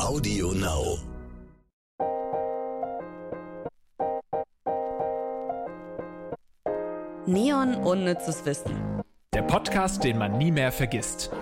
Audio 0.00 0.52
Now. 0.52 0.96
Neon 7.26 7.74
unnützes 7.74 8.44
Wissen. 8.46 9.02
Der 9.34 9.42
Podcast, 9.42 10.04
den 10.04 10.18
man 10.18 10.38
nie 10.38 10.52
mehr 10.52 10.70
vergisst. 10.70 11.32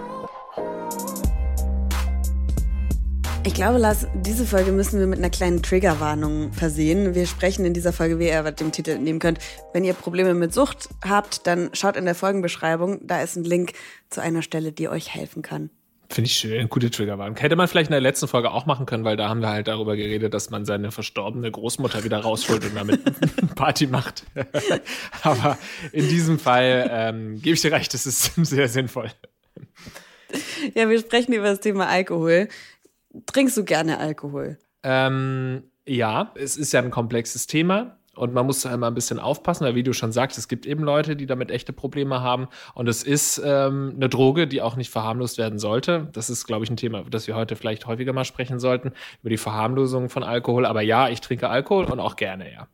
Ich 3.44 3.52
glaube, 3.52 3.76
Lars, 3.78 4.06
diese 4.14 4.46
Folge 4.46 4.72
müssen 4.72 5.00
wir 5.00 5.06
mit 5.06 5.18
einer 5.18 5.30
kleinen 5.30 5.62
Triggerwarnung 5.62 6.52
versehen. 6.52 7.14
Wir 7.14 7.26
sprechen 7.26 7.66
in 7.66 7.74
dieser 7.74 7.92
Folge, 7.92 8.18
wie 8.18 8.28
ihr 8.28 8.42
dem 8.52 8.72
Titel 8.72 8.92
entnehmen 8.92 9.20
könnt. 9.20 9.38
Wenn 9.74 9.84
ihr 9.84 9.92
Probleme 9.92 10.32
mit 10.32 10.54
Sucht 10.54 10.88
habt, 11.06 11.46
dann 11.46 11.68
schaut 11.74 11.96
in 11.96 12.06
der 12.06 12.14
Folgenbeschreibung. 12.14 13.06
Da 13.06 13.20
ist 13.20 13.36
ein 13.36 13.44
Link 13.44 13.74
zu 14.08 14.22
einer 14.22 14.40
Stelle, 14.40 14.72
die 14.72 14.88
euch 14.88 15.14
helfen 15.14 15.42
kann. 15.42 15.68
Finde 16.16 16.30
ich 16.30 16.36
schön, 16.38 16.70
gute 16.70 16.90
Triggerwarnung. 16.90 17.36
Hätte 17.36 17.56
man 17.56 17.68
vielleicht 17.68 17.90
in 17.90 17.92
der 17.92 18.00
letzten 18.00 18.26
Folge 18.26 18.50
auch 18.50 18.64
machen 18.64 18.86
können, 18.86 19.04
weil 19.04 19.18
da 19.18 19.28
haben 19.28 19.42
wir 19.42 19.50
halt 19.50 19.68
darüber 19.68 19.96
geredet, 19.96 20.32
dass 20.32 20.48
man 20.48 20.64
seine 20.64 20.90
verstorbene 20.90 21.50
Großmutter 21.50 22.04
wieder 22.04 22.20
rausholt 22.20 22.64
und 22.64 22.74
damit 22.74 23.02
Party 23.54 23.86
macht. 23.86 24.24
Aber 25.22 25.58
in 25.92 26.08
diesem 26.08 26.38
Fall 26.38 26.88
ähm, 26.90 27.42
gebe 27.42 27.52
ich 27.52 27.60
dir 27.60 27.70
recht, 27.70 27.92
das 27.92 28.06
ist 28.06 28.32
sehr 28.46 28.66
sinnvoll. 28.68 29.10
Ja, 30.74 30.88
wir 30.88 30.98
sprechen 31.00 31.34
über 31.34 31.50
das 31.50 31.60
Thema 31.60 31.86
Alkohol. 31.86 32.48
Trinkst 33.26 33.58
du 33.58 33.64
gerne 33.64 33.98
Alkohol? 33.98 34.56
Ähm, 34.84 35.64
ja, 35.84 36.32
es 36.34 36.56
ist 36.56 36.72
ja 36.72 36.80
ein 36.80 36.90
komplexes 36.90 37.46
Thema. 37.46 37.98
Und 38.16 38.34
man 38.34 38.46
muss 38.46 38.64
immer 38.64 38.88
ein 38.88 38.94
bisschen 38.94 39.18
aufpassen, 39.18 39.64
weil 39.64 39.74
wie 39.74 39.82
du 39.82 39.92
schon 39.92 40.12
sagst, 40.12 40.38
es 40.38 40.48
gibt 40.48 40.66
eben 40.66 40.82
Leute, 40.82 41.16
die 41.16 41.26
damit 41.26 41.50
echte 41.50 41.72
Probleme 41.72 42.20
haben. 42.22 42.48
Und 42.74 42.88
es 42.88 43.02
ist 43.02 43.40
ähm, 43.44 43.92
eine 43.96 44.08
Droge, 44.08 44.46
die 44.46 44.62
auch 44.62 44.76
nicht 44.76 44.90
verharmlost 44.90 45.38
werden 45.38 45.58
sollte. 45.58 46.08
Das 46.12 46.30
ist, 46.30 46.46
glaube 46.46 46.64
ich, 46.64 46.70
ein 46.70 46.76
Thema, 46.76 47.04
das 47.10 47.26
wir 47.26 47.36
heute 47.36 47.56
vielleicht 47.56 47.86
häufiger 47.86 48.12
mal 48.12 48.24
sprechen 48.24 48.58
sollten, 48.58 48.92
über 49.20 49.30
die 49.30 49.36
Verharmlosung 49.36 50.08
von 50.08 50.22
Alkohol. 50.22 50.66
Aber 50.66 50.82
ja, 50.82 51.08
ich 51.08 51.20
trinke 51.20 51.48
Alkohol 51.48 51.84
und 51.84 52.00
auch 52.00 52.16
gerne, 52.16 52.52
ja. 52.52 52.68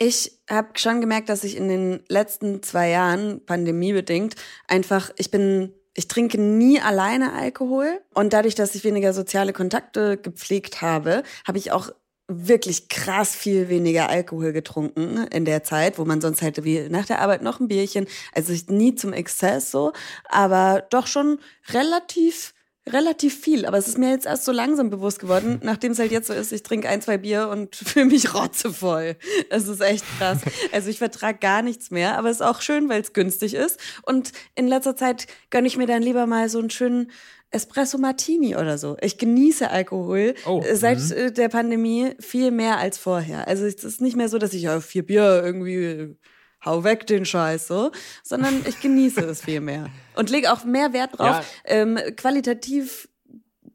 Ich 0.00 0.32
habe 0.48 0.68
schon 0.76 1.00
gemerkt, 1.00 1.28
dass 1.28 1.42
ich 1.42 1.56
in 1.56 1.68
den 1.68 2.00
letzten 2.08 2.62
zwei 2.62 2.88
Jahren, 2.90 3.44
pandemiebedingt, 3.44 4.36
einfach, 4.68 5.10
ich 5.16 5.30
bin 5.30 5.72
ich 5.98 6.06
trinke 6.06 6.40
nie 6.40 6.80
alleine 6.80 7.32
Alkohol 7.32 8.00
und 8.14 8.32
dadurch, 8.32 8.54
dass 8.54 8.76
ich 8.76 8.84
weniger 8.84 9.12
soziale 9.12 9.52
Kontakte 9.52 10.16
gepflegt 10.16 10.80
habe, 10.80 11.24
habe 11.44 11.58
ich 11.58 11.72
auch 11.72 11.90
wirklich 12.28 12.88
krass 12.88 13.34
viel 13.34 13.68
weniger 13.70 14.10
Alkohol 14.10 14.52
getrunken 14.52 15.26
in 15.28 15.46
der 15.46 15.64
Zeit, 15.64 15.98
wo 15.98 16.04
man 16.04 16.20
sonst 16.20 16.42
halt 16.42 16.62
wie 16.62 16.88
nach 16.90 17.06
der 17.06 17.20
Arbeit 17.20 17.42
noch 17.42 17.58
ein 17.58 17.68
Bierchen, 17.68 18.06
also 18.34 18.52
nie 18.68 18.94
zum 18.94 19.14
Exzess 19.14 19.70
so, 19.70 19.92
aber 20.28 20.86
doch 20.90 21.06
schon 21.06 21.38
relativ 21.72 22.54
relativ 22.92 23.38
viel, 23.38 23.66
aber 23.66 23.78
es 23.78 23.88
ist 23.88 23.98
mir 23.98 24.10
jetzt 24.10 24.26
erst 24.26 24.44
so 24.44 24.52
langsam 24.52 24.90
bewusst 24.90 25.18
geworden, 25.18 25.60
nachdem 25.62 25.92
es 25.92 25.98
halt 25.98 26.12
jetzt 26.12 26.26
so 26.26 26.32
ist, 26.32 26.52
ich 26.52 26.62
trinke 26.62 26.88
ein, 26.88 27.00
zwei 27.00 27.18
Bier 27.18 27.48
und 27.48 27.76
fühle 27.76 28.06
mich 28.06 28.34
rotzevoll. 28.34 29.16
Das 29.50 29.68
ist 29.68 29.80
echt 29.80 30.04
krass. 30.18 30.40
Also 30.72 30.90
ich 30.90 30.98
vertrage 30.98 31.38
gar 31.38 31.62
nichts 31.62 31.90
mehr, 31.90 32.18
aber 32.18 32.30
es 32.30 32.36
ist 32.36 32.46
auch 32.46 32.60
schön, 32.60 32.88
weil 32.88 33.00
es 33.00 33.12
günstig 33.12 33.54
ist. 33.54 33.78
Und 34.02 34.32
in 34.54 34.66
letzter 34.66 34.96
Zeit 34.96 35.26
gönne 35.50 35.68
ich 35.68 35.76
mir 35.76 35.86
dann 35.86 36.02
lieber 36.02 36.26
mal 36.26 36.48
so 36.48 36.58
einen 36.58 36.70
schönen 36.70 37.10
Espresso 37.50 37.96
Martini 37.96 38.56
oder 38.56 38.76
so. 38.76 38.96
Ich 39.00 39.16
genieße 39.16 39.70
Alkohol 39.70 40.34
oh, 40.44 40.62
seit 40.74 40.98
mh. 40.98 41.14
Äh, 41.14 41.32
der 41.32 41.48
Pandemie 41.48 42.12
viel 42.20 42.50
mehr 42.50 42.78
als 42.78 42.98
vorher. 42.98 43.48
Also 43.48 43.64
es 43.64 43.84
ist 43.84 44.00
nicht 44.02 44.16
mehr 44.16 44.28
so, 44.28 44.38
dass 44.38 44.52
ich 44.52 44.68
auf 44.68 44.84
vier 44.84 45.06
Bier 45.06 45.42
irgendwie 45.42 46.16
hau 46.64 46.84
weg 46.84 47.06
den 47.06 47.24
Scheiß 47.24 47.68
so, 47.68 47.92
sondern 48.22 48.64
ich 48.66 48.80
genieße 48.80 49.20
es 49.20 49.42
viel 49.42 49.60
mehr 49.60 49.88
und 50.16 50.30
lege 50.30 50.52
auch 50.52 50.64
mehr 50.64 50.92
Wert 50.92 51.18
drauf, 51.18 51.28
ja. 51.28 51.44
ähm, 51.64 51.98
qualitativ 52.16 53.08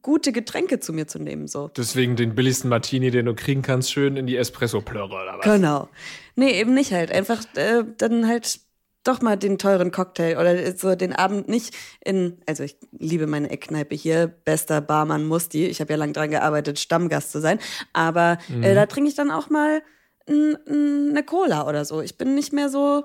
gute 0.02 0.32
Getränke 0.32 0.80
zu 0.80 0.94
mir 0.94 1.08
zu 1.08 1.18
nehmen 1.18 1.48
so. 1.48 1.70
Deswegen 1.70 2.16
den 2.16 2.36
billigsten 2.36 2.70
Martini, 2.70 3.10
den 3.10 3.26
du 3.26 3.34
kriegen 3.34 3.62
kannst, 3.62 3.92
schön 3.92 4.18
in 4.18 4.28
die 4.28 4.38
Espresso-Plörre 4.38 5.14
oder 5.14 5.38
was? 5.38 5.46
Genau. 5.46 5.90
Nee, 6.36 6.60
eben 6.60 6.74
nicht 6.74 6.92
halt. 6.92 7.12
Einfach 7.12 7.44
äh, 7.56 7.84
dann 7.98 8.28
halt 8.28 8.60
doch 9.04 9.22
mal 9.22 9.38
den 9.38 9.58
teuren 9.58 9.92
Cocktail 9.92 10.38
oder 10.38 10.76
so 10.76 10.96
den 10.96 11.14
Abend 11.14 11.50
nicht 11.50 11.76
in, 12.04 12.38
also 12.48 12.64
ich 12.64 12.78
liebe 12.92 13.28
meine 13.28 13.50
Eckkneipe 13.50 13.96
hier, 13.96 14.28
bester 14.28 14.82
Barmann 14.82 15.26
Musti. 15.26 15.66
Ich 15.66 15.82
habe 15.82 15.94
ja 15.94 15.98
lange 15.98 16.14
dran 16.14 16.30
gearbeitet, 16.30 16.80
Stammgast 16.80 17.32
zu 17.32 17.42
sein. 17.42 17.60
Aber 17.94 18.38
äh, 18.50 18.54
mhm. 18.54 18.64
äh, 18.64 18.76
da 18.76 18.86
trinke 18.86 19.10
ich 19.10 19.16
dann 19.16 19.32
auch 19.32 19.50
mal 19.50 19.82
eine 20.28 21.24
Cola 21.26 21.68
oder 21.68 21.86
so. 21.86 22.02
Ich 22.02 22.18
bin 22.18 22.36
nicht 22.36 22.54
mehr 22.54 22.70
so, 22.70 23.04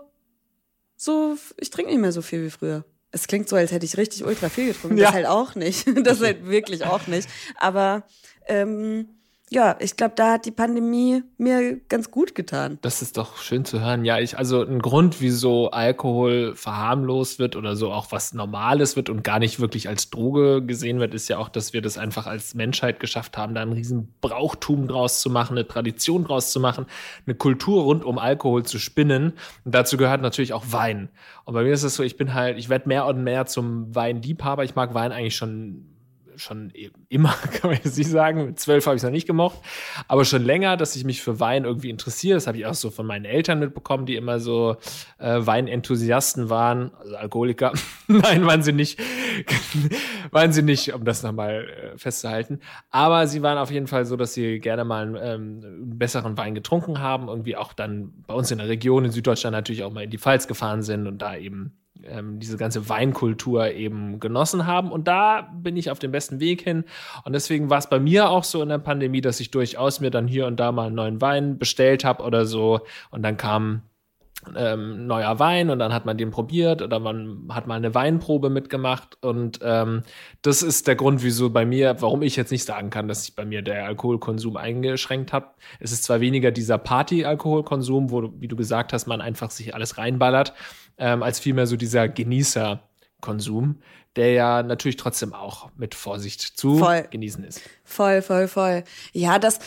so, 0.96 1.36
ich 1.56 1.70
trinke 1.70 1.90
nicht 1.90 2.00
mehr 2.00 2.12
so 2.12 2.22
viel 2.22 2.44
wie 2.44 2.50
früher. 2.50 2.84
Es 3.10 3.26
klingt 3.26 3.48
so, 3.48 3.56
als 3.56 3.72
hätte 3.72 3.86
ich 3.86 3.96
richtig 3.96 4.24
ultra 4.24 4.48
viel 4.48 4.72
getrunken. 4.72 4.98
Ja. 4.98 5.06
Das 5.06 5.14
halt 5.14 5.26
auch 5.26 5.54
nicht. 5.54 5.86
Das 6.04 6.20
halt 6.20 6.46
wirklich 6.46 6.84
auch 6.84 7.06
nicht. 7.06 7.28
Aber 7.56 8.04
ähm, 8.46 9.08
ja, 9.50 9.76
ich 9.80 9.96
glaube, 9.96 10.14
da 10.16 10.32
hat 10.32 10.46
die 10.46 10.50
Pandemie 10.50 11.22
mir 11.36 11.80
ganz 11.88 12.10
gut 12.10 12.34
getan. 12.34 12.78
Das 12.82 13.02
ist 13.02 13.16
doch 13.16 13.38
schön 13.38 13.64
zu 13.64 13.80
hören. 13.80 14.04
Ja, 14.04 14.18
ich, 14.18 14.36
also 14.36 14.62
ein 14.62 14.80
Grund, 14.80 15.20
wieso 15.20 15.70
Alkohol 15.70 16.54
verharmlost 16.54 17.38
wird 17.38 17.56
oder 17.56 17.76
so 17.76 17.90
auch 17.90 18.12
was 18.12 18.34
Normales 18.34 18.96
wird 18.96 19.10
und 19.10 19.24
gar 19.24 19.38
nicht 19.38 19.60
wirklich 19.60 19.88
als 19.88 20.10
Droge 20.10 20.62
gesehen 20.62 21.00
wird, 21.00 21.14
ist 21.14 21.28
ja 21.28 21.38
auch, 21.38 21.48
dass 21.48 21.72
wir 21.72 21.82
das 21.82 21.98
einfach 21.98 22.26
als 22.26 22.54
Menschheit 22.54 23.00
geschafft 23.00 23.38
haben, 23.38 23.54
da 23.54 23.62
einen 23.62 23.72
riesen 23.72 24.14
Brauchtum 24.20 24.88
draus 24.88 25.20
zu 25.20 25.30
machen, 25.30 25.56
eine 25.56 25.66
Tradition 25.66 26.24
draus 26.24 26.52
zu 26.52 26.60
machen, 26.60 26.86
eine 27.26 27.34
Kultur 27.34 27.84
rund 27.84 28.04
um 28.04 28.18
Alkohol 28.18 28.64
zu 28.64 28.78
spinnen. 28.78 29.32
Und 29.64 29.74
dazu 29.74 29.96
gehört 29.96 30.22
natürlich 30.22 30.52
auch 30.52 30.64
Wein. 30.70 31.08
Und 31.44 31.54
bei 31.54 31.62
mir 31.62 31.72
ist 31.72 31.82
es 31.82 31.94
so, 31.94 32.02
ich 32.02 32.16
bin 32.16 32.34
halt, 32.34 32.58
ich 32.58 32.68
werde 32.68 32.88
mehr 32.88 33.06
und 33.06 33.24
mehr 33.24 33.46
zum 33.46 33.94
Weinliebhaber. 33.94 34.64
Ich 34.64 34.74
mag 34.74 34.94
Wein 34.94 35.12
eigentlich 35.12 35.36
schon 35.36 35.97
schon 36.38 36.70
e-, 36.74 36.90
immer, 37.08 37.32
kann 37.52 37.70
man 37.70 37.80
jetzt 37.82 37.98
nicht 37.98 38.10
sagen. 38.10 38.46
Mit 38.46 38.60
zwölf 38.60 38.86
habe 38.86 38.96
ich 38.96 39.00
es 39.00 39.04
noch 39.04 39.10
nicht 39.10 39.26
gemocht, 39.26 39.58
aber 40.06 40.24
schon 40.24 40.42
länger, 40.42 40.76
dass 40.76 40.96
ich 40.96 41.04
mich 41.04 41.22
für 41.22 41.40
Wein 41.40 41.64
irgendwie 41.64 41.90
interessiere. 41.90 42.36
Das 42.36 42.46
habe 42.46 42.58
ich 42.58 42.66
auch 42.66 42.74
so 42.74 42.90
von 42.90 43.06
meinen 43.06 43.24
Eltern 43.24 43.58
mitbekommen, 43.58 44.06
die 44.06 44.16
immer 44.16 44.40
so 44.40 44.76
äh, 45.18 45.38
Weinenthusiasten 45.40 46.50
waren, 46.50 46.92
also 46.98 47.16
Alkoholiker. 47.16 47.72
Nein, 48.08 48.46
waren 48.46 48.62
sie 48.62 48.72
nicht. 48.72 49.00
waren 50.30 50.52
sie 50.52 50.62
nicht, 50.62 50.94
um 50.94 51.04
das 51.04 51.22
nochmal 51.22 51.68
äh, 51.68 51.98
festzuhalten. 51.98 52.60
Aber 52.90 53.26
sie 53.26 53.42
waren 53.42 53.58
auf 53.58 53.70
jeden 53.70 53.86
Fall 53.86 54.04
so, 54.04 54.16
dass 54.16 54.34
sie 54.34 54.60
gerne 54.60 54.84
mal 54.84 55.02
einen, 55.02 55.16
ähm, 55.16 55.60
einen 55.64 55.98
besseren 55.98 56.36
Wein 56.36 56.54
getrunken 56.54 57.00
haben. 57.00 57.28
Irgendwie 57.28 57.56
auch 57.56 57.72
dann 57.72 58.12
bei 58.26 58.34
uns 58.34 58.50
in 58.50 58.58
der 58.58 58.68
Region 58.68 59.04
in 59.04 59.10
Süddeutschland 59.10 59.52
natürlich 59.52 59.82
auch 59.82 59.92
mal 59.92 60.04
in 60.04 60.10
die 60.10 60.18
Pfalz 60.18 60.46
gefahren 60.46 60.82
sind 60.82 61.06
und 61.06 61.18
da 61.22 61.36
eben 61.36 61.78
ähm, 62.04 62.38
diese 62.38 62.56
ganze 62.56 62.88
Weinkultur 62.88 63.70
eben 63.72 64.20
genossen 64.20 64.66
haben. 64.66 64.90
Und 64.90 65.08
da 65.08 65.50
bin 65.54 65.76
ich 65.76 65.90
auf 65.90 65.98
dem 65.98 66.12
besten 66.12 66.40
Weg 66.40 66.62
hin. 66.62 66.84
Und 67.24 67.32
deswegen 67.32 67.70
war 67.70 67.78
es 67.78 67.88
bei 67.88 68.00
mir 68.00 68.30
auch 68.30 68.44
so 68.44 68.62
in 68.62 68.68
der 68.68 68.78
Pandemie, 68.78 69.20
dass 69.20 69.40
ich 69.40 69.50
durchaus 69.50 70.00
mir 70.00 70.10
dann 70.10 70.28
hier 70.28 70.46
und 70.46 70.58
da 70.60 70.72
mal 70.72 70.86
einen 70.86 70.96
neuen 70.96 71.20
Wein 71.20 71.58
bestellt 71.58 72.04
habe 72.04 72.22
oder 72.22 72.46
so. 72.46 72.80
Und 73.10 73.22
dann 73.22 73.36
kam 73.36 73.82
ähm, 74.56 75.06
neuer 75.06 75.38
Wein 75.38 75.70
und 75.70 75.78
dann 75.78 75.92
hat 75.92 76.06
man 76.06 76.16
den 76.16 76.30
probiert 76.30 76.82
oder 76.82 77.00
man 77.00 77.48
hat 77.50 77.66
mal 77.66 77.74
eine 77.74 77.94
Weinprobe 77.94 78.50
mitgemacht 78.50 79.18
und 79.20 79.58
ähm, 79.62 80.02
das 80.42 80.62
ist 80.62 80.86
der 80.86 80.96
Grund, 80.96 81.22
wieso 81.22 81.50
bei 81.50 81.66
mir, 81.66 81.96
warum 82.00 82.22
ich 82.22 82.36
jetzt 82.36 82.52
nicht 82.52 82.64
sagen 82.64 82.90
kann, 82.90 83.08
dass 83.08 83.24
sich 83.24 83.34
bei 83.34 83.44
mir 83.44 83.62
der 83.62 83.84
Alkoholkonsum 83.86 84.56
eingeschränkt 84.56 85.32
hat. 85.32 85.56
Es 85.80 85.92
ist 85.92 86.04
zwar 86.04 86.20
weniger 86.20 86.50
dieser 86.50 86.78
Party-Alkoholkonsum, 86.78 88.10
wo, 88.10 88.32
wie 88.38 88.48
du 88.48 88.56
gesagt 88.56 88.92
hast, 88.92 89.06
man 89.06 89.20
einfach 89.20 89.50
sich 89.50 89.74
alles 89.74 89.98
reinballert, 89.98 90.54
ähm, 90.98 91.22
als 91.22 91.38
vielmehr 91.38 91.66
so 91.66 91.76
dieser 91.76 92.08
Genießerkonsum, 92.08 93.80
der 94.16 94.32
ja 94.32 94.62
natürlich 94.62 94.96
trotzdem 94.96 95.32
auch 95.32 95.70
mit 95.76 95.94
Vorsicht 95.94 96.40
zu 96.40 96.78
voll. 96.78 97.06
genießen 97.10 97.44
ist. 97.44 97.60
Voll, 97.84 98.22
voll, 98.22 98.48
voll. 98.48 98.84
Ja, 99.12 99.38
das, 99.38 99.60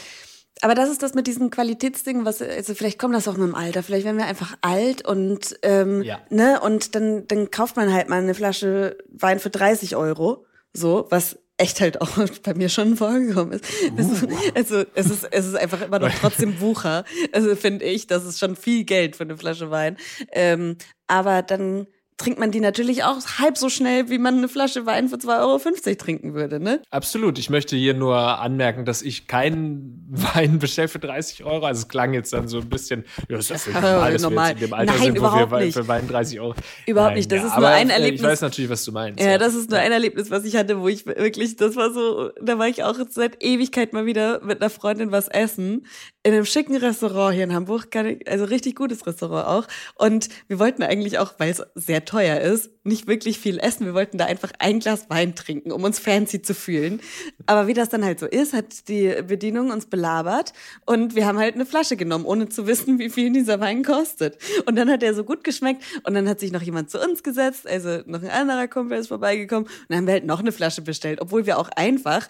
aber 0.61 0.75
das 0.75 0.89
ist 0.89 1.01
das 1.01 1.13
mit 1.13 1.27
diesen 1.27 1.49
Qualitätsdingen, 1.49 2.25
was, 2.25 2.41
also 2.41 2.73
vielleicht 2.75 2.99
kommt 2.99 3.15
das 3.15 3.27
auch 3.27 3.37
mit 3.37 3.47
dem 3.47 3.55
Alter. 3.55 3.81
Vielleicht 3.81 4.05
werden 4.05 4.17
wir 4.17 4.25
einfach 4.25 4.57
alt 4.61 5.05
und, 5.05 5.57
ähm, 5.63 6.03
ja. 6.03 6.19
ne, 6.29 6.59
und 6.61 6.95
dann, 6.95 7.27
dann 7.27 7.49
kauft 7.49 7.75
man 7.77 7.91
halt 7.91 8.09
mal 8.09 8.21
eine 8.21 8.35
Flasche 8.35 8.97
Wein 9.09 9.39
für 9.39 9.49
30 9.49 9.95
Euro. 9.95 10.45
So, 10.73 11.07
was 11.09 11.39
echt 11.61 11.79
halt 11.79 12.01
auch 12.01 12.09
bei 12.43 12.53
mir 12.53 12.69
schon 12.69 12.97
vorgekommen 12.97 13.53
ist. 13.53 13.65
Uh. 13.91 14.27
Also 14.55 14.83
es 14.95 15.09
ist, 15.09 15.27
es 15.31 15.45
ist 15.45 15.55
einfach 15.55 15.81
immer 15.81 15.99
noch 15.99 16.13
trotzdem 16.21 16.59
Wucher. 16.59 17.05
Also 17.31 17.55
finde 17.55 17.85
ich, 17.85 18.07
das 18.07 18.25
ist 18.25 18.39
schon 18.39 18.55
viel 18.55 18.83
Geld 18.83 19.15
für 19.15 19.23
eine 19.23 19.37
Flasche 19.37 19.69
Wein. 19.69 19.97
Ähm, 20.31 20.77
aber 21.07 21.41
dann 21.43 21.87
trinkt 22.17 22.39
man 22.39 22.51
die 22.51 22.59
natürlich 22.59 23.03
auch 23.03 23.17
halb 23.39 23.57
so 23.57 23.69
schnell, 23.69 24.09
wie 24.09 24.19
man 24.19 24.37
eine 24.37 24.47
Flasche 24.47 24.85
Wein 24.85 25.09
für 25.09 25.15
2,50 25.15 25.87
Euro 25.87 25.95
trinken 25.95 26.33
würde, 26.33 26.59
ne? 26.59 26.81
Absolut. 26.91 27.39
Ich 27.39 27.49
möchte 27.49 27.75
hier 27.75 27.93
nur 27.93 28.15
anmerken, 28.15 28.85
dass 28.85 29.01
ich 29.01 29.27
keinen 29.27 30.05
Wein 30.09 30.59
bestelle 30.59 30.87
für 30.87 30.99
30 30.99 31.43
Euro. 31.43 31.65
Also 31.65 31.81
es 31.81 31.87
klang 31.87 32.13
jetzt 32.13 32.33
dann 32.33 32.47
so 32.47 32.59
ein 32.59 32.69
bisschen, 32.69 33.05
ja, 33.27 33.37
ist 33.37 33.49
ja 33.49 33.57
normal, 33.73 34.13
dass 34.13 34.21
normal. 34.21 34.47
wir 34.49 34.53
in 34.53 34.59
dem 34.59 34.73
Alter 34.73 34.93
Nein, 34.93 35.01
sind, 35.01 35.21
wo 35.21 35.23
wir 35.23 35.59
nicht. 35.59 35.73
für 35.73 35.87
Wein 35.87 36.07
30 36.07 36.39
Euro. 36.39 36.55
Überhaupt 36.85 37.11
Nein, 37.11 37.17
nicht. 37.17 37.31
Das 37.31 37.39
ja, 37.41 37.47
ist 37.47 37.57
nur 37.57 37.67
ein 37.67 37.89
Erlebnis. 37.89 38.21
Ich 38.21 38.27
weiß 38.27 38.41
natürlich, 38.41 38.69
was 38.69 38.85
du 38.85 38.91
meinst. 38.91 39.19
Ja, 39.19 39.31
ja, 39.31 39.37
das 39.37 39.55
ist 39.55 39.69
nur 39.69 39.79
ein 39.79 39.91
Erlebnis, 39.91 40.29
was 40.29 40.45
ich 40.45 40.55
hatte, 40.55 40.79
wo 40.79 40.87
ich 40.87 41.05
wirklich, 41.05 41.55
das 41.55 41.75
war 41.75 41.91
so, 41.91 42.29
da 42.41 42.59
war 42.59 42.67
ich 42.67 42.83
auch 42.83 42.97
seit 43.09 43.43
Ewigkeit 43.43 43.93
mal 43.93 44.05
wieder 44.05 44.41
mit 44.43 44.61
einer 44.61 44.69
Freundin 44.69 45.11
was 45.11 45.27
essen. 45.27 45.87
In 46.23 46.33
einem 46.33 46.45
schicken 46.45 46.75
Restaurant 46.75 47.33
hier 47.33 47.45
in 47.45 47.53
Hamburg, 47.53 47.87
also 48.27 48.45
richtig 48.45 48.75
gutes 48.75 49.07
Restaurant 49.07 49.47
auch. 49.47 49.67
Und 49.95 50.29
wir 50.47 50.59
wollten 50.59 50.83
eigentlich 50.83 51.17
auch, 51.17 51.33
weil 51.39 51.49
es 51.49 51.63
sehr 51.73 52.05
teuer 52.11 52.41
ist, 52.41 52.69
nicht 52.83 53.07
wirklich 53.07 53.39
viel 53.39 53.57
essen. 53.57 53.85
Wir 53.85 53.93
wollten 53.93 54.17
da 54.17 54.25
einfach 54.25 54.51
ein 54.59 54.81
Glas 54.81 55.09
Wein 55.09 55.33
trinken, 55.33 55.71
um 55.71 55.85
uns 55.85 55.97
fancy 55.97 56.41
zu 56.41 56.53
fühlen. 56.53 56.99
Aber 57.45 57.67
wie 57.67 57.73
das 57.73 57.87
dann 57.87 58.03
halt 58.03 58.19
so 58.19 58.25
ist, 58.25 58.51
hat 58.51 58.89
die 58.89 59.15
Bedienung 59.25 59.71
uns 59.71 59.85
belabert 59.85 60.51
und 60.85 61.15
wir 61.15 61.25
haben 61.25 61.37
halt 61.37 61.55
eine 61.55 61.65
Flasche 61.65 61.95
genommen, 61.95 62.25
ohne 62.25 62.49
zu 62.49 62.67
wissen, 62.67 62.99
wie 62.99 63.09
viel 63.09 63.31
dieser 63.31 63.61
Wein 63.61 63.81
kostet. 63.83 64.37
Und 64.65 64.75
dann 64.75 64.91
hat 64.91 65.03
er 65.03 65.13
so 65.13 65.23
gut 65.23 65.45
geschmeckt 65.45 65.83
und 66.03 66.13
dann 66.13 66.27
hat 66.27 66.41
sich 66.41 66.51
noch 66.51 66.61
jemand 66.61 66.89
zu 66.89 66.99
uns 66.99 67.23
gesetzt, 67.23 67.65
also 67.65 68.01
noch 68.05 68.21
ein 68.21 68.29
anderer 68.29 68.67
Kumpel 68.67 68.97
ist 68.97 69.07
vorbeigekommen 69.07 69.65
und 69.65 69.85
dann 69.87 69.99
haben 69.99 70.07
wir 70.07 70.13
halt 70.13 70.25
noch 70.25 70.41
eine 70.41 70.51
Flasche 70.51 70.81
bestellt, 70.81 71.21
obwohl 71.21 71.45
wir 71.45 71.57
auch 71.57 71.69
einfach 71.77 72.27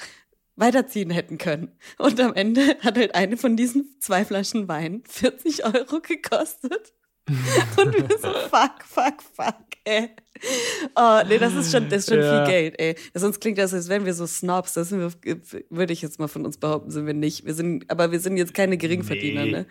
weiterziehen 0.58 1.10
hätten 1.10 1.40
können. 1.40 1.72
Und 1.98 2.20
am 2.20 2.36
Ende 2.36 2.78
hat 2.82 3.00
halt 3.00 3.16
eine 3.16 3.36
von 3.36 3.58
diesen 3.58 3.96
zwei 4.00 4.26
Flaschen 4.26 4.68
Wein 4.68 5.02
40 5.08 5.66
Euro 5.66 6.02
gekostet. 6.02 6.94
Und 7.78 7.94
wir 7.94 8.18
so, 8.18 8.32
fuck, 8.50 8.84
fuck, 8.84 9.22
fuck, 9.22 9.71
ey. 9.86 10.10
Oh, 10.96 11.20
nee, 11.28 11.38
das 11.38 11.54
ist 11.54 11.72
schon, 11.72 11.88
das 11.88 12.00
ist 12.00 12.10
schon 12.10 12.20
ja. 12.20 12.44
viel 12.44 12.52
Geld, 12.52 12.80
ey. 12.80 12.96
Sonst 13.14 13.40
klingt 13.40 13.60
das, 13.60 13.76
als 13.76 13.90
wären 13.90 14.06
wir 14.06 14.14
so 14.16 14.26
Snobs. 14.26 14.74
Das 14.74 14.92
wir, 14.92 15.12
würde 15.70 15.94
ich 15.94 16.02
jetzt 16.02 16.20
mal 16.20 16.28
von 16.28 16.46
uns 16.46 16.58
behaupten, 16.58 16.90
sind 16.90 17.06
wir 17.06 17.14
nicht. 17.14 17.46
Wir 17.46 17.54
sind, 17.54 17.90
aber 17.92 18.12
wir 18.12 18.20
sind 18.20 18.38
jetzt 18.38 18.56
keine 18.56 18.76
Geringverdiener, 18.78 19.46
nee. 19.46 19.52
ne? 19.52 19.66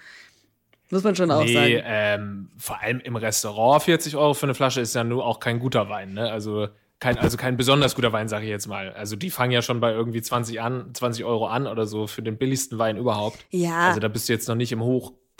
Muss 0.90 1.02
man 1.02 1.16
schon 1.16 1.30
auch 1.30 1.44
nee, 1.44 1.52
sagen. 1.52 1.82
Ähm, 1.84 2.50
vor 2.56 2.80
allem 2.80 3.00
im 3.00 3.16
Restaurant 3.16 3.82
40 3.82 4.16
Euro 4.16 4.34
für 4.34 4.46
eine 4.46 4.54
Flasche 4.54 4.80
ist 4.80 4.94
ja 4.94 5.02
nur 5.02 5.24
auch 5.24 5.40
kein 5.40 5.58
guter 5.58 5.88
Wein, 5.88 6.14
ne? 6.14 6.30
Also 6.30 6.68
kein, 7.00 7.16
also 7.18 7.38
kein 7.38 7.56
besonders 7.56 7.94
guter 7.94 8.12
Wein, 8.12 8.28
sage 8.28 8.44
ich 8.44 8.50
jetzt 8.50 8.66
mal. 8.66 8.92
Also 8.92 9.16
die 9.16 9.30
fangen 9.30 9.52
ja 9.52 9.62
schon 9.62 9.80
bei 9.80 9.90
irgendwie 9.90 10.20
20 10.20 10.60
an, 10.60 10.90
20 10.92 11.24
Euro 11.24 11.46
an 11.46 11.66
oder 11.66 11.86
so 11.86 12.06
für 12.06 12.22
den 12.22 12.36
billigsten 12.36 12.78
Wein 12.78 12.98
überhaupt. 12.98 13.38
Ja. 13.50 13.88
Also 13.88 14.00
da 14.00 14.08
bist 14.08 14.28
du 14.28 14.34
jetzt 14.34 14.48
noch 14.48 14.54
nicht 14.54 14.70
im 14.70 14.82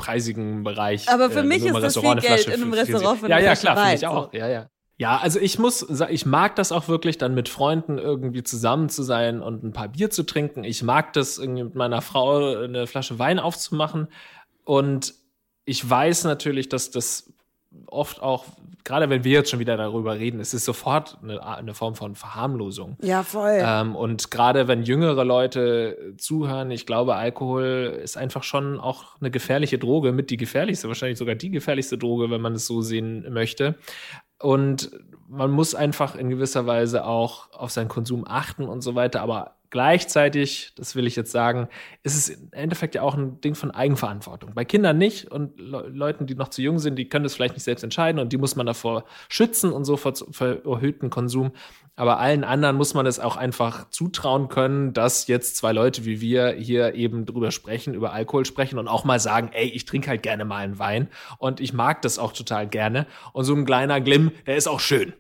hochpreisigen 0.00 0.62
Bereich. 0.62 1.08
Aber 1.08 1.31
für 1.31 1.41
äh, 1.41 1.44
mich 1.44 1.64
ist 1.64 1.75
das 1.75 1.99
viel 1.99 2.17
Geld 2.17 2.47
in 2.47 2.55
einem 2.55 2.73
Restaurant 2.73 3.23
Ja, 3.29 3.38
ja, 3.38 3.55
klar, 3.55 3.76
finde 3.76 3.94
ich 3.94 4.06
auch. 4.06 4.32
Ja, 4.32 4.49
ja. 4.49 4.70
Ja, 4.99 5.17
also 5.17 5.41
ich 5.41 5.58
muss, 5.58 5.87
ich 6.11 6.26
mag 6.26 6.56
das 6.56 6.73
auch 6.73 6.87
wirklich, 6.87 7.17
dann 7.17 7.32
mit 7.32 7.49
Freunden 7.49 7.97
irgendwie 7.97 8.43
zusammen 8.43 8.91
zu 8.91 9.02
sein 9.02 9.41
und 9.41 9.64
ein 9.64 9.73
paar 9.73 9.88
Bier 9.88 10.11
zu 10.11 10.25
trinken. 10.25 10.62
Ich 10.62 10.82
mag 10.82 11.14
das 11.14 11.38
irgendwie 11.38 11.64
mit 11.64 11.75
meiner 11.75 12.02
Frau 12.02 12.64
eine 12.64 12.87
Flasche 12.87 13.19
Wein 13.19 13.38
aufzumachen. 13.38 14.08
Und 14.64 15.14
ich 15.64 15.88
weiß 15.88 16.25
natürlich, 16.25 16.69
dass 16.69 16.91
das 16.91 17.32
oft 17.87 18.22
auch, 18.22 18.44
gerade 18.84 19.11
wenn 19.11 19.25
wir 19.25 19.32
jetzt 19.32 19.50
schon 19.50 19.61
wieder 19.61 19.76
darüber 19.76 20.19
reden, 20.19 20.40
es 20.40 20.55
ist 20.55 20.64
sofort 20.64 21.19
eine, 21.22 21.44
eine 21.44 21.75
Form 21.75 21.94
von 21.94 22.14
Verharmlosung. 22.14 22.96
Ja, 23.02 23.22
voll. 23.22 23.58
Ähm, 23.61 23.94
und 23.94 24.31
gerade 24.31 24.69
wenn 24.69 24.82
jüngere 24.82 25.25
Leute 25.25 26.14
zuhören, 26.19 26.70
ich 26.70 26.87
glaube, 26.87 27.14
Alkohol 27.14 28.00
ist 28.02 28.17
einfach 28.17 28.43
schon 28.43 28.81
auch 28.81 29.20
eine 29.20 29.31
gefährliche 29.31 29.78
Droge, 29.78 30.12
mit 30.12 30.31
die 30.31 30.37
gefährlichste, 30.37 30.88
wahrscheinlich 30.88 31.19
sogar 31.19 31.34
die 31.34 31.50
gefährlichste 31.50 31.99
Droge, 31.99 32.31
wenn 32.31 32.40
man 32.40 32.55
es 32.55 32.67
so 32.67 32.81
sehen 32.82 33.26
möchte. 33.32 33.76
Und 34.40 34.90
man 35.28 35.50
muss 35.50 35.75
einfach 35.75 36.16
in 36.16 36.31
gewisser 36.31 36.66
Weise 36.66 37.05
auch 37.05 37.52
auf 37.52 37.70
seinen 37.70 37.88
Konsum 37.88 38.25
achten 38.26 38.64
und 38.64 38.81
so 38.81 38.94
weiter. 38.94 39.20
Aber 39.20 39.56
Gleichzeitig, 39.70 40.72
das 40.76 40.96
will 40.96 41.06
ich 41.06 41.14
jetzt 41.14 41.31
sagen, 41.31 41.69
ist 42.02 42.17
es 42.17 42.28
im 42.28 42.49
Endeffekt 42.50 42.96
ja 42.96 43.02
auch 43.02 43.14
ein 43.17 43.40
Ding 43.40 43.55
von 43.55 43.70
Eigenverantwortung. 43.70 44.52
Bei 44.52 44.64
Kindern 44.64 44.99
nicht 44.99 45.31
und 45.31 45.61
Le 45.61 45.87
Leuten, 45.88 46.26
die 46.26 46.34
noch 46.34 46.49
zu 46.49 46.61
jung 46.61 46.81
sind, 46.81 46.96
die 46.96 47.08
können 47.08 47.22
das 47.22 47.34
vielleicht 47.34 47.55
nicht 47.55 47.62
selbst 47.62 47.84
entscheiden 47.84 48.20
und 48.20 48.32
die 48.32 48.37
muss 48.37 48.56
man 48.56 48.67
davor 48.67 49.05
schützen 49.28 49.72
und 49.72 49.84
so 49.84 49.96
vor, 49.96 50.14
vor 50.17 50.49
erhöhten 50.64 51.08
Konsum. 51.08 51.52
Aber 51.94 52.19
allen 52.19 52.43
anderen 52.43 52.76
muss 52.76 52.94
man 52.94 53.06
es 53.06 53.20
auch 53.20 53.37
einfach 53.37 53.88
zutrauen 53.90 54.49
können, 54.49 54.93
dass 54.93 55.28
jetzt 55.28 55.56
zwei 55.56 55.70
Leute 55.70 56.05
wie 56.05 56.20
wir 56.20 56.50
hier 56.52 56.94
eben 56.94 57.25
drüber 57.25 57.52
sprechen, 57.52 57.94
über 57.94 58.12
Alkohol 58.12 58.46
sprechen 58.46 58.78
und 58.78 58.88
auch 58.88 59.05
mal 59.05 59.20
sagen, 59.20 59.50
ey, 59.52 59.69
ich 59.69 59.84
trinke 59.84 60.08
halt 60.08 60.25
gerne 60.25 60.44
mal 60.44 60.64
einen 60.64 60.81
Wein 60.81 61.08
und 61.38 61.61
ich 61.61 61.73
mag 61.73 62.02
das 62.02 62.19
auch 62.19 62.32
total 62.32 62.66
gerne. 62.66 63.06
Und 63.32 63.44
so 63.44 63.55
ein 63.55 63.64
kleiner 63.64 64.00
Glimm, 64.00 64.32
der 64.46 64.56
ist 64.56 64.66
auch 64.66 64.81
schön. 64.81 65.12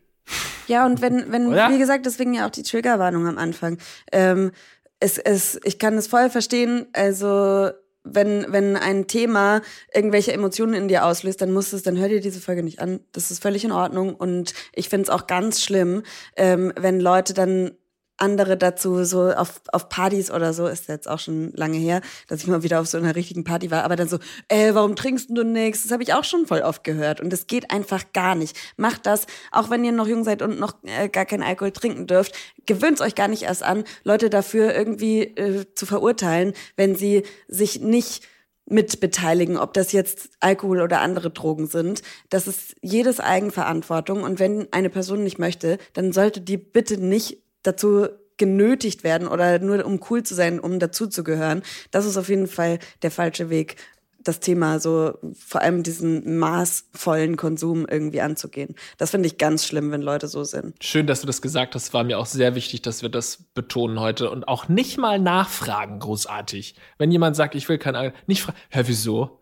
Ja, 0.66 0.86
und 0.86 1.00
wenn, 1.02 1.32
wenn, 1.32 1.48
Oder? 1.48 1.70
wie 1.70 1.78
gesagt, 1.78 2.06
deswegen 2.06 2.34
ja 2.34 2.46
auch 2.46 2.50
die 2.50 2.62
Triggerwarnung 2.62 3.26
am 3.26 3.38
Anfang. 3.38 3.78
Ähm, 4.12 4.52
es, 5.00 5.18
es, 5.18 5.58
ich 5.64 5.78
kann 5.78 5.94
es 5.94 6.06
voll 6.06 6.30
verstehen, 6.30 6.86
also 6.92 7.70
wenn, 8.02 8.46
wenn 8.48 8.76
ein 8.76 9.06
Thema 9.06 9.60
irgendwelche 9.92 10.32
Emotionen 10.32 10.74
in 10.74 10.88
dir 10.88 11.04
auslöst, 11.04 11.40
dann 11.40 11.52
muss 11.52 11.72
es, 11.72 11.82
dann 11.82 11.98
hör 11.98 12.08
dir 12.08 12.20
diese 12.20 12.40
Folge 12.40 12.62
nicht 12.62 12.80
an. 12.80 13.00
Das 13.12 13.30
ist 13.30 13.42
völlig 13.42 13.64
in 13.64 13.72
Ordnung. 13.72 14.14
Und 14.14 14.54
ich 14.74 14.88
finde 14.88 15.04
es 15.04 15.10
auch 15.10 15.26
ganz 15.26 15.62
schlimm, 15.62 16.02
ähm, 16.36 16.72
wenn 16.76 17.00
Leute 17.00 17.34
dann 17.34 17.72
andere 18.20 18.56
dazu, 18.56 19.04
so 19.04 19.30
auf, 19.30 19.60
auf 19.72 19.88
Partys 19.88 20.30
oder 20.30 20.52
so, 20.52 20.66
ist 20.66 20.88
jetzt 20.88 21.08
auch 21.08 21.18
schon 21.18 21.52
lange 21.52 21.78
her, 21.78 22.00
dass 22.28 22.42
ich 22.42 22.46
mal 22.46 22.62
wieder 22.62 22.80
auf 22.80 22.86
so 22.86 22.98
einer 22.98 23.16
richtigen 23.16 23.44
Party 23.44 23.70
war, 23.70 23.84
aber 23.84 23.96
dann 23.96 24.08
so, 24.08 24.18
ey, 24.48 24.74
warum 24.74 24.96
trinkst 24.96 25.30
du 25.30 25.42
nichts? 25.42 25.82
Das 25.82 25.92
habe 25.92 26.02
ich 26.02 26.14
auch 26.14 26.24
schon 26.24 26.46
voll 26.46 26.60
oft 26.60 26.84
gehört 26.84 27.20
und 27.20 27.32
das 27.32 27.46
geht 27.46 27.70
einfach 27.70 28.12
gar 28.12 28.34
nicht. 28.34 28.56
Macht 28.76 29.06
das, 29.06 29.26
auch 29.52 29.70
wenn 29.70 29.84
ihr 29.84 29.92
noch 29.92 30.06
jung 30.06 30.24
seid 30.24 30.42
und 30.42 30.60
noch 30.60 30.74
äh, 30.84 31.08
gar 31.08 31.24
keinen 31.24 31.42
Alkohol 31.42 31.72
trinken 31.72 32.06
dürft, 32.06 32.34
gewöhnt 32.66 33.00
euch 33.00 33.14
gar 33.14 33.28
nicht 33.28 33.42
erst 33.42 33.62
an, 33.62 33.84
Leute 34.04 34.30
dafür 34.30 34.74
irgendwie 34.74 35.22
äh, 35.22 35.64
zu 35.74 35.86
verurteilen, 35.86 36.52
wenn 36.76 36.94
sie 36.94 37.22
sich 37.48 37.80
nicht 37.80 38.24
mitbeteiligen, 38.66 39.56
ob 39.56 39.74
das 39.74 39.92
jetzt 39.92 40.30
Alkohol 40.38 40.80
oder 40.80 41.00
andere 41.00 41.30
Drogen 41.30 41.66
sind. 41.66 42.02
Das 42.30 42.46
ist 42.46 42.76
jedes 42.80 43.18
Eigenverantwortung. 43.20 44.22
Und 44.22 44.38
wenn 44.38 44.68
eine 44.72 44.90
Person 44.90 45.24
nicht 45.24 45.38
möchte, 45.38 45.78
dann 45.92 46.12
sollte 46.12 46.40
die 46.40 46.56
bitte 46.56 46.96
nicht 46.96 47.42
dazu 47.62 48.08
genötigt 48.36 49.04
werden 49.04 49.28
oder 49.28 49.58
nur 49.58 49.84
um 49.84 50.00
cool 50.08 50.22
zu 50.22 50.34
sein, 50.34 50.60
um 50.60 50.78
dazuzugehören. 50.78 51.62
Das 51.90 52.06
ist 52.06 52.16
auf 52.16 52.30
jeden 52.30 52.46
Fall 52.46 52.78
der 53.02 53.10
falsche 53.10 53.50
Weg, 53.50 53.76
das 54.22 54.40
Thema 54.40 54.80
so 54.80 55.18
vor 55.34 55.60
allem 55.62 55.82
diesen 55.82 56.38
maßvollen 56.38 57.36
Konsum 57.36 57.86
irgendwie 57.86 58.20
anzugehen. 58.20 58.74
Das 58.98 59.10
finde 59.10 59.26
ich 59.26 59.38
ganz 59.38 59.66
schlimm, 59.66 59.90
wenn 59.92 60.02
Leute 60.02 60.28
so 60.28 60.44
sind. 60.44 60.82
Schön, 60.82 61.06
dass 61.06 61.20
du 61.20 61.26
das 61.26 61.42
gesagt 61.42 61.74
hast. 61.74 61.92
War 61.94 62.04
mir 62.04 62.18
auch 62.18 62.26
sehr 62.26 62.54
wichtig, 62.54 62.82
dass 62.82 63.02
wir 63.02 63.08
das 63.08 63.44
betonen 63.54 64.00
heute 64.00 64.30
und 64.30 64.48
auch 64.48 64.68
nicht 64.68 64.98
mal 64.98 65.18
nachfragen 65.18 65.98
großartig. 65.98 66.74
Wenn 66.98 67.10
jemand 67.10 67.36
sagt, 67.36 67.54
ich 67.54 67.68
will 67.68 67.78
kein 67.78 67.96
Alkohol, 67.96 68.20
nicht 68.26 68.42
fragen, 68.42 68.58
hä, 68.70 68.82
wieso? 68.86 69.39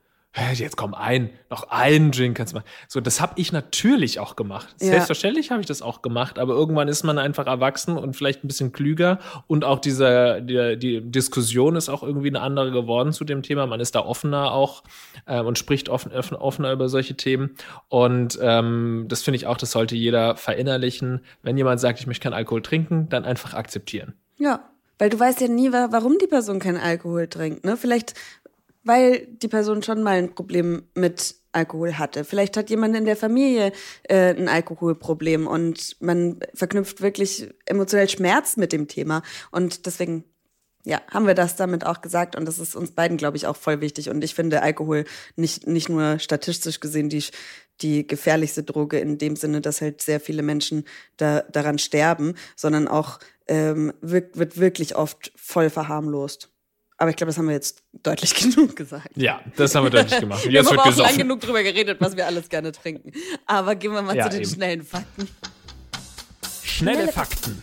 Jetzt 0.54 0.76
komm 0.76 0.94
ein, 0.94 1.30
noch 1.50 1.70
einen 1.70 2.10
Drink 2.12 2.36
kannst 2.36 2.52
du 2.52 2.58
machen. 2.58 2.68
So, 2.86 3.00
das 3.00 3.20
habe 3.20 3.32
ich 3.36 3.52
natürlich 3.52 4.20
auch 4.20 4.36
gemacht. 4.36 4.74
Ja. 4.80 4.88
Selbstverständlich 4.88 5.50
habe 5.50 5.60
ich 5.60 5.66
das 5.66 5.82
auch 5.82 6.02
gemacht, 6.02 6.38
aber 6.38 6.54
irgendwann 6.54 6.88
ist 6.88 7.02
man 7.02 7.18
einfach 7.18 7.46
erwachsen 7.46 7.96
und 7.96 8.14
vielleicht 8.14 8.44
ein 8.44 8.48
bisschen 8.48 8.72
klüger 8.72 9.18
und 9.46 9.64
auch 9.64 9.78
diese 9.78 10.40
die, 10.42 10.78
die 10.78 11.00
Diskussion 11.00 11.76
ist 11.76 11.88
auch 11.88 12.02
irgendwie 12.02 12.28
eine 12.28 12.40
andere 12.40 12.70
geworden 12.70 13.12
zu 13.12 13.24
dem 13.24 13.42
Thema. 13.42 13.66
Man 13.66 13.80
ist 13.80 13.94
da 13.94 14.00
offener 14.00 14.52
auch 14.52 14.84
äh, 15.26 15.40
und 15.40 15.58
spricht 15.58 15.88
offen, 15.88 16.12
offen, 16.12 16.36
offener 16.36 16.72
über 16.72 16.88
solche 16.88 17.16
Themen 17.16 17.56
und 17.88 18.38
ähm, 18.40 19.06
das 19.08 19.22
finde 19.22 19.36
ich 19.36 19.46
auch, 19.46 19.56
das 19.56 19.72
sollte 19.72 19.96
jeder 19.96 20.36
verinnerlichen. 20.36 21.20
Wenn 21.42 21.56
jemand 21.56 21.80
sagt, 21.80 22.00
ich 22.00 22.06
möchte 22.06 22.24
keinen 22.24 22.34
Alkohol 22.34 22.62
trinken, 22.62 23.08
dann 23.08 23.24
einfach 23.24 23.54
akzeptieren. 23.54 24.14
Ja, 24.36 24.68
weil 24.98 25.10
du 25.10 25.18
weißt 25.18 25.40
ja 25.40 25.48
nie, 25.48 25.72
warum 25.72 26.18
die 26.18 26.26
Person 26.26 26.58
keinen 26.58 26.76
Alkohol 26.76 27.28
trinkt. 27.28 27.64
Ne? 27.64 27.76
Vielleicht 27.76 28.14
weil 28.88 29.26
die 29.26 29.48
Person 29.48 29.82
schon 29.82 30.02
mal 30.02 30.16
ein 30.16 30.34
Problem 30.34 30.82
mit 30.94 31.36
Alkohol 31.52 31.98
hatte. 31.98 32.24
Vielleicht 32.24 32.56
hat 32.56 32.70
jemand 32.70 32.96
in 32.96 33.04
der 33.04 33.16
Familie 33.16 33.72
äh, 34.04 34.34
ein 34.34 34.48
Alkoholproblem 34.48 35.46
und 35.46 35.96
man 36.00 36.40
verknüpft 36.54 37.00
wirklich 37.00 37.48
emotionell 37.66 38.08
Schmerz 38.08 38.56
mit 38.56 38.72
dem 38.72 38.88
Thema. 38.88 39.22
Und 39.50 39.86
deswegen, 39.86 40.24
ja, 40.84 41.00
haben 41.10 41.26
wir 41.26 41.34
das 41.34 41.56
damit 41.56 41.84
auch 41.84 42.00
gesagt. 42.00 42.34
Und 42.34 42.46
das 42.46 42.58
ist 42.58 42.74
uns 42.74 42.92
beiden, 42.92 43.16
glaube 43.16 43.36
ich, 43.36 43.46
auch 43.46 43.56
voll 43.56 43.80
wichtig. 43.80 44.08
Und 44.10 44.24
ich 44.24 44.34
finde 44.34 44.62
Alkohol 44.62 45.04
nicht, 45.36 45.66
nicht 45.66 45.88
nur 45.88 46.18
statistisch 46.18 46.80
gesehen 46.80 47.08
die, 47.08 47.24
die 47.80 48.06
gefährlichste 48.06 48.62
Droge 48.62 48.98
in 48.98 49.18
dem 49.18 49.36
Sinne, 49.36 49.60
dass 49.60 49.80
halt 49.80 50.02
sehr 50.02 50.20
viele 50.20 50.42
Menschen 50.42 50.84
da, 51.16 51.42
daran 51.42 51.78
sterben, 51.78 52.34
sondern 52.56 52.88
auch 52.88 53.18
ähm, 53.48 53.92
wird, 54.00 54.38
wird 54.38 54.58
wirklich 54.58 54.96
oft 54.96 55.32
voll 55.36 55.70
verharmlost. 55.70 56.50
Aber 57.00 57.10
ich 57.10 57.16
glaube, 57.16 57.28
das 57.30 57.38
haben 57.38 57.46
wir 57.46 57.54
jetzt 57.54 57.84
deutlich 58.02 58.34
genug 58.54 58.74
gesagt. 58.74 59.16
Ja, 59.16 59.40
das 59.56 59.74
haben 59.74 59.84
wir 59.84 59.90
deutlich 59.90 60.20
gemacht. 60.20 60.46
wir 60.46 60.58
haben 60.58 60.78
aber 60.78 60.90
auch 60.90 60.96
lang 60.96 61.16
genug 61.16 61.40
drüber 61.40 61.62
geredet, 61.62 62.00
was 62.00 62.16
wir 62.16 62.26
alles 62.26 62.48
gerne 62.48 62.72
trinken. 62.72 63.12
Aber 63.46 63.76
gehen 63.76 63.92
wir 63.92 64.02
mal 64.02 64.16
ja, 64.16 64.24
zu 64.24 64.30
den 64.30 64.42
eben. 64.42 64.50
schnellen 64.50 64.82
Fakten. 64.82 65.28
Schnelle, 66.62 66.96
Schnelle 66.96 67.12
Fakten. 67.12 67.62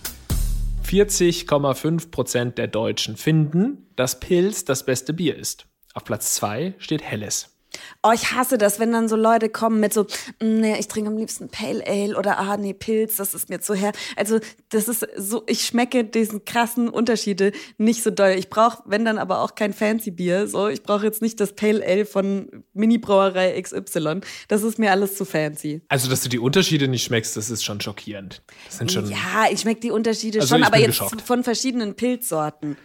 40,5 0.86 2.12
Prozent 2.12 2.58
der 2.58 2.68
Deutschen 2.68 3.18
finden, 3.18 3.89
dass 3.96 4.20
Pilz 4.20 4.65
das 4.65 4.86
beste 4.86 5.13
Bier 5.13 5.36
ist. 5.36 5.65
Auf 5.94 6.06
Platz 6.06 6.36
2 6.36 6.75
steht 6.77 7.04
Helles. 7.04 7.54
Oh, 8.04 8.12
ich 8.13 8.32
hasse 8.32 8.58
das, 8.58 8.80
wenn 8.80 8.92
dann 8.92 9.08
so 9.08 9.15
Leute 9.15 9.50
kommen 9.50 9.80
mit 9.80 9.94
so, 9.94 10.04
mm, 10.42 10.60
nee, 10.60 10.80
ich 10.80 10.88
trinke 10.88 11.10
am 11.10 11.18
liebsten 11.18 11.50
Pale 11.50 11.84
Ale 11.86 12.18
oder 12.18 12.38
ah, 12.39 12.58
nee, 12.58 12.74
Pilz, 12.74 13.18
das 13.18 13.34
ist 13.34 13.50
mir 13.50 13.60
zu 13.62 13.74
her. 13.74 13.92
Also, 14.15 14.39
das 14.70 14.88
ist 14.88 15.08
so, 15.18 15.44
ich 15.48 15.65
schmecke 15.65 16.04
diesen 16.04 16.46
krassen 16.46 16.89
Unterschiede 16.89 17.51
nicht 17.77 18.04
so 18.04 18.12
doll. 18.12 18.36
Ich 18.38 18.50
brauche, 18.50 18.84
wenn 18.86 19.06
dann 19.06 19.18
aber 19.18 19.42
auch 19.42 19.56
kein 19.56 19.74
Fancy 19.74 20.12
Bier, 20.12 20.48
so, 20.48 20.68
ich 20.68 20.84
brauche 20.84 21.06
jetzt 21.06 21.22
nicht 21.22 21.39
das 21.39 21.54
Pale 21.54 21.86
Ale 21.86 22.06
von 22.06 22.63
Mini 22.74 22.98
Brauerei 22.98 23.60
XY. 23.62 24.22
Das 24.48 24.63
ist 24.63 24.80
mir 24.80 24.92
alles 24.92 25.15
zu 25.15 25.25
fancy. 25.25 25.82
Also, 25.89 26.10
dass 26.10 26.22
du 26.22 26.30
die 26.30 26.39
Unterschiede 26.39 26.88
nicht 26.88 27.04
schmeckst, 27.04 27.38
das 27.38 27.50
ist 27.50 27.63
schon 27.63 27.82
schockierend. 27.82 28.44
Das 28.65 28.77
sind 28.77 28.92
schon 28.92 29.10
Ja, 29.10 29.46
ich 29.51 29.62
schmecke 29.62 29.82
die 29.82 29.92
Unterschiede 29.92 30.39
also 30.39 30.56
schon, 30.56 30.63
aber 30.63 30.77
jetzt 30.77 31.00
geschockt. 31.00 31.22
von 31.22 31.44
verschiedenen 31.44 31.96
Pilzsorten. 31.96 32.77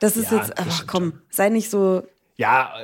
Das 0.00 0.16
ist 0.16 0.30
ja, 0.30 0.38
jetzt, 0.38 0.52
ach 0.56 0.86
komm, 0.86 1.14
sei 1.30 1.48
nicht 1.48 1.70
so 1.70 2.02
ja, 2.36 2.74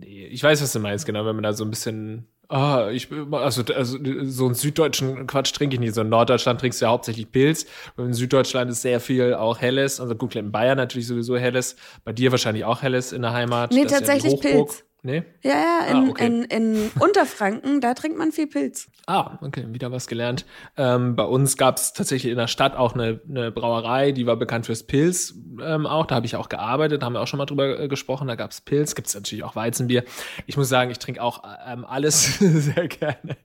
Nee, 0.00 0.26
ich 0.26 0.42
weiß, 0.42 0.62
was 0.62 0.72
du 0.72 0.80
meinst, 0.80 1.06
genau, 1.06 1.24
wenn 1.26 1.34
man 1.34 1.42
da 1.42 1.52
so 1.52 1.64
ein 1.64 1.70
bisschen 1.70 2.28
Ah, 2.50 2.88
ich, 2.90 3.08
also, 3.30 3.62
also 3.74 3.98
so 4.22 4.46
einen 4.46 4.54
süddeutschen 4.54 5.26
Quatsch 5.26 5.52
trinke 5.52 5.74
ich 5.74 5.80
nicht. 5.80 5.94
So 5.94 6.00
in 6.00 6.08
Norddeutschland 6.08 6.58
trinkst 6.60 6.80
du 6.80 6.86
ja 6.86 6.90
hauptsächlich 6.90 7.30
Pilz. 7.30 7.66
Und 7.96 8.06
in 8.06 8.14
Süddeutschland 8.14 8.70
ist 8.70 8.80
sehr 8.80 9.00
viel 9.00 9.34
auch 9.34 9.58
Helles. 9.58 10.00
Also 10.00 10.14
gut, 10.14 10.34
in 10.34 10.50
Bayern 10.50 10.78
natürlich 10.78 11.06
sowieso 11.06 11.36
Helles. 11.36 11.76
Bei 12.04 12.14
dir 12.14 12.30
wahrscheinlich 12.30 12.64
auch 12.64 12.80
Helles 12.80 13.12
in 13.12 13.20
der 13.20 13.34
Heimat. 13.34 13.72
Nee, 13.72 13.84
tatsächlich 13.84 14.32
ja 14.32 14.38
Pilz. 14.38 14.84
Nee? 15.02 15.22
Ja, 15.44 15.52
ja, 15.52 15.86
in, 15.90 15.96
ah, 15.96 16.10
okay. 16.10 16.26
in, 16.26 16.44
in 16.44 16.90
Unterfranken, 16.98 17.80
da 17.80 17.94
trinkt 17.94 18.18
man 18.18 18.32
viel 18.32 18.48
Pilz. 18.48 18.90
Ah, 19.06 19.38
okay, 19.42 19.64
wieder 19.68 19.92
was 19.92 20.08
gelernt. 20.08 20.44
Ähm, 20.76 21.14
bei 21.14 21.22
uns 21.22 21.56
gab 21.56 21.76
es 21.76 21.92
tatsächlich 21.92 22.32
in 22.32 22.38
der 22.38 22.48
Stadt 22.48 22.74
auch 22.74 22.94
eine, 22.94 23.20
eine 23.28 23.52
Brauerei, 23.52 24.10
die 24.10 24.26
war 24.26 24.36
bekannt 24.36 24.66
fürs 24.66 24.82
Pilz 24.82 25.34
ähm, 25.62 25.86
auch. 25.86 26.06
Da 26.06 26.16
habe 26.16 26.26
ich 26.26 26.34
auch 26.34 26.48
gearbeitet, 26.48 27.02
da 27.02 27.06
haben 27.06 27.12
wir 27.12 27.20
auch 27.20 27.28
schon 27.28 27.38
mal 27.38 27.46
drüber 27.46 27.78
äh, 27.78 27.86
gesprochen. 27.86 28.26
Da 28.26 28.34
gab 28.34 28.50
es 28.50 28.60
Pilz, 28.60 28.96
gibt 28.96 29.06
es 29.06 29.14
natürlich 29.14 29.44
auch 29.44 29.54
Weizenbier. 29.54 30.02
Ich 30.46 30.56
muss 30.56 30.68
sagen, 30.68 30.90
ich 30.90 30.98
trinke 30.98 31.22
auch 31.22 31.44
ähm, 31.64 31.84
alles 31.84 32.38
sehr 32.40 32.88
gerne. 32.88 33.36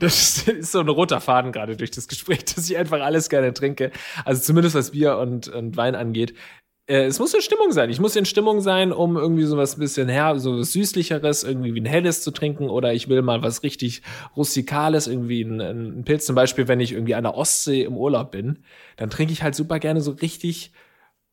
Das 0.00 0.46
ist 0.46 0.72
so 0.72 0.80
ein 0.80 0.88
roter 0.88 1.22
Faden 1.22 1.52
gerade 1.52 1.76
durch 1.76 1.90
das 1.90 2.06
Gespräch, 2.06 2.44
dass 2.54 2.68
ich 2.68 2.76
einfach 2.76 3.00
alles 3.00 3.30
gerne 3.30 3.54
trinke. 3.54 3.92
Also 4.26 4.42
zumindest 4.42 4.74
was 4.74 4.90
Bier 4.90 5.16
und, 5.16 5.48
und 5.48 5.76
Wein 5.78 5.94
angeht 5.94 6.34
äh, 6.88 7.04
es 7.04 7.18
muss 7.18 7.34
in 7.34 7.42
Stimmung 7.42 7.70
sein. 7.70 7.90
Ich 7.90 8.00
muss 8.00 8.16
in 8.16 8.24
Stimmung 8.24 8.60
sein, 8.60 8.92
um 8.92 9.16
irgendwie 9.16 9.44
so 9.44 9.56
was 9.56 9.76
bisschen 9.76 10.08
her, 10.08 10.38
so 10.38 10.58
was 10.58 10.72
süßlicheres, 10.72 11.44
irgendwie 11.44 11.74
wie 11.74 11.80
ein 11.80 11.86
helles 11.86 12.22
zu 12.22 12.30
trinken 12.30 12.70
oder 12.70 12.94
ich 12.94 13.08
will 13.08 13.22
mal 13.22 13.42
was 13.42 13.62
richtig 13.62 14.02
rustikales, 14.36 15.06
irgendwie 15.06 15.42
ein, 15.42 15.60
ein 15.60 16.04
Pilz. 16.04 16.26
Zum 16.26 16.34
Beispiel, 16.34 16.66
wenn 16.66 16.80
ich 16.80 16.92
irgendwie 16.92 17.14
an 17.14 17.24
der 17.24 17.34
Ostsee 17.34 17.82
im 17.82 17.96
Urlaub 17.96 18.32
bin, 18.32 18.64
dann 18.96 19.10
trinke 19.10 19.32
ich 19.32 19.42
halt 19.42 19.54
super 19.54 19.78
gerne 19.78 20.00
so 20.00 20.12
richtig 20.12 20.72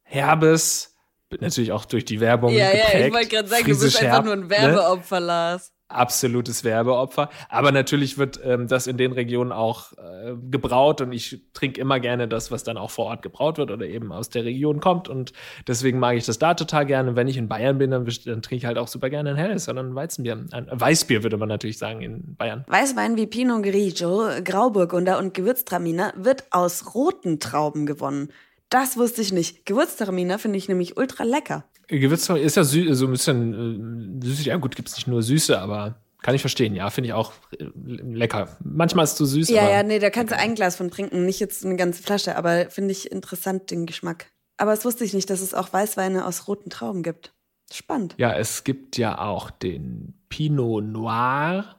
herbes, 0.03 0.95
natürlich 1.39 1.71
auch 1.71 1.85
durch 1.85 2.05
die 2.05 2.19
Werbung. 2.19 2.53
Ja, 2.53 2.71
geprägt, 2.71 2.93
ja, 2.93 3.05
ich 3.07 3.13
wollte 3.13 3.27
gerade 3.27 3.47
sagen, 3.47 3.63
du 3.63 3.79
bist 3.79 4.03
einfach 4.03 4.23
nur 4.23 4.33
ein? 4.33 4.49
Werbeopfer, 4.49 5.19
ne? 5.19 5.25
Lars 5.25 5.74
absolutes 5.95 6.63
Werbeopfer. 6.63 7.29
Aber 7.49 7.71
natürlich 7.71 8.17
wird 8.17 8.39
ähm, 8.43 8.67
das 8.67 8.87
in 8.87 8.97
den 8.97 9.11
Regionen 9.11 9.51
auch 9.51 9.93
äh, 9.93 10.33
gebraut 10.49 11.01
und 11.01 11.11
ich 11.11 11.41
trinke 11.53 11.79
immer 11.79 11.99
gerne 11.99 12.27
das, 12.27 12.51
was 12.51 12.63
dann 12.63 12.77
auch 12.77 12.91
vor 12.91 13.05
Ort 13.05 13.21
gebraut 13.21 13.57
wird 13.57 13.71
oder 13.71 13.85
eben 13.85 14.11
aus 14.11 14.29
der 14.29 14.45
Region 14.45 14.79
kommt. 14.79 15.09
Und 15.09 15.33
deswegen 15.67 15.99
mag 15.99 16.15
ich 16.15 16.25
das 16.25 16.39
da 16.39 16.53
total 16.53 16.85
gerne. 16.85 17.15
Wenn 17.15 17.27
ich 17.27 17.37
in 17.37 17.47
Bayern 17.47 17.77
bin, 17.77 17.91
dann, 17.91 18.05
dann 18.25 18.41
trinke 18.41 18.55
ich 18.55 18.65
halt 18.65 18.77
auch 18.77 18.87
super 18.87 19.09
gerne 19.09 19.31
ein 19.31 19.35
helles, 19.35 19.65
sondern 19.65 19.89
ein 19.89 19.95
Weizenbier. 19.95 20.45
Ein 20.51 20.67
Weißbier 20.71 21.23
würde 21.23 21.37
man 21.37 21.49
natürlich 21.49 21.77
sagen 21.77 22.01
in 22.01 22.35
Bayern. 22.35 22.65
Weißwein 22.67 23.17
wie 23.17 23.27
Pinot 23.27 23.63
Grigio, 23.63 24.29
Grauburgunder 24.43 25.17
und 25.17 25.33
Gewürztraminer 25.33 26.13
wird 26.17 26.43
aus 26.51 26.93
roten 26.95 27.39
Trauben 27.39 27.85
gewonnen. 27.85 28.29
Das 28.69 28.97
wusste 28.97 29.21
ich 29.21 29.31
nicht. 29.31 29.65
Gewürztraminer 29.65 30.39
finde 30.39 30.57
ich 30.57 30.67
nämlich 30.67 30.97
ultra 30.97 31.23
lecker. 31.23 31.65
Gewürztraminer 31.87 32.45
ist 32.45 32.55
ja 32.55 32.63
so 32.63 33.05
ein 33.05 33.11
bisschen 33.11 34.21
äh, 34.21 34.25
süß. 34.25 34.45
Ja, 34.45 34.57
gut, 34.57 34.75
gibt 34.75 34.89
es 34.89 34.95
nicht 34.95 35.07
nur 35.07 35.21
Süße, 35.21 35.59
aber 35.59 35.95
kann 36.21 36.33
ich 36.33 36.41
verstehen. 36.41 36.75
Ja, 36.75 36.89
finde 36.89 37.09
ich 37.09 37.13
auch 37.13 37.33
äh, 37.59 37.65
lecker. 37.77 38.57
Manchmal 38.63 39.03
ist 39.03 39.11
es 39.11 39.17
zu 39.17 39.25
süß. 39.25 39.49
Ja, 39.49 39.69
ja, 39.69 39.83
nee, 39.83 39.99
da 39.99 40.09
kannst 40.09 40.33
du 40.33 40.37
ein 40.37 40.55
Glas 40.55 40.75
von 40.75 40.89
trinken, 40.89 41.25
nicht 41.25 41.39
jetzt 41.39 41.63
eine 41.65 41.75
ganze 41.75 42.01
Flasche, 42.01 42.35
aber 42.35 42.69
finde 42.71 42.91
ich 42.91 43.11
interessant, 43.11 43.69
den 43.69 43.85
Geschmack. 43.85 44.31
Aber 44.57 44.73
es 44.73 44.85
wusste 44.85 45.03
ich 45.03 45.13
nicht, 45.13 45.29
dass 45.29 45.41
es 45.41 45.53
auch 45.53 45.71
Weißweine 45.71 46.25
aus 46.25 46.47
roten 46.47 46.69
Trauben 46.69 47.03
gibt. 47.03 47.33
Spannend. 47.71 48.15
Ja, 48.17 48.33
es 48.33 48.63
gibt 48.63 48.97
ja 48.97 49.19
auch 49.19 49.51
den 49.51 50.13
Pinot 50.29 50.83
Noir 50.83 51.75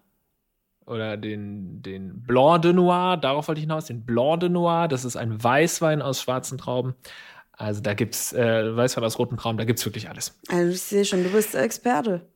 oder 0.86 1.16
den, 1.16 1.82
den 1.82 2.22
Blanc 2.22 2.62
de 2.62 2.72
Noir, 2.72 3.16
darauf 3.16 3.48
wollte 3.48 3.58
ich 3.58 3.64
hinaus, 3.64 3.86
den 3.86 4.04
Blanc 4.04 4.40
de 4.40 4.48
Noir, 4.48 4.88
das 4.88 5.04
ist 5.04 5.16
ein 5.16 5.42
Weißwein 5.42 6.02
aus 6.02 6.22
schwarzen 6.22 6.58
Trauben. 6.58 6.94
Also 7.56 7.80
da 7.80 7.94
gibt's 7.94 8.32
äh, 8.32 8.76
Weißwein 8.76 9.02
aus 9.04 9.18
roten 9.18 9.36
Trauben, 9.38 9.56
da 9.58 9.64
gibt's 9.64 9.84
wirklich 9.84 10.08
alles. 10.08 10.38
Also 10.48 10.72
ich 10.72 10.82
sehe 10.82 11.04
schon, 11.04 11.24
du 11.24 11.30
bist 11.30 11.54
Experte. 11.54 12.28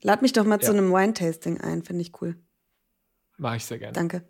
Lad 0.00 0.22
mich 0.22 0.32
doch 0.32 0.44
mal 0.44 0.60
ja. 0.60 0.60
zu 0.60 0.72
einem 0.72 0.92
Wine-Tasting 0.92 1.60
ein, 1.60 1.82
finde 1.82 2.02
ich 2.02 2.12
cool. 2.22 2.36
Mache 3.36 3.56
ich 3.56 3.64
sehr 3.64 3.78
gerne. 3.78 3.92
Danke. 3.92 4.22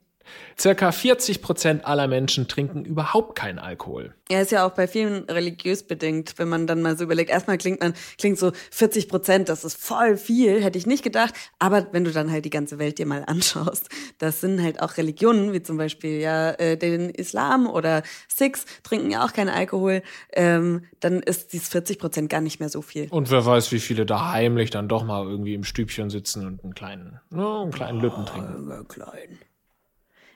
Circa 0.58 0.92
40 0.92 1.42
Prozent 1.42 1.85
aller 1.85 2.08
Menschen 2.08 2.49
trinken 2.49 2.85
überhaupt 2.85 3.37
keinen 3.38 3.58
Alkohol. 3.58 4.14
Ja, 4.30 4.40
ist 4.40 4.52
ja 4.52 4.66
auch 4.66 4.73
bei 4.73 4.87
vielen 4.87 5.25
religiös 5.25 5.85
bedingt, 5.85 6.35
wenn 6.37 6.49
man 6.49 6.66
dann 6.66 6.82
mal 6.82 6.99
so 6.99 7.04
überlegt. 7.04 7.30
Erstmal 7.30 7.56
klingt 7.56 7.80
man, 7.80 7.94
klingt 8.18 8.38
so 8.38 8.52
40 8.73 9.08
Prozent, 9.08 9.49
das 9.49 9.64
ist 9.64 9.78
voll 9.78 10.16
viel, 10.16 10.62
hätte 10.62 10.76
ich 10.76 10.87
nicht 10.87 11.02
gedacht. 11.02 11.32
Aber 11.58 11.87
wenn 11.92 12.04
du 12.04 12.11
dann 12.11 12.30
halt 12.30 12.44
die 12.44 12.50
ganze 12.50 12.78
Welt 12.78 12.99
dir 12.99 13.06
mal 13.06 13.25
anschaust, 13.26 13.88
das 14.18 14.40
sind 14.40 14.62
halt 14.62 14.82
auch 14.82 14.97
Religionen, 14.97 15.52
wie 15.52 15.62
zum 15.62 15.78
Beispiel 15.78 16.20
ja 16.20 16.50
äh, 16.50 16.76
den 16.76 17.08
Islam 17.08 17.66
oder 17.66 18.02
Sikhs 18.26 18.66
trinken 18.82 19.11
ja 19.11 19.25
auch 19.25 19.32
keinen 19.32 19.49
Alkohol. 19.49 20.02
Ähm, 20.32 20.82
dann 21.00 21.20
ist 21.20 21.52
dieses 21.52 21.68
40 21.68 21.99
Prozent 21.99 22.28
gar 22.28 22.40
nicht 22.40 22.61
mehr 22.61 22.68
so 22.68 22.82
viel. 22.82 23.08
Und 23.11 23.30
wer 23.30 23.47
weiß, 23.47 23.73
wie 23.73 23.80
viele 23.80 24.04
da 24.04 24.32
heimlich 24.32 24.70
dann 24.70 24.88
doch 24.88 25.04
mal 25.04 25.25
irgendwie 25.25 25.54
im 25.54 25.64
Stübchen 25.64 26.11
sitzen 26.11 26.47
und 26.47 26.64
einen 26.64 26.75
kleinen, 26.75 27.20
ne, 27.30 27.61
einen 27.62 27.70
kleinen 27.70 28.00
Lütten 28.00 28.26
trinken. 28.26 28.68
Ja, 28.68 28.82
klein. 28.85 29.38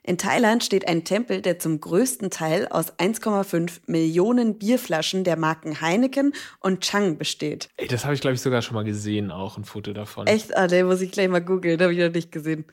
In 0.05 0.19
Thailand 0.19 0.65
steht 0.65 0.89
ein 0.89 1.05
Tempel, 1.05 1.43
der 1.43 1.61
zum 1.61 1.81
größten 1.81 2.31
Teil 2.31 2.67
aus 2.69 2.93
1,5 2.99 3.83
Millionen 3.87 4.59
Bierflaschen 4.59 5.23
der 5.23 5.37
Marken 5.37 5.81
Heineken 5.81 6.35
und 6.59 6.81
Chang 6.81 7.19
besteht. 7.19 7.69
Ey, 7.77 7.87
das 7.87 8.05
habe 8.05 8.15
ich, 8.15 8.21
glaube 8.21 8.35
ich, 8.35 8.41
sogar 8.41 8.63
schon 8.63 8.75
mal 8.75 8.85
gesehen, 8.85 9.31
auch 9.31 9.57
ein 9.57 9.65
Foto 9.65 9.93
davon. 9.93 10.27
Echt? 10.27 10.57
Ah, 10.57 10.67
den 10.67 10.87
muss 10.87 11.01
ich 11.01 11.13
gleich 11.13 11.29
mal 11.29 11.41
googeln, 11.41 11.81
habe 11.81 11.93
ich 11.93 12.01
noch 12.01 12.11
nicht 12.11 12.33
gesehen. 12.33 12.65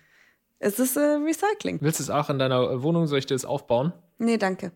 Es 0.58 0.80
ist 0.80 0.98
äh, 0.98 1.00
Recycling. 1.00 1.78
Willst 1.82 2.00
du 2.00 2.04
es 2.04 2.10
auch 2.10 2.30
in 2.32 2.40
deiner 2.40 2.82
Wohnung? 2.82 3.06
Soll 3.06 3.20
ich 3.20 3.28
dir 3.28 3.36
das 3.36 3.46
aufbauen? 3.46 3.94
Nee, 4.18 4.38
danke. 4.38 4.72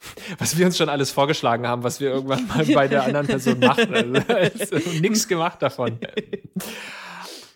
Was 0.38 0.58
wir 0.58 0.66
uns 0.66 0.76
schon 0.76 0.88
alles 0.88 1.12
vorgeschlagen 1.12 1.66
haben, 1.66 1.82
was 1.82 2.00
wir 2.00 2.10
irgendwann 2.10 2.46
mal 2.46 2.66
bei 2.66 2.88
der 2.88 3.04
anderen 3.04 3.26
Person 3.26 3.58
machen. 3.60 4.22
Also, 4.28 4.76
nichts 5.00 5.26
gemacht 5.28 5.62
davon. 5.62 5.98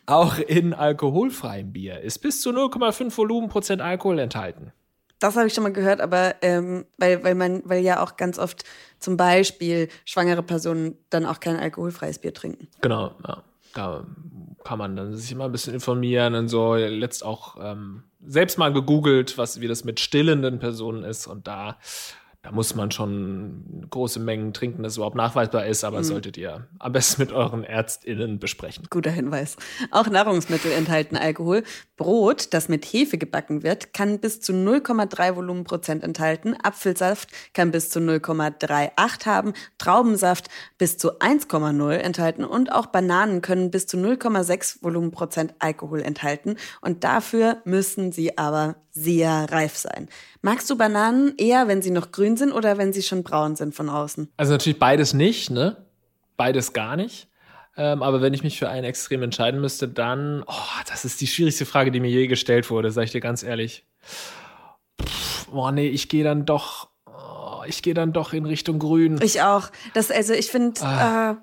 Auch 0.09 0.39
in 0.39 0.73
alkoholfreiem 0.73 1.75
Bier 1.75 2.01
ist 2.01 2.21
bis 2.21 2.41
zu 2.41 2.49
0,5 2.49 3.15
Volumenprozent 3.15 3.83
Alkohol 3.83 4.19
enthalten. 4.19 4.73
Das 5.19 5.37
habe 5.37 5.49
ich 5.49 5.53
schon 5.53 5.65
mal 5.65 5.73
gehört, 5.73 6.01
aber 6.01 6.37
ähm, 6.41 6.87
weil, 6.97 7.23
weil 7.25 7.35
man, 7.35 7.61
weil 7.67 7.83
ja 7.85 8.03
auch 8.03 8.17
ganz 8.17 8.39
oft 8.39 8.65
zum 9.01 9.19
Beispiel 9.19 9.89
schwangere 10.07 10.43
Personen 10.43 10.97
dann 11.11 11.27
auch 11.27 11.41
kein 11.41 11.57
alkoholfreies 11.57 12.21
Bier 12.21 12.33
trinken. 12.33 12.69
Genau, 12.81 13.13
ja. 13.27 13.43
Da 13.75 14.07
kann 14.65 14.79
man 14.79 14.97
dann 14.97 15.15
sich 15.15 15.31
immer 15.31 15.45
ein 15.45 15.53
bisschen 15.53 15.75
informieren 15.75 16.35
und 16.35 16.49
so. 16.49 16.75
Letzt 16.75 17.23
auch 17.23 17.59
ähm, 17.61 18.05
selbst 18.25 18.57
mal 18.57 18.73
gegoogelt, 18.73 19.37
was 19.37 19.61
wie 19.61 19.69
das 19.69 19.85
mit 19.85 20.01
stillenden 20.01 20.59
Personen 20.59 21.05
ist 21.05 21.27
und 21.27 21.47
da 21.47 21.77
da 22.49 22.55
muss 22.55 22.75
man 22.75 22.91
schon 22.91 23.87
große 23.91 24.21
Mengen 24.21 24.55
trinken, 24.55 24.83
dass 24.83 24.93
es 24.93 24.97
überhaupt 24.97 25.17
nachweisbar 25.17 25.67
ist, 25.67 25.85
aber 25.85 25.99
mhm. 25.99 26.05
solltet 26.05 26.39
ihr 26.39 26.67
am 26.79 26.93
besten 26.93 27.21
mit 27.21 27.31
euren 27.31 27.63
ÄrztInnen 27.63 28.39
besprechen. 28.39 28.87
Guter 28.89 29.11
Hinweis. 29.11 29.57
Auch 29.91 30.09
Nahrungsmittel 30.09 30.73
enthalten 30.73 31.19
Alkohol. 31.19 31.63
Brot, 31.99 32.55
das 32.55 32.71
mit 32.71 32.87
Hefe 32.87 33.19
gebacken 33.19 33.63
wird, 33.63 33.93
kann 33.93 34.19
bis 34.19 34.41
zu 34.41 34.53
0,3 34.53 35.37
Volumenprozent 35.37 36.03
enthalten. 36.03 36.55
Apfelsaft 36.63 37.29
kann 37.53 37.71
bis 37.71 37.91
zu 37.91 37.99
0,38 37.99 39.27
haben. 39.27 39.53
Traubensaft 39.77 40.49
bis 40.79 40.97
zu 40.97 41.19
1,0 41.19 41.93
enthalten 41.97 42.45
und 42.45 42.73
auch 42.73 42.87
Bananen 42.87 43.43
können 43.43 43.71
bis 43.71 43.87
zu 43.87 43.99
0,6 43.99 44.83
Volumenprozent 44.83 45.55
Alkohol 45.59 46.01
enthalten. 46.01 46.57
Und 46.81 47.05
dafür 47.05 47.59
müssen 47.65 48.11
sie 48.11 48.39
aber 48.39 48.77
sehr 49.03 49.47
reif 49.51 49.77
sein. 49.77 50.09
Magst 50.43 50.69
du 50.71 50.77
Bananen 50.77 51.35
eher, 51.37 51.69
wenn 51.69 51.83
sie 51.83 51.91
noch 51.91 52.11
grün 52.11 52.37
sind 52.39 52.53
oder 52.53 52.79
wenn 52.79 52.95
sie 52.95 53.03
schon 53.03 53.23
braun 53.23 53.55
sind 53.55 53.75
von 53.75 53.91
außen? 53.91 54.33
Also 54.39 54.53
natürlich 54.53 54.79
beides 54.79 55.13
nicht, 55.13 55.51
ne? 55.51 55.77
Beides 56.39 56.73
gar 56.73 56.97
nicht. 56.97 57.29
Ähm, 57.77 58.03
aber 58.03 58.23
wenn 58.23 58.35
ich 58.35 58.43
mich 58.43 58.59
für 58.59 58.69
ein 58.69 58.85
Extrem 58.85 59.23
entscheiden 59.23 59.61
müsste, 59.61 59.87
dann, 59.87 60.43
oh, 60.47 60.83
das 60.89 61.05
ist 61.05 61.21
die 61.21 61.27
schwierigste 61.27 61.67
Frage, 61.67 61.93
die 61.93 62.01
mir 62.01 62.11
je 62.11 62.27
gestellt 62.27 62.71
wurde, 62.71 62.91
sag 62.91 63.05
ich 63.05 63.13
dir 63.13 63.21
ganz 63.21 63.43
ehrlich. 63.43 63.85
Pff, 65.01 65.49
oh 65.53 65.71
nee, 65.71 65.89
ich 65.89 66.09
gehe 66.09 66.25
dann 66.25 66.45
doch, 66.47 66.89
oh, 67.07 67.63
ich 67.67 67.83
gehe 67.83 67.95
dann 67.95 68.13
doch 68.13 68.33
in 68.33 68.47
Richtung 68.47 68.81
Grün. 68.81 69.21
Ich 69.23 69.43
auch. 69.43 69.71
Das, 69.95 70.11
also 70.11 70.33
ich 70.33 70.49
finde, 70.49 70.81
ah. 70.83 71.33
äh, 71.33 71.37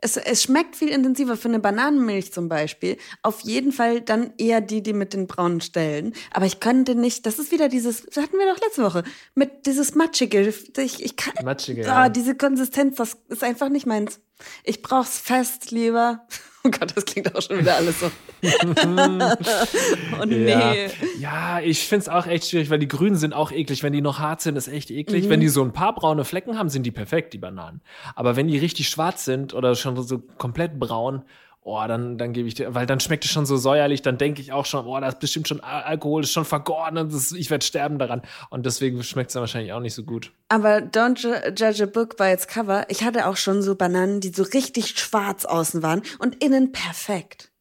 es, 0.00 0.16
es 0.16 0.42
schmeckt 0.42 0.76
viel 0.76 0.88
intensiver 0.88 1.36
für 1.36 1.48
eine 1.48 1.58
Bananenmilch 1.58 2.32
zum 2.32 2.48
Beispiel. 2.48 2.96
Auf 3.22 3.40
jeden 3.40 3.72
Fall 3.72 4.00
dann 4.00 4.32
eher 4.38 4.60
die, 4.60 4.82
die 4.82 4.92
mit 4.92 5.12
den 5.12 5.26
braunen 5.26 5.60
Stellen. 5.60 6.14
Aber 6.32 6.46
ich 6.46 6.60
könnte 6.60 6.94
nicht, 6.94 7.26
das 7.26 7.38
ist 7.38 7.52
wieder 7.52 7.68
dieses, 7.68 8.04
das 8.06 8.24
hatten 8.24 8.38
wir 8.38 8.52
doch 8.52 8.60
letzte 8.60 8.82
Woche, 8.82 9.04
mit 9.34 9.66
dieses 9.66 9.94
Matschige. 9.94 10.40
Ich, 10.76 11.02
ich 11.02 11.16
kann, 11.16 11.34
Matschige, 11.44 11.82
oh, 11.82 11.86
ja. 11.86 12.08
diese 12.08 12.36
Konsistenz, 12.36 12.96
das 12.96 13.16
ist 13.28 13.44
einfach 13.44 13.68
nicht 13.68 13.86
meins. 13.86 14.20
Ich 14.64 14.82
brauch's 14.82 15.18
fest 15.18 15.70
lieber. 15.70 16.26
Oh 16.64 16.70
Gott, 16.70 16.96
das 16.96 17.06
klingt 17.06 17.34
auch 17.34 17.42
schon 17.42 17.58
wieder 17.58 17.74
alles 17.74 17.98
so. 17.98 18.08
oh 20.20 20.24
nee. 20.24 20.50
Ja, 20.50 20.74
ja 21.18 21.60
ich 21.60 21.86
find's 21.86 22.08
auch 22.08 22.26
echt 22.26 22.48
schwierig, 22.48 22.70
weil 22.70 22.78
die 22.78 22.88
Grünen 22.88 23.16
sind 23.16 23.32
auch 23.32 23.52
eklig. 23.52 23.82
Wenn 23.82 23.92
die 23.92 24.00
noch 24.00 24.18
hart 24.18 24.40
sind, 24.40 24.56
ist 24.56 24.68
echt 24.68 24.90
eklig. 24.90 25.26
Mhm. 25.26 25.30
Wenn 25.30 25.40
die 25.40 25.48
so 25.48 25.62
ein 25.62 25.72
paar 25.72 25.94
braune 25.94 26.24
Flecken 26.24 26.58
haben, 26.58 26.68
sind 26.68 26.84
die 26.84 26.90
perfekt, 26.90 27.32
die 27.32 27.38
Bananen. 27.38 27.80
Aber 28.14 28.36
wenn 28.36 28.48
die 28.48 28.58
richtig 28.58 28.88
schwarz 28.88 29.24
sind 29.24 29.54
oder 29.54 29.74
schon 29.74 30.00
so 30.02 30.18
komplett 30.38 30.78
braun, 30.78 31.22
oh, 31.64 31.82
dann, 31.86 32.18
dann 32.18 32.32
gebe 32.32 32.48
ich 32.48 32.54
dir, 32.54 32.74
weil 32.74 32.86
dann 32.86 33.00
schmeckt 33.00 33.24
es 33.24 33.30
schon 33.30 33.46
so 33.46 33.56
säuerlich, 33.56 34.02
dann 34.02 34.18
denke 34.18 34.40
ich 34.40 34.52
auch 34.52 34.66
schon, 34.66 34.86
oh, 34.86 34.98
das 35.00 35.14
ist 35.14 35.20
bestimmt 35.20 35.48
schon 35.48 35.60
Alkohol, 35.60 36.22
ist 36.22 36.32
schon 36.32 36.44
vergoren 36.44 36.98
und 36.98 37.12
das, 37.12 37.32
ich 37.32 37.50
werde 37.50 37.64
sterben 37.64 37.98
daran. 37.98 38.22
Und 38.50 38.66
deswegen 38.66 39.02
schmeckt 39.02 39.30
es 39.30 39.34
dann 39.34 39.42
wahrscheinlich 39.42 39.72
auch 39.72 39.80
nicht 39.80 39.94
so 39.94 40.02
gut. 40.02 40.32
Aber 40.48 40.78
don't 40.78 41.20
judge 41.56 41.84
a 41.84 41.86
book 41.86 42.16
by 42.16 42.32
its 42.32 42.46
cover. 42.48 42.86
Ich 42.88 43.04
hatte 43.04 43.26
auch 43.26 43.36
schon 43.36 43.62
so 43.62 43.76
Bananen, 43.76 44.20
die 44.20 44.30
so 44.30 44.42
richtig 44.42 44.98
schwarz 44.98 45.44
außen 45.44 45.82
waren 45.82 46.02
und 46.18 46.42
innen 46.42 46.72
perfekt. 46.72 47.51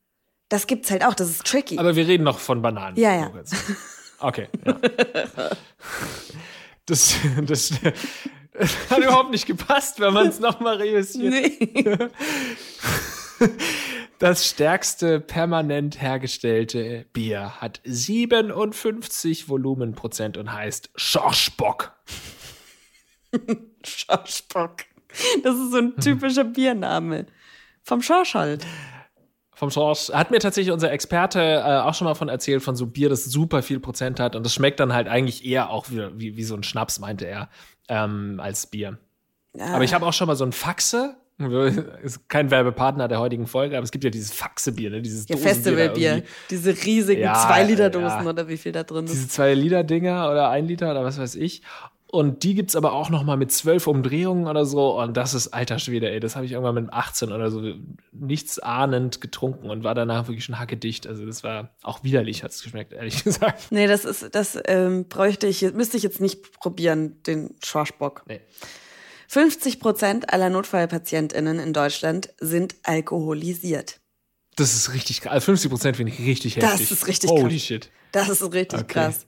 Das 0.51 0.67
gibt's 0.67 0.91
halt 0.91 1.05
auch, 1.05 1.13
das 1.13 1.29
ist 1.29 1.46
tricky. 1.46 1.77
Aber 1.77 1.96
wir 1.96 2.05
reden 2.05 2.25
noch 2.25 2.38
von 2.38 2.62
Bananen. 2.62 2.98
Ja, 2.98 3.15
ja. 3.15 3.31
Okay. 4.20 4.48
Ja. 4.65 4.77
Das, 6.88 7.15
das, 7.43 7.72
hat 8.89 8.98
überhaupt 8.98 9.29
nicht 9.29 9.46
gepasst, 9.46 10.00
wenn 10.00 10.13
man 10.13 10.27
es 10.27 10.39
nochmal 10.39 10.77
reüssiert. 10.77 11.31
Nee. 11.31 11.98
Das 14.20 14.48
stärkste 14.48 15.20
permanent 15.20 16.01
hergestellte 16.01 17.05
Bier 17.13 17.62
hat 17.62 17.81
57 17.86 19.48
Volumenprozent 19.48 20.38
und 20.38 20.51
heißt 20.51 20.91
Schorschbock. 20.96 21.93
Schorschbock. 23.84 24.81
Das 25.43 25.55
ist 25.55 25.72
so 25.72 25.77
ein 25.77 25.96
typischer 25.96 26.43
Biername. 26.43 27.25
Vom 27.84 28.01
Schorsch 28.01 28.36
halt. 28.36 28.65
Vom 29.62 29.70
Schorsch. 29.70 30.10
Hat 30.12 30.32
mir 30.32 30.39
tatsächlich 30.39 30.74
unser 30.74 30.91
Experte 30.91 31.39
äh, 31.39 31.62
auch 31.62 31.94
schon 31.94 32.06
mal 32.06 32.15
von 32.15 32.30
erzählt, 32.30 32.63
von 32.63 32.75
so 32.75 32.88
Bier, 32.88 33.10
das 33.10 33.25
super 33.25 33.62
viel 33.62 33.80
Prozent 33.80 34.20
hat. 34.20 34.36
Und 34.36 34.44
das 34.44 34.56
schmeckt 34.56 34.80
dann 34.80 34.91
halt 34.91 35.08
eigentlich 35.08 35.46
eher 35.46 35.70
auch 35.70 35.91
wie, 35.91 36.01
wie, 36.15 36.36
wie 36.36 36.44
so 36.44 36.56
ein 36.56 36.63
Schnaps, 36.63 36.98
meinte 36.98 37.25
er, 37.25 37.48
ähm, 37.88 38.39
als 38.41 38.65
Bier. 38.65 38.98
Ah. 39.56 39.75
Aber 39.75 39.84
ich 39.84 39.94
habe 39.94 40.03
auch 40.08 40.13
schon 40.13 40.25
mal 40.25 40.36
so 40.36 40.46
ein 40.46 40.51
Faxe 40.51 41.15
ist 42.03 42.27
kein 42.27 42.51
Werbepartner 42.51 43.08
der 43.08 43.20
heutigen 43.20 43.48
Folge, 43.48 43.77
aber 43.77 43.84
es 43.84 43.91
gibt 43.91 44.03
ja 44.03 44.10
dieses 44.10 44.32
Faxebier, 44.32 44.89
ne? 44.89 45.01
dieses 45.01 45.27
ja, 45.27 45.38
Festivalbier, 45.38 46.24
diese 46.50 46.72
riesigen 46.72 47.22
ja, 47.22 47.34
zwei 47.34 47.63
Liter 47.63 47.89
Dosen 47.89 48.24
ja. 48.24 48.30
oder 48.30 48.48
wie 48.48 48.58
viel 48.58 48.72
da 48.72 48.84
drin 48.84 49.06
ist. 49.06 49.13
Diese 49.13 49.27
zwei 49.27 49.53
Liter 49.53 49.84
Dinger 49.84 50.30
oder 50.30 50.50
ein 50.50 50.68
Liter 50.68 50.91
oder 50.91 51.03
was 51.03 51.20
weiß 51.20 51.36
ich. 51.36 51.62
Und 52.12 52.44
die 52.44 52.56
gibt's 52.56 52.75
aber 52.75 52.91
auch 52.91 53.10
noch 53.10 53.24
mal 53.24 53.38
mit 53.38 53.53
zwölf 53.53 53.88
Umdrehungen 53.88 54.46
oder 54.48 54.65
so. 54.65 55.00
Und 55.00 55.15
das 55.15 55.34
ist 55.34 55.48
alter 55.50 55.80
Schwede, 55.80 56.12
ey. 56.12 56.20
Das 56.20 56.36
habe 56.36 56.46
ich 56.46 56.51
irgendwann 56.51 56.75
mit 56.75 56.91
18 56.91 57.32
oder 57.32 57.50
so 57.50 57.62
nichts 58.12 58.60
ahnend 58.60 59.22
getrunken 59.22 59.70
und 59.70 59.86
war 59.86 59.96
danach 59.96 60.27
wirklich 60.27 60.44
schon 60.44 60.60
hackedicht. 60.60 61.08
Also 61.08 61.25
das 61.25 61.41
war 61.44 61.70
auch 61.84 62.03
widerlich, 62.03 62.44
hat's 62.44 62.62
geschmeckt, 62.62 62.91
ehrlich 62.91 63.24
gesagt. 63.24 63.72
Nee, 63.72 63.88
das 63.88 64.03
ist, 64.03 64.36
das 64.36 64.60
ähm, 64.65 65.08
bräuchte 65.08 65.48
ich, 65.48 65.62
müsste 65.74 65.96
ich 65.96 66.03
jetzt 66.03 66.20
nicht 66.20 66.60
probieren, 66.60 67.24
den 67.24 67.56
Schorschbock. 67.63 68.24
Nee. 68.27 68.41
50 69.30 69.80
Prozent 69.80 70.34
aller 70.34 70.50
Notfallpatientinnen 70.50 71.60
in 71.60 71.72
Deutschland 71.72 72.34
sind 72.41 72.75
alkoholisiert. 72.84 74.01
Das 74.58 74.75
ist 74.75 74.94
richtig 74.94 75.22
krass. 75.22 75.46
50 75.46 75.48
also 75.48 75.70
Prozent 75.70 75.96
finde 75.96 76.12
ich 76.12 76.20
richtig 76.20 76.58
heftig. 76.58 76.89
Das 76.89 76.91
ist 76.91 77.08
richtig 77.08 77.30
Holy 77.30 77.39
krass. 77.39 77.50
Holy 77.50 77.60
shit. 77.60 77.89
Das 78.12 78.27
ist 78.27 78.53
richtig 78.53 78.82
okay. 78.82 78.94
krass. 78.94 79.27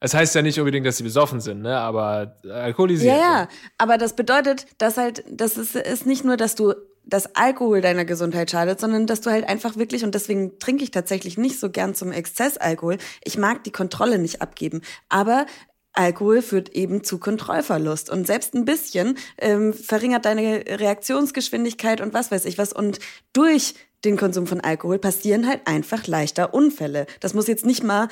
Es 0.00 0.14
heißt 0.14 0.34
ja 0.34 0.42
nicht 0.42 0.58
unbedingt, 0.58 0.86
dass 0.86 0.96
sie 0.96 1.02
besoffen 1.02 1.40
sind, 1.40 1.60
ne? 1.60 1.76
Aber 1.76 2.36
alkoholisiert. 2.50 3.16
Ja, 3.16 3.20
ja. 3.20 3.48
Aber 3.76 3.98
das 3.98 4.16
bedeutet, 4.16 4.66
dass 4.78 4.96
halt, 4.96 5.24
das 5.30 5.58
ist, 5.58 5.76
ist 5.76 6.06
nicht 6.06 6.24
nur, 6.24 6.38
dass 6.38 6.54
du 6.54 6.74
das 7.04 7.34
Alkohol 7.36 7.80
deiner 7.80 8.04
Gesundheit 8.04 8.50
schadet, 8.50 8.80
sondern 8.80 9.06
dass 9.06 9.20
du 9.20 9.30
halt 9.30 9.48
einfach 9.48 9.76
wirklich, 9.76 10.04
und 10.04 10.14
deswegen 10.14 10.58
trinke 10.58 10.84
ich 10.84 10.90
tatsächlich 10.90 11.36
nicht 11.36 11.58
so 11.58 11.70
gern 11.70 11.94
zum 11.94 12.12
Exzess 12.12 12.56
Alkohol. 12.56 12.98
Ich 13.24 13.36
mag 13.36 13.64
die 13.64 13.72
Kontrolle 13.72 14.18
nicht 14.18 14.40
abgeben. 14.40 14.80
Aber 15.08 15.46
Alkohol 15.92 16.40
führt 16.40 16.70
eben 16.70 17.02
zu 17.02 17.18
Kontrollverlust 17.18 18.10
und 18.10 18.26
selbst 18.26 18.54
ein 18.54 18.64
bisschen 18.64 19.18
ähm, 19.38 19.74
verringert 19.74 20.24
deine 20.24 20.64
Reaktionsgeschwindigkeit 20.66 22.00
und 22.00 22.14
was 22.14 22.30
weiß 22.30 22.44
ich 22.44 22.58
was. 22.58 22.72
Und 22.72 23.00
durch 23.32 23.74
den 24.04 24.16
Konsum 24.16 24.46
von 24.46 24.60
Alkohol 24.60 24.98
passieren 24.98 25.46
halt 25.46 25.66
einfach 25.66 26.06
leichter 26.06 26.54
Unfälle. 26.54 27.06
Das 27.18 27.34
muss 27.34 27.48
jetzt 27.48 27.66
nicht 27.66 27.82
mal 27.82 28.08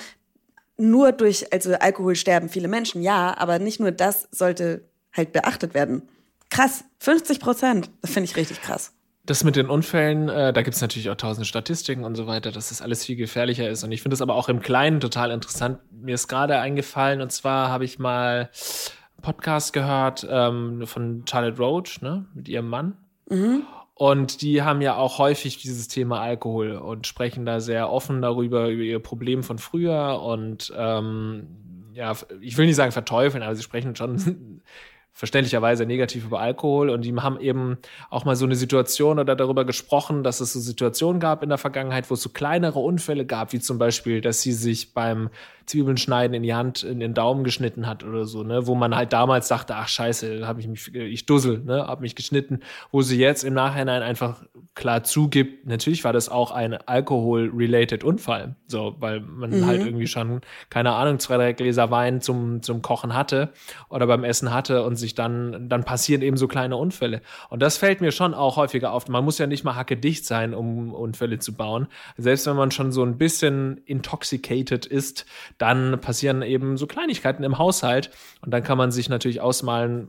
nur 0.78 1.12
durch, 1.12 1.52
also 1.52 1.74
Alkohol 1.74 2.16
sterben 2.16 2.48
viele 2.48 2.68
Menschen, 2.68 3.02
ja, 3.02 3.36
aber 3.36 3.58
nicht 3.58 3.80
nur 3.80 3.90
das 3.90 4.28
sollte 4.30 4.88
halt 5.12 5.32
beachtet 5.32 5.74
werden. 5.74 6.08
Krass, 6.50 6.84
50 7.00 7.40
Prozent, 7.40 7.90
das 8.00 8.12
finde 8.12 8.30
ich 8.30 8.36
richtig 8.36 8.62
krass. 8.62 8.92
Das 9.26 9.44
mit 9.44 9.56
den 9.56 9.68
Unfällen, 9.68 10.30
äh, 10.30 10.54
da 10.54 10.62
gibt 10.62 10.74
es 10.74 10.80
natürlich 10.80 11.10
auch 11.10 11.16
tausend 11.16 11.46
Statistiken 11.46 12.04
und 12.04 12.14
so 12.14 12.26
weiter, 12.26 12.50
dass 12.50 12.70
das 12.70 12.80
alles 12.80 13.04
viel 13.04 13.16
gefährlicher 13.16 13.68
ist. 13.68 13.84
Und 13.84 13.92
ich 13.92 14.00
finde 14.00 14.14
es 14.14 14.22
aber 14.22 14.34
auch 14.34 14.48
im 14.48 14.60
Kleinen 14.60 15.00
total 15.00 15.32
interessant. 15.32 15.80
Mir 15.90 16.14
ist 16.14 16.28
gerade 16.28 16.58
eingefallen, 16.58 17.20
und 17.20 17.30
zwar 17.30 17.68
habe 17.68 17.84
ich 17.84 17.98
mal 17.98 18.48
einen 18.48 19.22
Podcast 19.22 19.74
gehört 19.74 20.26
ähm, 20.30 20.86
von 20.86 21.24
Charlotte 21.28 21.58
Roach, 21.58 22.00
ne, 22.00 22.24
mit 22.32 22.48
ihrem 22.48 22.68
Mann. 22.68 22.96
Mhm. 23.28 23.64
Und 23.98 24.42
die 24.42 24.62
haben 24.62 24.80
ja 24.80 24.94
auch 24.94 25.18
häufig 25.18 25.58
dieses 25.58 25.88
Thema 25.88 26.20
Alkohol 26.20 26.76
und 26.76 27.08
sprechen 27.08 27.44
da 27.44 27.58
sehr 27.58 27.90
offen 27.90 28.22
darüber, 28.22 28.68
über 28.68 28.84
ihr 28.84 29.00
Problem 29.00 29.42
von 29.42 29.58
früher. 29.58 30.22
Und 30.22 30.72
ähm, 30.76 31.48
ja, 31.94 32.14
ich 32.40 32.56
will 32.56 32.66
nicht 32.66 32.76
sagen 32.76 32.92
verteufeln, 32.92 33.42
aber 33.42 33.56
sie 33.56 33.64
sprechen 33.64 33.96
schon 33.96 34.62
verständlicherweise 35.12 35.84
negativ 35.84 36.26
über 36.26 36.38
Alkohol. 36.38 36.90
Und 36.90 37.04
die 37.04 37.16
haben 37.16 37.40
eben 37.40 37.78
auch 38.08 38.24
mal 38.24 38.36
so 38.36 38.44
eine 38.44 38.54
Situation 38.54 39.18
oder 39.18 39.34
darüber 39.34 39.64
gesprochen, 39.64 40.22
dass 40.22 40.38
es 40.38 40.52
so 40.52 40.60
Situationen 40.60 41.18
gab 41.18 41.42
in 41.42 41.48
der 41.48 41.58
Vergangenheit, 41.58 42.08
wo 42.08 42.14
es 42.14 42.22
so 42.22 42.28
kleinere 42.28 42.78
Unfälle 42.78 43.26
gab, 43.26 43.52
wie 43.52 43.58
zum 43.58 43.78
Beispiel, 43.78 44.20
dass 44.20 44.42
sie 44.42 44.52
sich 44.52 44.94
beim 44.94 45.28
Zwiebeln 45.68 45.96
schneiden 45.96 46.34
in 46.34 46.42
die 46.42 46.54
Hand, 46.54 46.82
in 46.82 47.00
den 47.00 47.14
Daumen 47.14 47.44
geschnitten 47.44 47.86
hat 47.86 48.04
oder 48.04 48.24
so, 48.24 48.42
ne, 48.42 48.66
wo 48.66 48.74
man 48.74 48.96
halt 48.96 49.12
damals 49.12 49.48
dachte, 49.48 49.76
ach 49.76 49.88
scheiße, 49.88 50.46
habe 50.46 50.60
ich 50.60 50.68
mich, 50.68 50.94
ich 50.94 51.26
dussel, 51.26 51.60
ne, 51.64 51.86
habe 51.86 52.02
mich 52.02 52.14
geschnitten, 52.14 52.60
wo 52.90 53.02
sie 53.02 53.18
jetzt 53.18 53.44
im 53.44 53.54
Nachhinein 53.54 54.02
einfach 54.02 54.42
klar 54.74 55.04
zugibt, 55.04 55.66
natürlich 55.66 56.04
war 56.04 56.12
das 56.12 56.28
auch 56.28 56.50
ein 56.50 56.74
Alkohol-related 56.74 58.04
Unfall, 58.04 58.56
so, 58.66 58.96
weil 58.98 59.20
man 59.20 59.50
mhm. 59.50 59.66
halt 59.66 59.84
irgendwie 59.84 60.06
schon, 60.06 60.40
keine 60.70 60.92
Ahnung, 60.92 61.18
zwei, 61.18 61.36
drei 61.36 61.52
Gläser 61.52 61.90
Wein 61.90 62.20
zum, 62.20 62.62
zum 62.62 62.80
Kochen 62.80 63.14
hatte 63.14 63.50
oder 63.88 64.06
beim 64.06 64.24
Essen 64.24 64.52
hatte 64.52 64.84
und 64.84 64.96
sich 64.96 65.14
dann, 65.14 65.68
dann 65.68 65.84
passieren 65.84 66.22
eben 66.22 66.36
so 66.36 66.48
kleine 66.48 66.76
Unfälle. 66.76 67.20
Und 67.50 67.60
das 67.60 67.76
fällt 67.76 68.00
mir 68.00 68.12
schon 68.12 68.34
auch 68.34 68.56
häufiger 68.56 68.92
auf. 68.92 69.08
Man 69.08 69.24
muss 69.24 69.38
ja 69.38 69.46
nicht 69.46 69.64
mal 69.64 69.74
hackedicht 69.74 70.24
sein, 70.24 70.54
um 70.54 70.94
Unfälle 70.94 71.38
zu 71.38 71.54
bauen. 71.54 71.88
Selbst 72.16 72.46
wenn 72.46 72.56
man 72.56 72.70
schon 72.70 72.92
so 72.92 73.02
ein 73.02 73.18
bisschen 73.18 73.78
intoxicated 73.84 74.86
ist, 74.86 75.26
dann 75.58 76.00
passieren 76.00 76.42
eben 76.42 76.76
so 76.76 76.86
Kleinigkeiten 76.86 77.42
im 77.42 77.58
Haushalt 77.58 78.10
und 78.42 78.52
dann 78.52 78.62
kann 78.62 78.78
man 78.78 78.90
sich 78.90 79.08
natürlich 79.08 79.40
ausmalen, 79.40 80.08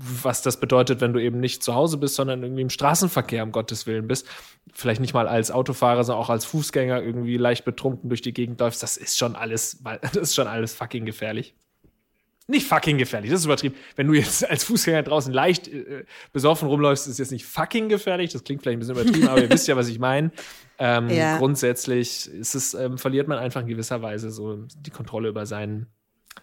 was 0.00 0.42
das 0.42 0.60
bedeutet, 0.60 1.00
wenn 1.00 1.12
du 1.12 1.20
eben 1.20 1.40
nicht 1.40 1.62
zu 1.62 1.74
Hause 1.74 1.96
bist, 1.96 2.14
sondern 2.14 2.42
irgendwie 2.42 2.62
im 2.62 2.70
Straßenverkehr, 2.70 3.42
um 3.42 3.52
Gottes 3.52 3.86
Willen 3.86 4.06
bist. 4.06 4.28
Vielleicht 4.72 5.00
nicht 5.00 5.14
mal 5.14 5.26
als 5.26 5.50
Autofahrer, 5.50 6.04
sondern 6.04 6.22
auch 6.22 6.30
als 6.30 6.44
Fußgänger 6.44 7.02
irgendwie 7.02 7.36
leicht 7.36 7.64
betrunken 7.64 8.08
durch 8.08 8.22
die 8.22 8.32
Gegend 8.32 8.60
läufst. 8.60 8.82
Das 8.82 8.96
ist 8.96 9.18
schon 9.18 9.34
alles, 9.34 9.82
das 10.02 10.16
ist 10.16 10.34
schon 10.34 10.46
alles 10.46 10.74
fucking 10.74 11.04
gefährlich. 11.04 11.54
Nicht 12.50 12.66
fucking 12.66 12.96
gefährlich, 12.96 13.30
das 13.30 13.40
ist 13.40 13.44
übertrieben. 13.44 13.74
Wenn 13.94 14.06
du 14.06 14.14
jetzt 14.14 14.48
als 14.48 14.64
Fußgänger 14.64 15.02
draußen 15.02 15.32
leicht 15.32 15.68
äh, 15.68 16.04
besoffen 16.32 16.66
rumläufst, 16.66 17.06
ist 17.06 17.18
jetzt 17.18 17.30
nicht 17.30 17.44
fucking 17.44 17.90
gefährlich. 17.90 18.32
Das 18.32 18.42
klingt 18.42 18.62
vielleicht 18.62 18.76
ein 18.76 18.80
bisschen 18.80 18.94
übertrieben, 18.96 19.28
aber 19.28 19.42
ihr 19.42 19.50
wisst 19.50 19.68
ja, 19.68 19.76
was 19.76 19.88
ich 19.88 19.98
meine. 19.98 20.30
Ähm, 20.78 21.10
ja. 21.10 21.36
Grundsätzlich 21.36 22.26
ist 22.32 22.54
es, 22.54 22.72
ähm, 22.72 22.96
verliert 22.96 23.28
man 23.28 23.38
einfach 23.38 23.60
in 23.60 23.66
gewisser 23.66 24.00
Weise 24.00 24.30
so 24.30 24.64
die 24.78 24.90
Kontrolle 24.90 25.28
über 25.28 25.44
seinen 25.44 25.88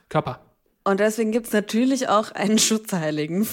Körper. 0.08 0.46
Und 0.84 1.00
deswegen 1.00 1.32
gibt 1.32 1.48
es 1.48 1.54
natürlich 1.54 2.08
auch 2.08 2.32
einen 2.32 2.60
Schutzheiligen. 2.60 3.48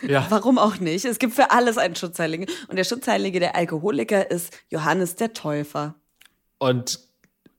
Ja. 0.00 0.26
Warum 0.30 0.58
auch 0.58 0.78
nicht? 0.80 1.04
Es 1.04 1.18
gibt 1.18 1.34
für 1.34 1.50
alles 1.50 1.76
einen 1.76 1.94
Schutzheiligen. 1.94 2.46
Und 2.68 2.76
der 2.76 2.84
Schutzheilige 2.84 3.38
der 3.38 3.54
Alkoholiker 3.54 4.30
ist 4.30 4.56
Johannes 4.70 5.16
der 5.16 5.34
Täufer. 5.34 5.94
Und 6.58 7.00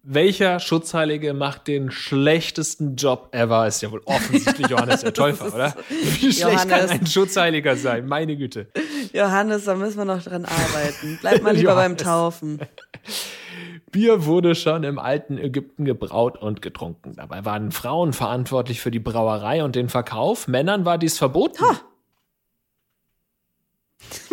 welcher 0.03 0.59
Schutzheilige 0.59 1.33
macht 1.33 1.67
den 1.67 1.89
schlechtesten 1.89 2.97
Job 2.97 3.29
ever? 3.31 3.65
Ist 3.67 3.81
ja 3.81 3.91
wohl 3.91 4.01
offensichtlich 4.03 4.67
Johannes 4.69 5.01
der 5.01 5.13
Täufer, 5.13 5.53
oder? 5.53 5.75
Wie 5.89 6.31
schlecht 6.33 6.39
Johannes. 6.41 6.67
kann 6.67 6.89
ein 6.89 7.07
Schutzheiliger 7.07 7.77
sein? 7.77 8.05
Meine 8.05 8.35
Güte. 8.35 8.67
Johannes, 9.13 9.63
da 9.63 9.75
müssen 9.75 9.97
wir 9.97 10.05
noch 10.05 10.21
dran 10.21 10.43
arbeiten. 10.45 11.17
Bleib 11.21 11.41
mal 11.41 11.55
lieber 11.55 11.75
beim 11.75 11.95
Taufen. 11.95 12.59
Bier 13.91 14.25
wurde 14.25 14.55
schon 14.55 14.83
im 14.83 14.99
alten 14.99 15.37
Ägypten 15.37 15.85
gebraut 15.85 16.37
und 16.37 16.61
getrunken. 16.61 17.13
Dabei 17.15 17.45
waren 17.45 17.71
Frauen 17.71 18.11
verantwortlich 18.11 18.81
für 18.81 18.91
die 18.91 18.99
Brauerei 18.99 19.63
und 19.63 19.75
den 19.75 19.87
Verkauf. 19.87 20.47
Männern 20.47 20.83
war 20.83 20.97
dies 20.97 21.17
verboten. 21.17 21.63
Ha. 21.63 21.79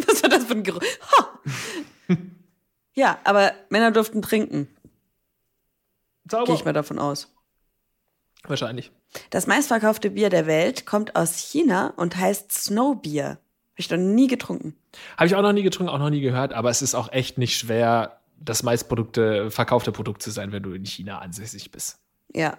Was 0.06 0.22
war 0.22 0.30
das 0.30 0.44
für 0.44 0.54
ein 0.54 0.64
Geruch? 0.64 0.80
Ha. 0.80 2.16
ja, 2.94 3.18
aber 3.22 3.52
Männer 3.68 3.92
durften 3.92 4.22
trinken. 4.22 4.68
Sauber. 6.30 6.46
Gehe 6.46 6.54
ich 6.54 6.64
mal 6.64 6.72
davon 6.72 6.98
aus. 6.98 7.32
Wahrscheinlich. 8.44 8.90
Das 9.30 9.46
meistverkaufte 9.46 10.10
Bier 10.10 10.30
der 10.30 10.46
Welt 10.46 10.86
kommt 10.86 11.16
aus 11.16 11.36
China 11.36 11.92
und 11.96 12.16
heißt 12.16 12.52
Snowbier. 12.52 13.24
Habe 13.24 13.38
ich 13.76 13.90
noch 13.90 13.98
nie 13.98 14.28
getrunken. 14.28 14.76
Habe 15.16 15.26
ich 15.26 15.34
auch 15.34 15.42
noch 15.42 15.52
nie 15.52 15.62
getrunken, 15.62 15.90
auch 15.90 15.98
noch 15.98 16.10
nie 16.10 16.20
gehört, 16.20 16.52
aber 16.52 16.70
es 16.70 16.82
ist 16.82 16.94
auch 16.94 17.12
echt 17.12 17.38
nicht 17.38 17.58
schwer, 17.58 18.20
das 18.38 18.62
meistprodukte, 18.62 19.50
verkaufte 19.50 19.92
Produkt 19.92 20.22
zu 20.22 20.30
sein, 20.30 20.52
wenn 20.52 20.62
du 20.62 20.72
in 20.72 20.84
China 20.84 21.18
ansässig 21.18 21.70
bist. 21.70 21.98
Ja. 22.34 22.58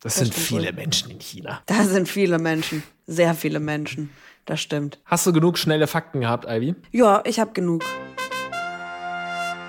Das, 0.00 0.16
das 0.16 0.24
sind 0.24 0.34
viele 0.34 0.66
wohl. 0.66 0.72
Menschen 0.72 1.10
in 1.10 1.20
China. 1.20 1.62
Da 1.66 1.84
sind 1.84 2.08
viele 2.08 2.38
Menschen. 2.38 2.82
Sehr 3.06 3.34
viele 3.34 3.60
Menschen. 3.60 4.10
Das 4.44 4.60
stimmt. 4.60 4.98
Hast 5.06 5.26
du 5.26 5.32
genug 5.32 5.56
schnelle 5.56 5.86
Fakten 5.86 6.20
gehabt, 6.20 6.44
Ivy? 6.46 6.74
Ja, 6.92 7.22
ich 7.24 7.40
habe 7.40 7.52
genug. 7.52 7.82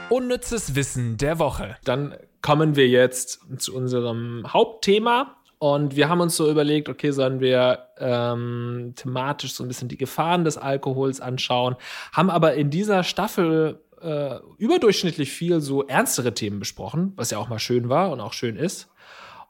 Unnützes 0.09 0.75
Wissen 0.75 1.15
der 1.17 1.39
Woche. 1.39 1.77
Dann 1.85 2.15
kommen 2.45 2.75
wir 2.75 2.87
jetzt 2.87 3.39
zu 3.57 3.75
unserem 3.75 4.45
Hauptthema. 4.47 5.35
Und 5.57 5.95
wir 5.95 6.09
haben 6.09 6.21
uns 6.21 6.35
so 6.35 6.47
überlegt, 6.47 6.89
okay, 6.89 7.09
sollen 7.09 7.39
wir 7.39 7.87
ähm, 7.97 8.93
thematisch 8.95 9.55
so 9.55 9.63
ein 9.63 9.67
bisschen 9.67 9.87
die 9.87 9.97
Gefahren 9.97 10.43
des 10.43 10.55
Alkohols 10.55 11.21
anschauen, 11.21 11.75
haben 12.13 12.29
aber 12.29 12.53
in 12.53 12.69
dieser 12.69 13.03
Staffel 13.03 13.81
äh, 13.99 14.35
überdurchschnittlich 14.59 15.31
viel 15.31 15.59
so 15.59 15.87
ernstere 15.87 16.35
Themen 16.35 16.59
besprochen, 16.59 17.13
was 17.15 17.31
ja 17.31 17.39
auch 17.39 17.49
mal 17.49 17.57
schön 17.57 17.89
war 17.89 18.11
und 18.11 18.19
auch 18.19 18.33
schön 18.33 18.57
ist. 18.57 18.89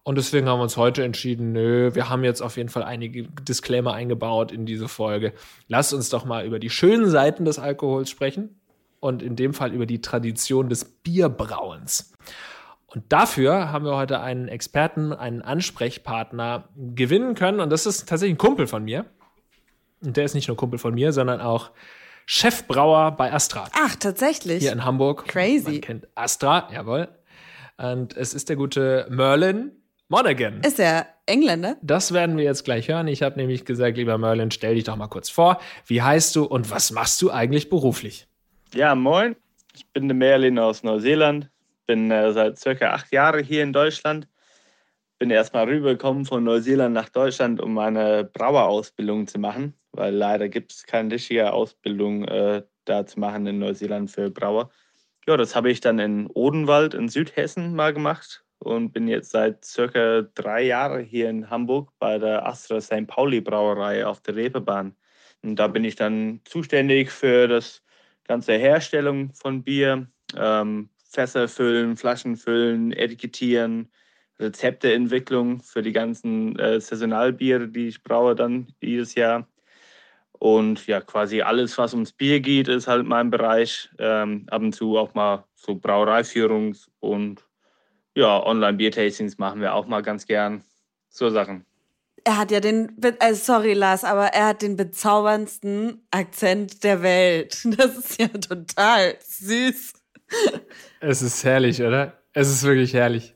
Und 0.04 0.16
deswegen 0.18 0.48
haben 0.48 0.60
wir 0.60 0.64
uns 0.64 0.78
heute 0.78 1.04
entschieden, 1.04 1.52
nö, 1.52 1.96
wir 1.96 2.10
haben 2.10 2.24
jetzt 2.24 2.40
auf 2.40 2.56
jeden 2.56 2.70
Fall 2.70 2.84
einige 2.84 3.24
Disclaimer 3.24 3.94
eingebaut 3.94 4.54
in 4.54 4.66
diese 4.66 4.88
Folge. 4.88 5.34
Lasst 5.68 5.94
uns 5.94 6.08
doch 6.08 6.24
mal 6.24 6.46
über 6.46 6.60
die 6.60 6.70
schönen 6.70 7.10
Seiten 7.10 7.44
des 7.44 7.60
Alkohols 7.60 8.10
sprechen 8.10 8.58
und 9.02 9.22
in 9.22 9.36
dem 9.36 9.54
Fall 9.54 9.74
über 9.74 9.86
die 9.86 10.00
Tradition 10.00 10.70
des 10.70 10.86
Bierbrauens. 10.86 12.14
Und 12.96 13.04
dafür 13.10 13.74
haben 13.74 13.84
wir 13.84 13.98
heute 13.98 14.22
einen 14.22 14.48
Experten, 14.48 15.12
einen 15.12 15.42
Ansprechpartner 15.42 16.70
gewinnen 16.78 17.36
können. 17.36 17.60
Und 17.60 17.70
das 17.70 17.86
ist 17.86 18.08
tatsächlich 18.08 18.36
ein 18.36 18.40
Kumpel 18.40 18.68
von 18.68 18.86
mir. 18.86 19.06
Und 20.02 20.16
der 20.16 20.24
ist 20.24 20.34
nicht 20.34 20.48
nur 20.48 20.56
Kumpel 20.56 20.80
von 20.80 20.94
mir, 20.94 21.12
sondern 21.12 21.42
auch 21.42 21.72
Chefbrauer 22.26 23.12
bei 23.12 23.34
Astra. 23.34 23.66
Ach, 23.74 23.96
tatsächlich. 23.98 24.64
Hier 24.64 24.72
in 24.72 24.86
Hamburg. 24.86 25.26
Crazy. 25.26 25.72
Man 25.72 25.82
kennt 25.82 26.08
Astra, 26.16 26.70
jawohl. 26.74 27.10
Und 27.78 28.16
es 28.16 28.34
ist 28.34 28.48
der 28.48 28.56
gute 28.56 29.08
Merlin 29.10 29.72
Monaghan. 30.08 30.62
Ist 30.62 30.80
er 30.80 31.08
Engländer? 31.26 31.76
Das 31.82 32.14
werden 32.14 32.38
wir 32.38 32.46
jetzt 32.46 32.64
gleich 32.64 32.88
hören. 32.88 33.08
Ich 33.08 33.22
habe 33.24 33.36
nämlich 33.36 33.66
gesagt, 33.66 33.98
lieber 33.98 34.18
Merlin, 34.18 34.52
stell 34.52 34.76
dich 34.76 34.86
doch 34.86 34.96
mal 34.96 35.08
kurz 35.08 35.30
vor. 35.30 35.60
Wie 35.86 36.02
heißt 36.02 36.34
du 36.36 36.46
und 36.46 36.72
was 36.72 36.92
machst 36.92 37.22
du 37.22 37.30
eigentlich 37.30 37.70
beruflich? 37.70 38.28
Ja, 38.74 38.96
moin. 38.96 39.36
Ich 39.74 39.86
bin 39.88 40.08
der 40.08 40.16
Merlin 40.16 40.58
aus 40.60 40.84
Neuseeland. 40.84 41.50
Bin 41.86 42.12
äh, 42.12 42.34
seit 42.34 42.60
circa 42.60 42.92
acht 42.92 43.12
Jahren 43.12 43.44
hier 43.44 43.64
in 43.64 43.74
Deutschland. 43.74 44.28
Bin 45.20 45.30
erstmal 45.30 45.66
rübergekommen 45.66 46.26
von 46.26 46.44
Neuseeland 46.44 46.94
nach 46.94 47.10
Deutschland, 47.10 47.62
um 47.62 47.74
meine 47.74 48.26
Brauerausbildung 48.26 49.28
zu 49.28 49.40
machen, 49.40 49.74
weil 49.92 50.14
leider 50.14 50.50
gibt 50.50 50.74
es 50.74 50.84
keine 50.84 51.14
richtige 51.14 51.54
Ausbildung 51.54 52.26
äh, 52.26 52.64
da 52.86 53.06
zu 53.06 53.20
machen 53.20 53.48
in 53.48 53.60
Neuseeland 53.60 54.12
für 54.12 54.30
Brauer. 54.30 54.70
Ja, 55.28 55.38
das 55.38 55.56
habe 55.56 55.72
ich 55.72 55.80
dann 55.80 56.00
in 56.00 56.28
Odenwald 56.28 56.94
in 56.94 57.10
Südhessen 57.10 57.76
mal 57.76 57.94
gemacht 57.94 58.44
und 58.60 58.92
bin 58.92 59.08
jetzt 59.08 59.32
seit 59.32 59.66
circa 59.66 60.24
drei 60.34 60.64
Jahren 60.64 61.04
hier 61.04 61.30
in 61.30 61.50
Hamburg 61.50 61.92
bei 62.00 62.18
der 62.18 62.46
Astra 62.46 62.82
St. 62.82 63.08
Pauli 63.08 63.42
Brauerei 63.42 64.06
auf 64.06 64.22
der 64.22 64.36
Reeperbahn. 64.36 64.96
Und 65.44 65.58
da 65.58 65.68
bin 65.68 65.84
ich 65.84 65.96
dann 65.96 66.42
zuständig 66.46 67.12
für 67.12 67.48
das 67.48 67.84
ganze 68.28 68.54
Herstellung 68.54 69.34
von 69.34 69.64
Bier, 69.64 70.08
ähm, 70.36 70.90
Fässer 71.16 71.48
füllen, 71.48 71.98
Flaschen 71.98 72.36
füllen, 72.36 72.92
etikettieren, 72.92 73.90
Rezepteentwicklung 74.40 75.62
für 75.62 75.82
die 75.82 75.94
ganzen 75.94 76.60
äh, 76.60 76.80
Saisonalbiere, 76.80 77.70
die 77.70 77.88
ich 77.88 78.04
braue 78.04 78.36
dann 78.36 78.68
jedes 78.82 79.16
Jahr. 79.16 79.48
Und 80.34 80.86
ja, 80.88 81.00
quasi 81.00 81.42
alles, 81.42 81.78
was 81.78 81.94
ums 81.94 82.12
Bier 82.12 82.42
geht, 82.42 82.68
ist 82.68 82.88
halt 82.88 83.06
mein 83.08 83.30
Bereich. 83.32 83.90
Ähm, 83.98 84.46
ab 84.52 84.62
und 84.62 84.76
zu 84.76 84.98
auch 84.98 85.14
mal 85.14 85.46
so 85.56 85.72
Brauereiführungs- 85.72 86.90
und 87.00 87.44
ja, 88.14 88.46
Online-Bier-Tastings 88.46 89.38
machen 89.38 89.62
wir 89.62 89.74
auch 89.74 89.88
mal 89.88 90.02
ganz 90.02 90.28
gern. 90.28 90.64
So 91.10 91.30
Sachen. 91.30 91.66
Er 92.26 92.38
hat 92.38 92.52
ja 92.52 92.60
den, 92.60 92.98
also 93.20 93.54
sorry 93.54 93.74
Lars, 93.74 94.04
aber 94.04 94.28
er 94.28 94.48
hat 94.48 94.62
den 94.62 94.76
bezauberndsten 94.76 96.06
Akzent 96.12 96.84
der 96.84 97.02
Welt. 97.02 97.58
Das 97.78 97.98
ist 97.98 98.20
ja 98.20 98.28
total 98.28 99.16
süß. 99.22 99.94
Es 101.00 101.22
ist 101.22 101.44
herrlich, 101.44 101.82
oder? 101.82 102.20
Es 102.34 102.50
ist 102.50 102.64
wirklich 102.64 102.94
herrlich. 102.94 103.36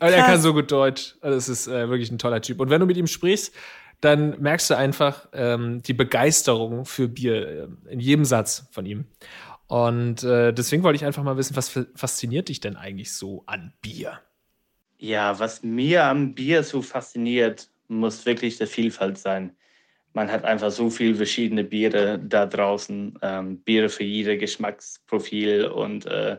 Aber 0.00 0.10
er 0.10 0.24
kann 0.24 0.40
so 0.40 0.52
gut 0.52 0.70
Deutsch. 0.70 1.16
Also 1.20 1.36
es 1.36 1.48
ist 1.48 1.66
äh, 1.66 1.88
wirklich 1.88 2.10
ein 2.10 2.18
toller 2.18 2.42
Typ. 2.42 2.60
Und 2.60 2.70
wenn 2.70 2.80
du 2.80 2.86
mit 2.86 2.96
ihm 2.96 3.06
sprichst, 3.06 3.54
dann 4.00 4.40
merkst 4.40 4.70
du 4.70 4.76
einfach 4.76 5.28
ähm, 5.32 5.82
die 5.82 5.94
Begeisterung 5.94 6.84
für 6.84 7.08
Bier 7.08 7.68
äh, 7.88 7.92
in 7.92 8.00
jedem 8.00 8.24
Satz 8.24 8.66
von 8.70 8.84
ihm. 8.84 9.06
Und 9.66 10.22
äh, 10.24 10.52
deswegen 10.52 10.82
wollte 10.82 10.96
ich 10.96 11.04
einfach 11.04 11.22
mal 11.22 11.36
wissen, 11.36 11.56
was 11.56 11.70
fasziniert 11.94 12.48
dich 12.48 12.60
denn 12.60 12.76
eigentlich 12.76 13.14
so 13.14 13.44
an 13.46 13.72
Bier? 13.80 14.20
Ja, 14.98 15.38
was 15.38 15.62
mir 15.62 16.04
am 16.04 16.34
Bier 16.34 16.62
so 16.62 16.82
fasziniert, 16.82 17.68
muss 17.88 18.26
wirklich 18.26 18.58
der 18.58 18.66
Vielfalt 18.66 19.18
sein. 19.18 19.56
Man 20.14 20.30
hat 20.30 20.44
einfach 20.44 20.70
so 20.70 20.90
viele 20.90 21.16
verschiedene 21.16 21.64
Biere 21.64 22.18
da 22.20 22.46
draußen, 22.46 23.18
ähm, 23.20 23.58
Biere 23.58 23.88
für 23.88 24.04
jede 24.04 24.38
Geschmacksprofil 24.38 25.66
und 25.66 26.06
äh, 26.06 26.38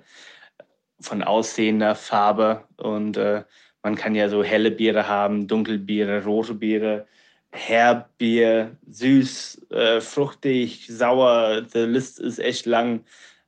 von 1.02 1.22
aussehender 1.22 1.94
Farbe. 1.94 2.64
Und 2.78 3.18
äh, 3.18 3.44
man 3.84 3.96
kann 3.96 4.16
ja 4.16 4.30
so 4.30 4.44
helle 4.44 4.72
Biere 4.72 5.08
haben, 5.08 5.48
Dunkelbiere, 5.48 6.24
rote 6.24 6.54
Biere, 6.54 7.06
Herbier, 7.52 8.78
süß, 8.88 9.70
äh, 9.72 10.02
fruchtig, 10.02 10.88
sauer. 10.88 11.62
Die 11.62 11.80
Liste 11.80 12.24
ist 12.24 12.40
echt 12.40 12.66
lang. 12.66 13.04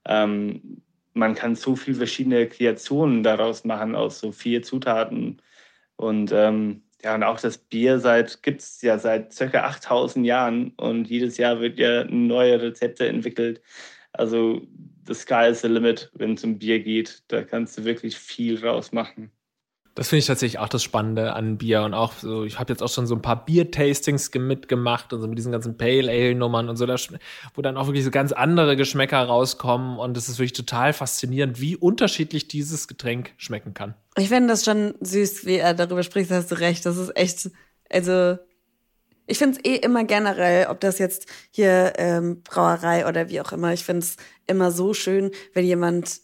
Ähm, 0.06 0.82
man 1.14 1.36
kann 1.36 1.56
so 1.56 1.76
viele 1.76 1.98
verschiedene 1.98 2.48
Kreationen 2.48 3.24
daraus 3.24 3.64
machen 3.64 3.96
aus 3.96 4.20
so 4.20 4.34
vier 4.34 4.62
Zutaten. 4.62 5.42
Und 5.96 6.32
ähm, 6.34 6.84
ja, 7.04 7.16
und 7.16 7.24
auch 7.24 7.40
das 7.40 7.58
Bier 7.58 8.00
gibt 8.42 8.62
es 8.62 8.82
ja 8.82 8.98
seit 8.98 9.34
circa 9.34 9.64
8000 9.66 10.26
Jahren 10.26 10.72
und 10.78 11.08
jedes 11.10 11.38
Jahr 11.38 11.60
wird 11.60 11.78
ja 11.78 12.04
neue 12.06 12.62
Rezepte 12.62 13.08
entwickelt. 13.08 13.62
Also 14.14 14.62
the 15.06 15.14
sky 15.14 15.48
is 15.50 15.62
the 15.62 15.68
limit, 15.68 16.12
wenn 16.16 16.34
es 16.34 16.44
um 16.44 16.58
Bier 16.58 16.80
geht. 16.80 17.24
Da 17.28 17.44
kannst 17.44 17.78
du 17.78 17.84
wirklich 17.86 18.18
viel 18.18 18.64
rausmachen. 18.66 19.32
Das 19.98 20.10
finde 20.10 20.20
ich 20.20 20.28
tatsächlich 20.28 20.60
auch 20.60 20.70
das 20.70 20.84
Spannende 20.84 21.34
an 21.34 21.58
Bier 21.58 21.82
und 21.82 21.96
auch 21.96 22.14
so, 22.14 22.44
ich 22.44 22.60
habe 22.60 22.72
jetzt 22.72 22.84
auch 22.84 22.90
schon 22.90 23.08
so 23.08 23.16
ein 23.16 23.24
paar 23.24 23.46
Bier-Tastings 23.46 24.30
mitgemacht 24.36 25.12
und 25.12 25.22
so 25.22 25.28
mit 25.28 25.40
diesen 25.40 25.52
ganzen 25.52 25.76
Pale 25.76 26.12
Ale-Nummern 26.12 26.70
und 26.70 26.76
so, 26.76 26.86
wo 26.86 27.62
dann 27.64 27.78
auch 27.78 27.88
wirklich 27.88 28.06
so 28.06 28.12
ganz 28.12 28.32
andere 28.32 28.76
Geschmäcker 28.76 29.24
rauskommen 29.24 29.98
und 29.98 30.16
es 30.16 30.30
ist 30.30 30.38
wirklich 30.38 30.54
total 30.54 30.94
faszinierend, 30.94 31.60
wie 31.62 31.76
unterschiedlich 31.76 32.48
dieses 32.48 32.88
Getränk 32.88 33.32
schmecken 33.38 33.74
kann. 33.74 33.96
Ich 34.16 34.30
finde 34.30 34.50
das 34.50 34.64
schon 34.64 34.94
süß, 35.02 35.48
wie 35.48 35.56
er 35.56 35.74
darüber 35.74 36.04
spricht, 36.04 36.30
hast 36.30 36.52
du 36.52 36.60
recht. 36.60 36.86
Das 36.86 36.98
ist 36.98 37.18
echt, 37.18 37.50
also 37.90 38.38
ich 39.26 39.40
finde 39.40 39.58
es 39.58 39.66
eh 39.66 39.78
immer 39.78 40.04
generell, 40.04 40.68
ob 40.68 40.80
das 40.80 41.00
jetzt 41.00 41.26
hier 41.50 41.94
ähm, 41.98 42.44
Brauerei 42.44 43.08
oder 43.08 43.30
wie 43.30 43.42
auch 43.42 43.52
immer, 43.52 43.74
ich 43.74 43.84
finde 43.84 44.02
es 44.02 44.18
immer 44.46 44.70
so 44.70 44.94
schön, 44.94 45.32
wenn 45.56 45.66
jemand 45.66 46.20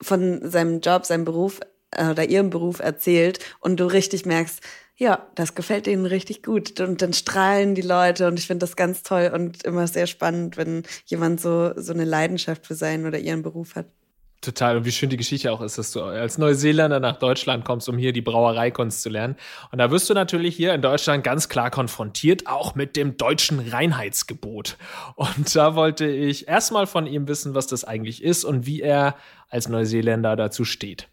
von 0.00 0.50
seinem 0.50 0.80
Job, 0.80 1.04
seinem 1.04 1.26
Beruf 1.26 1.60
oder 2.10 2.24
ihrem 2.24 2.50
Beruf 2.50 2.80
erzählt 2.80 3.38
und 3.60 3.80
du 3.80 3.86
richtig 3.86 4.26
merkst, 4.26 4.60
ja, 4.96 5.26
das 5.34 5.54
gefällt 5.54 5.86
denen 5.86 6.06
richtig 6.06 6.42
gut 6.42 6.80
und 6.80 7.02
dann 7.02 7.12
strahlen 7.12 7.74
die 7.74 7.82
Leute 7.82 8.28
und 8.28 8.38
ich 8.38 8.46
finde 8.46 8.64
das 8.64 8.76
ganz 8.76 9.02
toll 9.02 9.30
und 9.34 9.64
immer 9.64 9.88
sehr 9.88 10.06
spannend, 10.06 10.56
wenn 10.56 10.84
jemand 11.06 11.40
so 11.40 11.72
so 11.76 11.92
eine 11.92 12.04
Leidenschaft 12.04 12.66
für 12.66 12.74
seinen 12.74 13.06
oder 13.06 13.18
ihren 13.18 13.42
Beruf 13.42 13.74
hat. 13.74 13.86
Total. 14.44 14.76
Und 14.76 14.84
wie 14.84 14.92
schön 14.92 15.08
die 15.08 15.16
Geschichte 15.16 15.50
auch 15.50 15.62
ist, 15.62 15.78
dass 15.78 15.90
du 15.90 16.02
als 16.02 16.36
Neuseeländer 16.36 17.00
nach 17.00 17.16
Deutschland 17.16 17.64
kommst, 17.64 17.88
um 17.88 17.96
hier 17.96 18.12
die 18.12 18.20
Brauereikunst 18.20 19.00
zu 19.00 19.08
lernen. 19.08 19.36
Und 19.72 19.78
da 19.78 19.90
wirst 19.90 20.10
du 20.10 20.14
natürlich 20.14 20.54
hier 20.54 20.74
in 20.74 20.82
Deutschland 20.82 21.24
ganz 21.24 21.48
klar 21.48 21.70
konfrontiert, 21.70 22.46
auch 22.46 22.74
mit 22.74 22.94
dem 22.94 23.16
deutschen 23.16 23.58
Reinheitsgebot. 23.58 24.76
Und 25.16 25.56
da 25.56 25.74
wollte 25.74 26.06
ich 26.06 26.46
erstmal 26.46 26.86
von 26.86 27.06
ihm 27.06 27.26
wissen, 27.26 27.54
was 27.54 27.66
das 27.66 27.84
eigentlich 27.84 28.22
ist 28.22 28.44
und 28.44 28.66
wie 28.66 28.82
er 28.82 29.16
als 29.48 29.68
Neuseeländer 29.68 30.36
dazu 30.36 30.66
steht. 30.66 31.08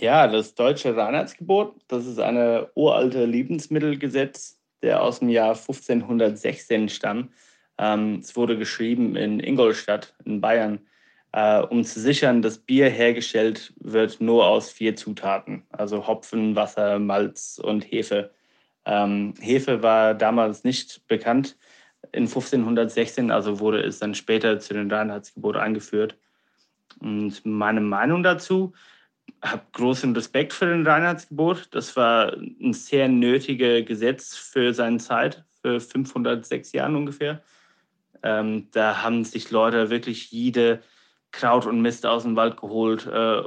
Ja, 0.00 0.28
das 0.28 0.54
deutsche 0.54 0.96
Reinheitsgebot, 0.96 1.74
das 1.88 2.06
ist 2.06 2.20
eine 2.20 2.70
uralte 2.74 3.24
Lebensmittelgesetz, 3.24 4.60
der 4.80 5.02
aus 5.02 5.18
dem 5.18 5.28
Jahr 5.28 5.56
1516 5.56 6.88
stammt. 6.88 7.32
Ähm, 7.78 8.20
es 8.20 8.36
wurde 8.36 8.56
geschrieben 8.56 9.16
in 9.16 9.40
Ingolstadt 9.40 10.14
in 10.24 10.40
Bayern, 10.40 10.78
äh, 11.32 11.62
um 11.62 11.82
zu 11.82 11.98
sichern, 11.98 12.42
dass 12.42 12.58
Bier 12.58 12.88
hergestellt 12.88 13.74
wird 13.80 14.20
nur 14.20 14.46
aus 14.46 14.70
vier 14.70 14.94
Zutaten, 14.94 15.64
also 15.70 16.06
Hopfen, 16.06 16.54
Wasser, 16.54 17.00
Malz 17.00 17.60
und 17.60 17.82
Hefe. 17.82 18.30
Ähm, 18.84 19.34
Hefe 19.40 19.82
war 19.82 20.14
damals 20.14 20.62
nicht 20.62 21.08
bekannt 21.08 21.56
in 22.12 22.26
1516, 22.26 23.32
also 23.32 23.58
wurde 23.58 23.82
es 23.82 23.98
dann 23.98 24.14
später 24.14 24.60
zu 24.60 24.74
den 24.74 24.92
Reinheitsgeboten 24.92 25.60
eingeführt. 25.60 26.16
Und 27.00 27.44
meine 27.44 27.80
Meinung 27.80 28.22
dazu, 28.22 28.72
habe 29.42 29.62
großen 29.72 30.14
Respekt 30.14 30.52
für 30.52 30.66
den 30.66 30.86
Reinheitsgebot. 30.86 31.68
Das 31.72 31.96
war 31.96 32.32
ein 32.34 32.72
sehr 32.72 33.08
nötiges 33.08 33.86
Gesetz 33.86 34.36
für 34.36 34.74
seine 34.74 34.98
Zeit, 34.98 35.44
für 35.62 35.80
506 35.80 36.72
Jahren 36.72 36.96
ungefähr. 36.96 37.42
Ähm, 38.22 38.68
da 38.72 39.02
haben 39.02 39.24
sich 39.24 39.50
Leute 39.50 39.90
wirklich 39.90 40.30
jede 40.32 40.82
Kraut 41.30 41.66
und 41.66 41.80
Mist 41.82 42.06
aus 42.06 42.24
dem 42.24 42.36
Wald 42.36 42.56
geholt, 42.56 43.06
äh, 43.06 43.42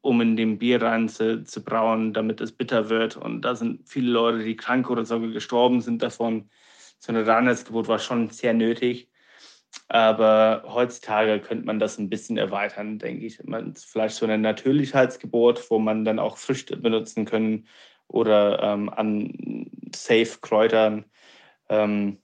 um 0.00 0.20
in 0.20 0.36
dem 0.36 0.58
Bier 0.58 0.82
rein 0.82 1.08
zu, 1.08 1.44
zu, 1.44 1.64
brauen, 1.64 2.12
damit 2.12 2.40
es 2.40 2.52
bitter 2.52 2.90
wird. 2.90 3.16
Und 3.16 3.42
da 3.42 3.54
sind 3.54 3.88
viele 3.88 4.10
Leute, 4.10 4.44
die 4.44 4.56
krank 4.56 4.90
oder 4.90 5.04
sogar 5.04 5.30
gestorben 5.30 5.80
sind 5.80 6.02
davon. 6.02 6.50
So 6.98 7.12
ein 7.12 7.22
Reinheitsgebot 7.22 7.88
war 7.88 7.98
schon 7.98 8.30
sehr 8.30 8.54
nötig. 8.54 9.08
Aber 9.88 10.64
heutzutage 10.66 11.40
könnte 11.40 11.66
man 11.66 11.78
das 11.78 11.98
ein 11.98 12.08
bisschen 12.10 12.38
erweitern, 12.38 12.98
denke 12.98 13.26
ich. 13.26 13.42
Man, 13.44 13.74
vielleicht 13.76 14.16
so 14.16 14.26
ein 14.26 14.40
Natürlichkeitsgebot, 14.40 15.70
wo 15.70 15.78
man 15.78 16.04
dann 16.04 16.18
auch 16.18 16.38
Früchte 16.38 16.76
benutzen 16.76 17.24
können 17.26 17.68
oder 18.08 18.62
ähm, 18.62 18.88
an 18.90 19.70
Safe-Kräutern. 19.94 21.04
Ähm, 21.68 22.18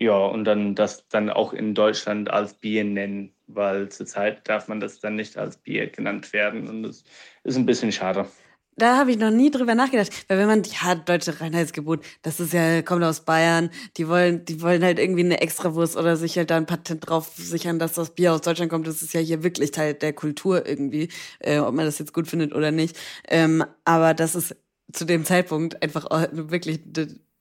Ja, 0.00 0.16
und 0.26 0.44
dann 0.44 0.74
das 0.74 1.08
dann 1.08 1.30
auch 1.30 1.52
in 1.52 1.74
Deutschland 1.74 2.28
als 2.30 2.54
Bier 2.54 2.84
nennen, 2.84 3.34
weil 3.46 3.88
zurzeit 3.90 4.48
darf 4.48 4.68
man 4.68 4.80
das 4.80 5.00
dann 5.00 5.14
nicht 5.16 5.36
als 5.38 5.56
Bier 5.58 5.88
genannt 5.90 6.32
werden 6.32 6.68
und 6.68 6.82
das 6.82 7.04
ist 7.44 7.56
ein 7.56 7.66
bisschen 7.66 7.92
schade. 7.92 8.28
Da 8.76 8.96
habe 8.96 9.10
ich 9.10 9.18
noch 9.18 9.30
nie 9.30 9.50
drüber 9.50 9.74
nachgedacht. 9.74 10.10
Weil 10.28 10.38
wenn 10.38 10.46
man, 10.46 10.62
ja, 10.64 10.94
deutsche 10.94 11.40
Reinheitsgebot, 11.40 12.04
das 12.22 12.40
ist 12.40 12.52
ja, 12.54 12.80
kommt 12.82 13.04
aus 13.04 13.20
Bayern, 13.20 13.70
die 13.98 14.08
wollen, 14.08 14.44
die 14.46 14.62
wollen 14.62 14.82
halt 14.82 14.98
irgendwie 14.98 15.24
eine 15.24 15.40
Extrawurst 15.40 15.96
oder 15.96 16.16
sich 16.16 16.36
halt 16.38 16.50
da 16.50 16.56
ein 16.56 16.66
Patent 16.66 17.06
drauf 17.06 17.32
sichern, 17.36 17.78
dass 17.78 17.92
das 17.94 18.14
Bier 18.14 18.32
aus 18.32 18.40
Deutschland 18.40 18.70
kommt. 18.70 18.86
Das 18.86 19.02
ist 19.02 19.12
ja 19.12 19.20
hier 19.20 19.42
wirklich 19.42 19.72
Teil 19.72 19.94
der 19.94 20.14
Kultur 20.14 20.66
irgendwie, 20.66 21.08
äh, 21.40 21.58
ob 21.58 21.74
man 21.74 21.84
das 21.84 21.98
jetzt 21.98 22.14
gut 22.14 22.28
findet 22.28 22.54
oder 22.54 22.70
nicht. 22.70 22.96
Ähm, 23.28 23.62
aber 23.84 24.14
das 24.14 24.34
ist 24.34 24.56
zu 24.92 25.04
dem 25.04 25.24
Zeitpunkt 25.24 25.82
einfach 25.82 26.06
wirklich 26.32 26.80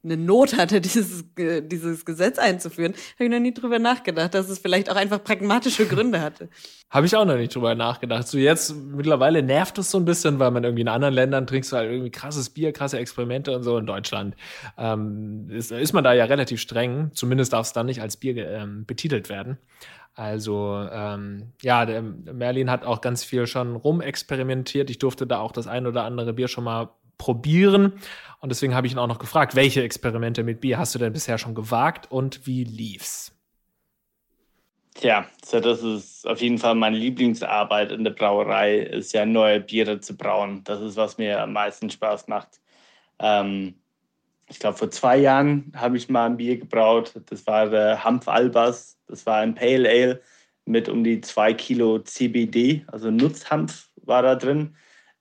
eine 0.04 0.18
Not 0.18 0.58
hatte, 0.58 0.82
dieses, 0.82 1.24
dieses 1.38 2.06
Gesetz 2.06 2.38
einzuführen, 2.38 2.94
habe 3.16 3.26
ich 3.26 3.30
noch 3.30 3.40
nie 3.40 3.54
drüber 3.54 3.80
nachgedacht, 3.80 4.34
dass 4.34 4.50
es 4.50 4.60
vielleicht 4.60 4.90
auch 4.90 4.96
einfach 4.96 5.24
pragmatische 5.24 5.86
Gründe 5.86 6.22
hatte. 6.22 6.50
Habe 6.90 7.06
ich 7.06 7.16
auch 7.16 7.26
noch 7.26 7.38
nicht 7.38 7.56
drüber 7.56 7.76
nachgedacht. 7.76 8.28
So 8.28 8.38
jetzt 8.38 8.76
mittlerweile 8.76 9.42
nervt 9.44 9.78
es 9.78 9.92
so 9.92 9.98
ein 9.98 10.06
bisschen, 10.06 10.40
weil 10.40 10.52
man 10.52 10.64
irgendwie 10.64 10.82
in 10.82 10.88
anderen 10.88 11.14
Ländern 11.14 11.48
trinkst 11.48 11.72
du 11.72 11.78
halt 11.78 11.90
irgendwie 11.90 12.12
krasses 12.12 12.50
Bier, 12.50 12.74
krasse 12.74 13.00
Experimente 13.00 13.56
und 13.56 13.64
so. 13.64 13.78
In 13.78 13.86
Deutschland 13.86 14.36
ähm, 14.78 15.50
ist, 15.50 15.72
ist 15.72 15.94
man 15.94 16.04
da 16.04 16.14
ja 16.14 16.26
relativ 16.26 16.60
streng. 16.60 17.12
Zumindest 17.14 17.54
darf 17.54 17.68
es 17.68 17.74
dann 17.74 17.86
nicht 17.86 18.02
als 18.02 18.18
Bier 18.18 18.36
ähm, 18.50 18.86
betitelt 18.86 19.30
werden. 19.30 19.58
Also 20.14 20.86
ähm, 20.92 21.54
ja, 21.62 21.86
der 21.86 22.02
Merlin 22.02 22.70
hat 22.70 22.84
auch 22.84 23.00
ganz 23.00 23.24
viel 23.24 23.48
schon 23.48 23.78
rumexperimentiert. 23.78 24.90
Ich 24.90 25.00
durfte 25.00 25.26
da 25.26 25.40
auch 25.40 25.54
das 25.54 25.68
ein 25.68 25.88
oder 25.88 26.04
andere 26.04 26.34
Bier 26.34 26.50
schon 26.50 26.66
mal 26.66 26.90
probieren. 27.22 27.94
Und 28.40 28.50
deswegen 28.50 28.74
habe 28.74 28.88
ich 28.88 28.94
ihn 28.94 29.00
auch 29.00 29.08
noch 29.08 29.20
gefragt, 29.20 29.56
welche 29.56 29.84
Experimente 29.84 30.42
mit 30.42 30.60
Bier 30.60 30.80
hast 30.80 30.96
du 30.96 31.00
denn 31.00 31.14
bisher 31.14 31.38
schon 31.38 31.54
gewagt 31.54 32.12
und 32.12 32.48
wie 32.48 32.64
lief's? 32.64 33.32
Tja, 34.96 35.28
das 35.52 35.84
ist 35.84 36.28
auf 36.28 36.42
jeden 36.42 36.58
Fall 36.58 36.74
meine 36.74 36.98
Lieblingsarbeit 36.98 37.92
in 37.92 38.04
der 38.04 38.12
Brauerei, 38.12 38.80
ist 38.80 39.14
ja 39.14 39.28
neue 39.28 39.62
Biere 39.62 40.00
zu 40.00 40.18
brauen. 40.18 40.64
Das 40.64 40.82
ist, 40.82 40.98
was 40.98 41.20
mir 41.20 41.40
am 41.40 41.54
meisten 41.54 41.92
Spaß 41.92 42.28
macht. 42.28 42.60
Ähm, 43.20 43.76
ich 44.50 44.58
glaube, 44.58 44.80
vor 44.80 44.90
zwei 44.90 45.18
Jahren 45.18 45.72
habe 45.76 45.96
ich 45.96 46.10
mal 46.10 46.26
ein 46.26 46.38
Bier 46.38 46.58
gebraut. 46.58 47.14
Das 47.28 47.46
war 47.46 47.70
der 47.70 48.04
Hanf 48.04 48.28
Albers. 48.28 48.98
Das 49.08 49.28
war 49.28 49.38
ein 49.38 49.54
Pale 49.54 49.88
Ale 49.88 50.22
mit 50.66 50.90
um 50.90 51.04
die 51.04 51.22
zwei 51.22 51.54
Kilo 51.54 52.00
CBD, 52.00 52.84
also 52.88 53.12
Nutzhanf 53.12 53.90
war 53.98 54.24
da 54.24 54.36
drin 54.36 54.76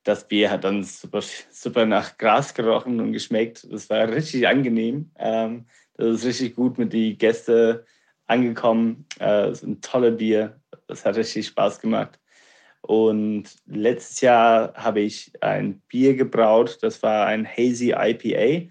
das 0.05 0.27
Bier 0.27 0.51
hat 0.51 0.65
dann 0.65 0.83
super, 0.83 1.23
super 1.51 1.87
nach 1.87 2.17
Gras 2.17 2.55
gerochen 2.55 3.01
und 3.01 3.13
geschmeckt. 3.13 3.67
Das 3.71 3.91
war 3.91 4.09
richtig 4.09 4.49
angenehm. 4.49 5.11
Ähm, 5.19 5.67
das 5.97 6.21
ist 6.21 6.25
richtig 6.25 6.57
gut 6.57 6.79
mit 6.79 6.93
den 6.93 7.19
Gästen 7.19 7.81
angekommen. 8.27 9.07
Äh, 9.21 9.51
ist 9.51 9.63
ein 9.63 9.81
tolles 9.81 10.17
Bier. 10.17 10.61
Das 10.87 11.05
hat 11.05 11.17
richtig 11.17 11.49
Spaß 11.49 11.81
gemacht. 11.81 12.19
Und 12.81 13.45
letztes 13.67 14.23
Jahr 14.23 14.73
habe 14.75 15.01
ich 15.01 15.33
ein 15.43 15.81
Bier 15.89 16.15
gebraut. 16.15 16.79
Das 16.81 17.03
war 17.03 17.27
ein 17.27 17.47
Hazy 17.47 17.95
IPA 17.97 18.71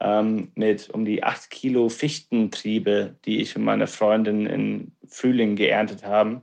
ähm, 0.00 0.50
mit 0.54 0.88
um 0.90 1.04
die 1.04 1.22
8 1.22 1.50
Kilo 1.50 1.90
Fichtentriebe, 1.90 3.16
die 3.26 3.40
ich 3.42 3.54
und 3.54 3.64
meine 3.64 3.86
Freundin 3.86 4.46
im 4.46 4.92
Frühling 5.06 5.56
geerntet 5.56 6.04
haben 6.04 6.42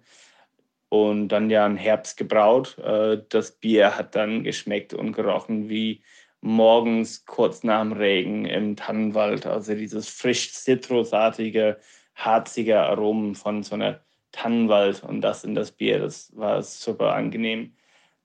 und 0.89 1.29
dann 1.29 1.49
ja 1.49 1.65
im 1.65 1.77
Herbst 1.77 2.17
gebraut. 2.17 2.77
Äh, 2.79 3.19
das 3.29 3.51
Bier 3.51 3.97
hat 3.97 4.15
dann 4.15 4.43
geschmeckt 4.43 4.93
und 4.93 5.13
gerochen 5.13 5.69
wie 5.69 6.01
morgens 6.41 7.25
kurz 7.25 7.63
nach 7.63 7.81
dem 7.81 7.93
Regen 7.93 8.45
im 8.45 8.75
Tannenwald. 8.75 9.45
Also 9.45 9.75
dieses 9.75 10.07
frisch 10.07 10.53
zitrusartige, 10.53 11.77
harzige 12.15 12.79
Aromen 12.79 13.35
von 13.35 13.63
so 13.63 13.75
einer 13.75 14.01
Tannenwald 14.31 15.03
und 15.03 15.21
das 15.21 15.43
in 15.43 15.55
das 15.55 15.71
Bier, 15.71 15.99
das 15.99 16.35
war 16.35 16.61
super 16.61 17.13
angenehm. 17.13 17.73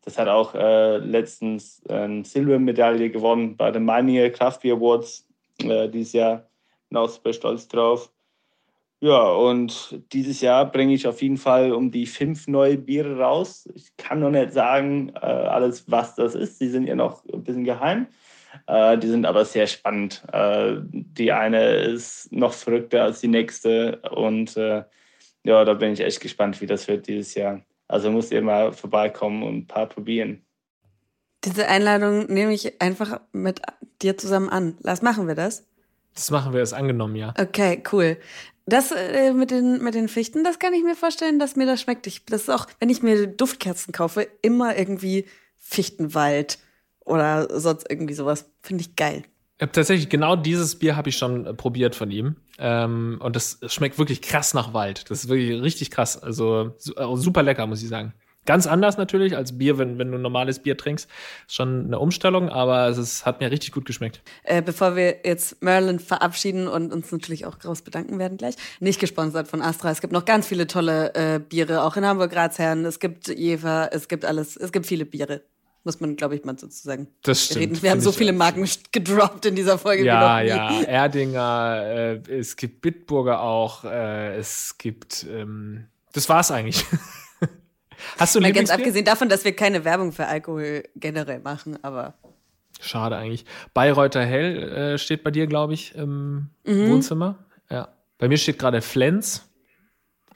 Das 0.04 0.18
hat 0.18 0.28
auch 0.28 0.54
äh, 0.54 0.98
letztens 0.98 1.82
eine 1.88 2.24
Silbermedaille 2.24 3.10
gewonnen 3.10 3.56
bei 3.56 3.70
den 3.70 3.84
Meininger 3.84 4.30
Craft 4.30 4.58
Beer 4.62 4.74
Awards 4.74 5.26
äh, 5.62 5.88
dieses 5.88 6.12
Jahr. 6.12 6.48
Bin 6.88 6.98
auch 6.98 7.08
super 7.08 7.32
stolz 7.32 7.68
drauf. 7.68 8.12
Ja, 9.02 9.32
und 9.32 10.00
dieses 10.12 10.40
Jahr 10.42 10.70
bringe 10.70 10.94
ich 10.94 11.08
auf 11.08 11.22
jeden 11.22 11.36
Fall 11.36 11.72
um 11.72 11.90
die 11.90 12.06
fünf 12.06 12.46
neue 12.46 12.78
Biere 12.78 13.18
raus. 13.18 13.68
Ich 13.74 13.96
kann 13.96 14.20
noch 14.20 14.30
nicht 14.30 14.52
sagen, 14.52 15.10
äh, 15.16 15.26
alles, 15.26 15.90
was 15.90 16.14
das 16.14 16.36
ist. 16.36 16.60
Die 16.60 16.68
sind 16.68 16.86
ja 16.86 16.94
noch 16.94 17.24
ein 17.24 17.42
bisschen 17.42 17.64
geheim. 17.64 18.06
Äh, 18.68 18.96
die 18.98 19.08
sind 19.08 19.26
aber 19.26 19.44
sehr 19.44 19.66
spannend. 19.66 20.22
Äh, 20.32 20.76
die 20.84 21.32
eine 21.32 21.78
ist 21.78 22.30
noch 22.30 22.52
verrückter 22.52 23.02
als 23.02 23.18
die 23.18 23.26
nächste. 23.26 24.00
Und 24.12 24.56
äh, 24.56 24.84
ja, 25.42 25.64
da 25.64 25.74
bin 25.74 25.94
ich 25.94 26.00
echt 26.00 26.20
gespannt, 26.20 26.60
wie 26.60 26.66
das 26.66 26.86
wird 26.86 27.08
dieses 27.08 27.34
Jahr. 27.34 27.60
Also 27.88 28.08
musst 28.08 28.30
ihr 28.30 28.40
mal 28.40 28.72
vorbeikommen 28.72 29.42
und 29.42 29.56
ein 29.56 29.66
paar 29.66 29.86
probieren. 29.86 30.46
Diese 31.42 31.66
Einladung 31.66 32.26
nehme 32.32 32.52
ich 32.52 32.80
einfach 32.80 33.20
mit 33.32 33.62
dir 34.00 34.16
zusammen 34.16 34.48
an. 34.48 34.76
Lass 34.80 35.02
machen 35.02 35.26
wir 35.26 35.34
das. 35.34 35.66
Das 36.14 36.30
machen 36.30 36.52
wir, 36.52 36.62
ist 36.62 36.74
angenommen, 36.74 37.16
ja. 37.16 37.32
Okay, 37.38 37.82
cool. 37.90 38.18
Das 38.66 38.92
äh, 38.92 39.32
mit, 39.32 39.50
den, 39.50 39.82
mit 39.82 39.94
den 39.94 40.08
Fichten, 40.08 40.44
das 40.44 40.58
kann 40.58 40.72
ich 40.72 40.82
mir 40.82 40.94
vorstellen, 40.94 41.38
dass 41.38 41.56
mir 41.56 41.66
das 41.66 41.80
schmeckt. 41.80 42.06
Ich, 42.06 42.24
das 42.26 42.42
ist 42.42 42.50
auch, 42.50 42.66
wenn 42.78 42.90
ich 42.90 43.02
mir 43.02 43.26
Duftkerzen 43.26 43.92
kaufe, 43.92 44.26
immer 44.40 44.76
irgendwie 44.76 45.26
Fichtenwald 45.58 46.58
oder 47.00 47.60
sonst 47.60 47.86
irgendwie 47.90 48.14
sowas. 48.14 48.50
Finde 48.60 48.82
ich 48.82 48.96
geil. 48.96 49.24
Tatsächlich 49.58 50.08
genau 50.08 50.34
dieses 50.34 50.76
Bier 50.76 50.96
habe 50.96 51.08
ich 51.08 51.16
schon 51.16 51.46
äh, 51.46 51.54
probiert 51.54 51.94
von 51.94 52.10
ihm. 52.10 52.36
Ähm, 52.58 53.18
und 53.22 53.36
das 53.36 53.60
schmeckt 53.66 53.98
wirklich 53.98 54.20
krass 54.22 54.54
nach 54.54 54.74
Wald. 54.74 55.10
Das 55.10 55.24
ist 55.24 55.28
wirklich 55.28 55.60
richtig 55.62 55.90
krass. 55.90 56.20
Also 56.20 56.76
äh, 56.96 57.16
super 57.16 57.42
lecker, 57.42 57.66
muss 57.66 57.82
ich 57.82 57.88
sagen. 57.88 58.12
Ganz 58.44 58.66
anders 58.66 58.96
natürlich 58.96 59.36
als 59.36 59.56
Bier, 59.56 59.78
wenn, 59.78 59.98
wenn 59.98 60.10
du 60.10 60.18
normales 60.18 60.58
Bier 60.58 60.76
trinkst. 60.76 61.08
Ist 61.46 61.54
schon 61.54 61.86
eine 61.86 62.00
Umstellung, 62.00 62.48
aber 62.48 62.88
es 62.88 62.98
ist, 62.98 63.24
hat 63.24 63.40
mir 63.40 63.52
richtig 63.52 63.70
gut 63.70 63.84
geschmeckt. 63.84 64.20
Äh, 64.42 64.62
bevor 64.62 64.96
wir 64.96 65.18
jetzt 65.24 65.62
Merlin 65.62 66.00
verabschieden 66.00 66.66
und 66.66 66.92
uns 66.92 67.12
natürlich 67.12 67.46
auch 67.46 67.60
groß 67.60 67.82
bedanken 67.82 68.18
werden 68.18 68.38
gleich. 68.38 68.56
Nicht 68.80 68.98
gesponsert 68.98 69.46
von 69.46 69.62
Astra. 69.62 69.92
Es 69.92 70.00
gibt 70.00 70.12
noch 70.12 70.24
ganz 70.24 70.48
viele 70.48 70.66
tolle 70.66 71.14
äh, 71.14 71.38
Biere, 71.38 71.84
auch 71.84 71.96
in 71.96 72.04
Hamburg 72.04 72.34
Ratsherren. 72.34 72.84
Es 72.84 72.98
gibt 72.98 73.28
Jever, 73.28 73.90
es 73.92 74.08
gibt 74.08 74.24
alles, 74.24 74.56
es 74.56 74.72
gibt 74.72 74.86
viele 74.86 75.04
Biere. 75.04 75.42
Muss 75.84 76.00
man, 76.00 76.16
glaube 76.16 76.34
ich, 76.34 76.44
mal 76.44 76.58
sozusagen. 76.58 77.08
Das 77.22 77.44
stimmt. 77.44 77.60
Reden. 77.60 77.82
Wir 77.82 77.90
haben 77.92 78.00
so 78.00 78.12
viele 78.12 78.32
Marken 78.32 78.68
gedroppt 78.92 79.46
in 79.46 79.54
dieser 79.54 79.78
Folge. 79.78 80.04
Ja, 80.04 80.40
ja. 80.40 80.80
Erdinger, 80.82 81.82
äh, 82.28 82.32
es 82.32 82.56
gibt 82.56 82.82
Bitburger 82.82 83.40
auch, 83.40 83.84
äh, 83.84 84.36
es 84.36 84.78
gibt, 84.78 85.26
ähm, 85.30 85.86
das 86.12 86.28
war's 86.28 86.50
eigentlich. 86.50 86.84
Hast 88.18 88.34
du 88.34 88.40
Mal 88.40 88.52
ganz 88.52 88.70
abgesehen 88.70 89.04
davon, 89.04 89.28
dass 89.28 89.44
wir 89.44 89.54
keine 89.54 89.84
Werbung 89.84 90.12
für 90.12 90.26
Alkohol 90.26 90.84
generell 90.96 91.40
machen, 91.40 91.78
aber. 91.82 92.14
Schade 92.80 93.16
eigentlich. 93.16 93.44
Bayreuther 93.74 94.24
Hell 94.24 94.72
äh, 94.72 94.98
steht 94.98 95.22
bei 95.22 95.30
dir, 95.30 95.46
glaube 95.46 95.74
ich, 95.74 95.94
im 95.94 96.50
mhm. 96.64 96.90
Wohnzimmer. 96.90 97.38
Ja. 97.70 97.88
Bei 98.18 98.28
mir 98.28 98.36
steht 98.36 98.58
gerade 98.58 98.82
Flens. 98.82 99.48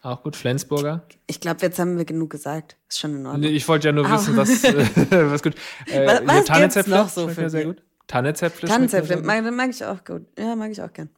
Auch 0.02 0.22
gut, 0.22 0.36
Flensburger. 0.36 1.04
Ich 1.26 1.40
glaube, 1.40 1.62
jetzt 1.62 1.80
haben 1.80 1.98
wir 1.98 2.04
genug 2.04 2.30
gesagt. 2.30 2.76
Ist 2.88 3.00
schon 3.00 3.16
in 3.16 3.26
Ordnung. 3.26 3.40
Nee, 3.40 3.56
ich 3.56 3.66
wollte 3.66 3.88
ja 3.88 3.92
nur 3.92 4.08
wissen, 4.08 4.36
was, 4.36 4.62
äh, 4.64 4.84
was 5.30 5.42
gut. 5.42 5.54
Äh, 5.86 6.06
was 6.06 6.48
was 6.48 6.74
gibt's 6.74 6.86
noch 6.86 7.08
so 7.08 7.26
für 7.28 7.50
sehr 7.50 7.64
gut. 7.64 7.82
Tannezäpfle. 8.06 8.68
Tannezäpfle 8.68 9.16
mag, 9.22 9.42
mag 9.52 9.70
ich 9.70 9.84
auch 9.84 10.04
gut. 10.04 10.26
Ja, 10.38 10.54
mag 10.54 10.70
ich 10.70 10.80
auch 10.80 10.92
gern. 10.92 11.10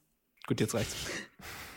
Gut, 0.46 0.60
jetzt 0.60 0.74
reicht's. 0.74 0.96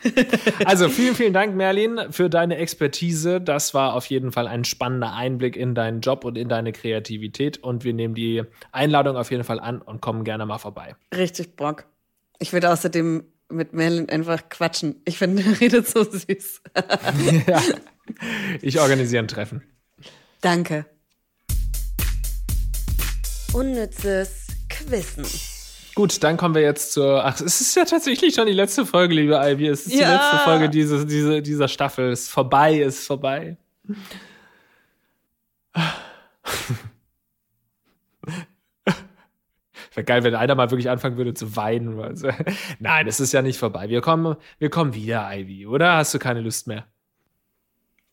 also 0.64 0.88
vielen, 0.88 1.14
vielen 1.14 1.32
Dank, 1.32 1.54
Merlin, 1.54 2.00
für 2.10 2.28
deine 2.28 2.56
Expertise. 2.56 3.40
Das 3.40 3.74
war 3.74 3.94
auf 3.94 4.06
jeden 4.06 4.32
Fall 4.32 4.46
ein 4.46 4.64
spannender 4.64 5.12
Einblick 5.12 5.56
in 5.56 5.74
deinen 5.74 6.00
Job 6.00 6.24
und 6.24 6.36
in 6.36 6.48
deine 6.48 6.72
Kreativität. 6.72 7.58
Und 7.58 7.84
wir 7.84 7.94
nehmen 7.94 8.14
die 8.14 8.42
Einladung 8.72 9.16
auf 9.16 9.30
jeden 9.30 9.44
Fall 9.44 9.60
an 9.60 9.80
und 9.80 10.00
kommen 10.00 10.24
gerne 10.24 10.46
mal 10.46 10.58
vorbei. 10.58 10.96
Richtig 11.14 11.56
Bock. 11.56 11.86
Ich 12.38 12.52
würde 12.52 12.70
außerdem 12.70 13.24
mit 13.48 13.72
Merlin 13.72 14.08
einfach 14.08 14.48
quatschen. 14.48 15.00
Ich 15.04 15.18
finde, 15.18 15.42
er 15.42 15.60
redet 15.60 15.88
so 15.88 16.04
süß. 16.04 16.26
ja. 17.46 17.60
Ich 18.60 18.80
organisiere 18.80 19.22
ein 19.22 19.28
Treffen. 19.28 19.62
Danke. 20.40 20.86
Unnützes 23.52 24.46
Quissen. 24.68 25.51
Gut, 25.94 26.22
dann 26.22 26.36
kommen 26.36 26.54
wir 26.54 26.62
jetzt 26.62 26.92
zur. 26.92 27.24
Ach, 27.24 27.38
es 27.40 27.60
ist 27.60 27.74
ja 27.74 27.84
tatsächlich 27.84 28.34
schon 28.34 28.46
die 28.46 28.52
letzte 28.52 28.86
Folge, 28.86 29.14
liebe 29.14 29.34
Ivy. 29.34 29.68
Es 29.68 29.86
ist 29.86 29.94
ja. 29.94 30.06
die 30.06 30.12
letzte 30.14 30.38
Folge 30.38 30.70
dieser, 30.70 31.04
dieser, 31.04 31.40
dieser 31.42 31.68
Staffel. 31.68 32.10
Es 32.10 32.22
ist 32.22 32.30
vorbei, 32.30 32.80
es 32.80 33.00
ist 33.00 33.06
vorbei. 33.06 33.58
Wäre 39.94 40.04
geil, 40.04 40.24
wenn 40.24 40.34
einer 40.34 40.54
mal 40.54 40.70
wirklich 40.70 40.88
anfangen 40.88 41.18
würde 41.18 41.34
zu 41.34 41.54
weinen. 41.56 42.00
Also, 42.00 42.30
nein, 42.78 43.06
es 43.06 43.20
ist 43.20 43.32
ja 43.32 43.42
nicht 43.42 43.58
vorbei. 43.58 43.90
Wir 43.90 44.00
kommen, 44.00 44.36
wir 44.58 44.70
kommen 44.70 44.94
wieder, 44.94 45.28
Ivy, 45.30 45.66
oder? 45.66 45.96
Hast 45.96 46.14
du 46.14 46.18
keine 46.18 46.40
Lust 46.40 46.66
mehr? 46.66 46.86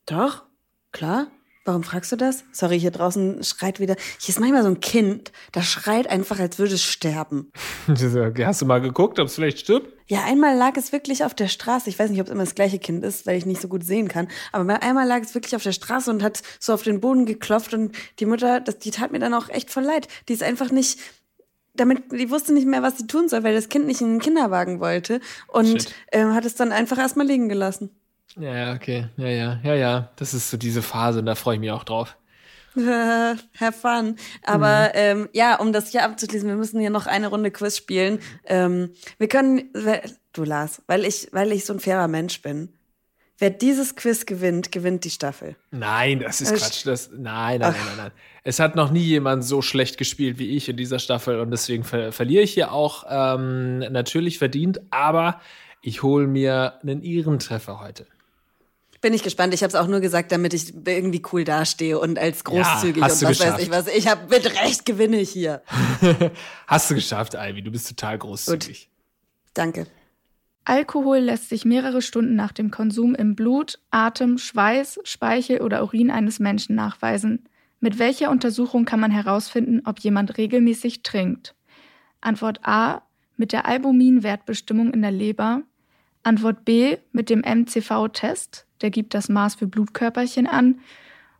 Doch, 0.05 0.43
klar. 0.91 1.27
Warum 1.69 1.83
fragst 1.83 2.11
du 2.11 2.15
das? 2.15 2.45
Sorry, 2.51 2.79
hier 2.79 2.89
draußen 2.89 3.43
schreit 3.43 3.79
wieder. 3.79 3.95
Hier 4.19 4.29
ist 4.29 4.39
manchmal 4.39 4.63
so 4.63 4.69
ein 4.69 4.79
Kind, 4.79 5.31
das 5.51 5.67
schreit 5.67 6.07
einfach, 6.07 6.39
als 6.39 6.57
würde 6.57 6.73
es 6.73 6.83
sterben. 6.83 7.51
Hast 7.87 8.61
du 8.63 8.65
mal 8.65 8.81
geguckt, 8.81 9.19
ob 9.19 9.27
es 9.27 9.35
vielleicht 9.35 9.59
stirbt? 9.59 9.93
Ja, 10.07 10.23
einmal 10.25 10.57
lag 10.57 10.77
es 10.77 10.91
wirklich 10.91 11.23
auf 11.23 11.35
der 11.35 11.47
Straße. 11.47 11.87
Ich 11.87 11.99
weiß 11.99 12.09
nicht, 12.09 12.21
ob 12.21 12.25
es 12.25 12.33
immer 12.33 12.43
das 12.43 12.55
gleiche 12.55 12.79
Kind 12.79 13.03
ist, 13.03 13.27
weil 13.27 13.37
ich 13.37 13.45
nicht 13.45 13.61
so 13.61 13.67
gut 13.67 13.83
sehen 13.83 14.07
kann. 14.07 14.29
Aber 14.51 14.81
einmal 14.81 15.07
lag 15.07 15.21
es 15.21 15.35
wirklich 15.35 15.55
auf 15.55 15.61
der 15.61 15.71
Straße 15.71 16.09
und 16.09 16.23
hat 16.23 16.41
so 16.59 16.73
auf 16.73 16.81
den 16.81 17.01
Boden 17.01 17.27
geklopft. 17.27 17.75
Und 17.75 17.95
die 18.17 18.25
Mutter, 18.25 18.61
das, 18.61 18.79
die 18.79 18.89
tat 18.89 19.11
mir 19.11 19.19
dann 19.19 19.35
auch 19.35 19.49
echt 19.49 19.69
voll 19.69 19.83
leid. 19.83 20.07
Die 20.27 20.33
ist 20.33 20.41
einfach 20.41 20.71
nicht, 20.71 20.99
damit, 21.75 22.11
die 22.11 22.31
wusste 22.31 22.51
nicht 22.51 22.65
mehr, 22.65 22.81
was 22.81 22.97
sie 22.97 23.05
tun 23.05 23.29
soll, 23.29 23.43
weil 23.43 23.53
das 23.53 23.69
Kind 23.69 23.85
nicht 23.85 24.01
in 24.01 24.09
den 24.09 24.21
Kinderwagen 24.21 24.79
wollte. 24.79 25.19
Und 25.45 25.93
ähm, 26.11 26.33
hat 26.33 26.45
es 26.45 26.55
dann 26.55 26.71
einfach 26.71 26.97
erstmal 26.97 27.27
liegen 27.27 27.47
gelassen. 27.47 27.91
Ja, 28.37 28.73
okay. 28.73 29.07
Ja, 29.17 29.27
ja, 29.27 29.59
ja, 29.63 29.75
ja. 29.75 30.09
Das 30.15 30.33
ist 30.33 30.49
so 30.49 30.57
diese 30.57 30.81
Phase 30.81 31.19
und 31.19 31.25
da 31.25 31.35
freue 31.35 31.55
ich 31.55 31.59
mich 31.59 31.71
auch 31.71 31.83
drauf. 31.83 32.15
Have 32.75 33.73
fun. 33.73 34.15
Aber 34.43 34.89
mhm. 34.89 34.91
ähm, 34.93 35.29
ja, 35.33 35.55
um 35.59 35.73
das 35.73 35.89
hier 35.89 36.03
abzuschließen, 36.03 36.47
wir 36.47 36.55
müssen 36.55 36.79
hier 36.79 36.91
noch 36.91 37.07
eine 37.07 37.27
Runde 37.27 37.51
Quiz 37.51 37.77
spielen. 37.77 38.19
Ähm, 38.45 38.91
wir 39.17 39.27
können, 39.27 39.71
du 40.33 40.43
Lars, 40.43 40.81
weil 40.87 41.05
ich, 41.05 41.29
weil 41.31 41.51
ich 41.51 41.65
so 41.65 41.73
ein 41.73 41.79
fairer 41.79 42.07
Mensch 42.07 42.41
bin. 42.41 42.69
Wer 43.39 43.49
dieses 43.49 43.95
Quiz 43.95 44.25
gewinnt, 44.25 44.71
gewinnt 44.71 45.05
die 45.05 45.09
Staffel. 45.09 45.55
Nein, 45.71 46.19
das 46.19 46.41
ist 46.41 46.53
Quatsch. 46.53 46.85
Das, 46.85 47.09
nein, 47.11 47.59
nein, 47.59 47.59
nein, 47.59 47.73
nein, 47.73 47.97
nein. 47.97 48.11
Es 48.43 48.59
hat 48.59 48.75
noch 48.75 48.91
nie 48.91 49.03
jemand 49.03 49.45
so 49.45 49.61
schlecht 49.61 49.97
gespielt 49.97 50.39
wie 50.39 50.57
ich 50.57 50.67
in 50.67 50.75
dieser 50.75 50.99
Staffel 50.99 51.39
und 51.39 51.49
deswegen 51.49 51.85
ver 51.85 52.11
verliere 52.11 52.43
ich 52.43 52.53
hier 52.53 52.73
auch 52.73 53.05
ähm, 53.09 53.79
natürlich 53.79 54.39
verdient, 54.39 54.81
aber 54.89 55.39
ich 55.81 56.03
hole 56.03 56.27
mir 56.27 56.79
einen 56.81 57.01
Ehrentreffer 57.01 57.79
heute. 57.79 58.05
Bin 59.01 59.13
ich 59.13 59.23
gespannt. 59.23 59.53
Ich 59.53 59.63
habe 59.63 59.69
es 59.69 59.75
auch 59.75 59.87
nur 59.87 60.01
gesagt, 60.01 60.31
damit 60.31 60.53
ich 60.53 60.73
irgendwie 60.85 61.21
cool 61.31 61.45
dastehe 61.45 61.97
und 61.97 62.19
als 62.19 62.43
großzügig 62.43 62.97
ja, 62.97 63.03
und 63.03 63.11
was 63.11 63.19
geschafft. 63.19 63.53
weiß 63.53 63.61
ich 63.61 63.71
was. 63.71 63.87
Ich 63.87 64.07
habe 64.07 64.21
mit 64.29 64.45
Recht 64.61 64.85
gewinne 64.85 65.17
ich 65.21 65.29
hier. 65.29 65.61
hast 66.67 66.89
du 66.91 66.95
geschafft, 66.95 67.33
Ivy. 67.33 67.61
Du 67.61 67.71
bist 67.71 67.87
total 67.87 68.17
großzügig. 68.17 68.89
Gut. 68.89 68.99
Danke. 69.53 69.87
Alkohol 70.65 71.17
lässt 71.17 71.49
sich 71.49 71.65
mehrere 71.65 72.01
Stunden 72.01 72.35
nach 72.35 72.51
dem 72.51 72.69
Konsum 72.69 73.15
im 73.15 73.35
Blut, 73.35 73.79
Atem, 73.89 74.37
Schweiß, 74.37 74.99
Speichel 75.03 75.61
oder 75.61 75.81
Urin 75.81 76.11
eines 76.11 76.39
Menschen 76.39 76.75
nachweisen. 76.75 77.45
Mit 77.79 77.97
welcher 77.97 78.29
Untersuchung 78.29 78.85
kann 78.85 78.99
man 78.99 79.11
herausfinden, 79.11 79.81
ob 79.85 79.99
jemand 79.99 80.37
regelmäßig 80.37 81.01
trinkt? 81.01 81.55
Antwort 82.21 82.59
A 82.63 83.01
mit 83.37 83.53
der 83.53 83.65
Albumin-Wertbestimmung 83.65 84.93
in 84.93 85.01
der 85.01 85.11
Leber. 85.11 85.63
Antwort 86.23 86.65
B 86.65 86.97
mit 87.11 87.29
dem 87.29 87.41
MCV-Test 87.41 88.65
der 88.81 88.89
gibt 88.89 89.13
das 89.13 89.29
Maß 89.29 89.55
für 89.55 89.67
Blutkörperchen 89.67 90.47
an. 90.47 90.79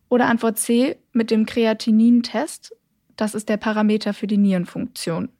Oder 0.08 0.26
Antwort 0.26 0.58
C 0.58 0.98
mit 1.12 1.30
dem 1.30 1.46
Kreatinin-Test, 1.46 2.76
das 3.16 3.34
ist 3.34 3.48
der 3.48 3.56
Parameter 3.56 4.12
für 4.12 4.26
die 4.26 4.38
Nierenfunktion. 4.38 5.30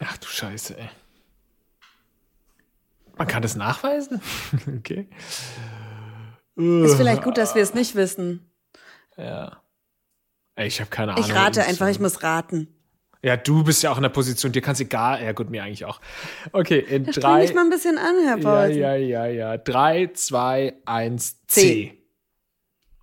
Ach 0.00 0.16
du 0.18 0.26
Scheiße, 0.26 0.76
ey. 0.76 0.88
Man 3.16 3.28
kann 3.28 3.42
das 3.42 3.54
nachweisen? 3.54 4.20
okay. 4.78 5.08
Ist 6.56 6.96
vielleicht 6.96 7.22
gut, 7.22 7.38
dass 7.38 7.54
wir 7.54 7.62
es 7.62 7.74
nicht 7.74 7.94
wissen. 7.94 8.50
Ja. 9.16 9.62
Ey, 10.56 10.66
ich 10.66 10.80
habe 10.80 10.90
keine 10.90 11.12
Ahnung. 11.12 11.24
Ich 11.24 11.34
rate 11.34 11.64
einfach, 11.64 11.88
ich 11.88 12.00
muss 12.00 12.22
raten. 12.22 12.68
Ja, 13.24 13.38
du 13.38 13.64
bist 13.64 13.82
ja 13.82 13.90
auch 13.90 13.96
in 13.96 14.02
der 14.02 14.10
Position, 14.10 14.52
dir 14.52 14.60
kannst 14.60 14.82
egal, 14.82 15.24
ja 15.24 15.32
gut, 15.32 15.48
mir 15.48 15.62
eigentlich 15.62 15.86
auch. 15.86 15.98
Okay, 16.52 16.78
in 16.78 17.06
da 17.06 17.12
drei. 17.12 17.40
mich 17.40 17.54
mal 17.54 17.64
ein 17.64 17.70
bisschen 17.70 17.96
an, 17.96 18.16
Herr 18.22 18.36
Paul. 18.36 18.68
Ja, 18.68 18.94
ja, 18.94 18.94
ja, 18.96 19.26
ja. 19.26 19.56
Drei, 19.56 20.10
zwei, 20.12 20.74
eins, 20.84 21.38
C. 21.46 21.60
C. 21.60 22.04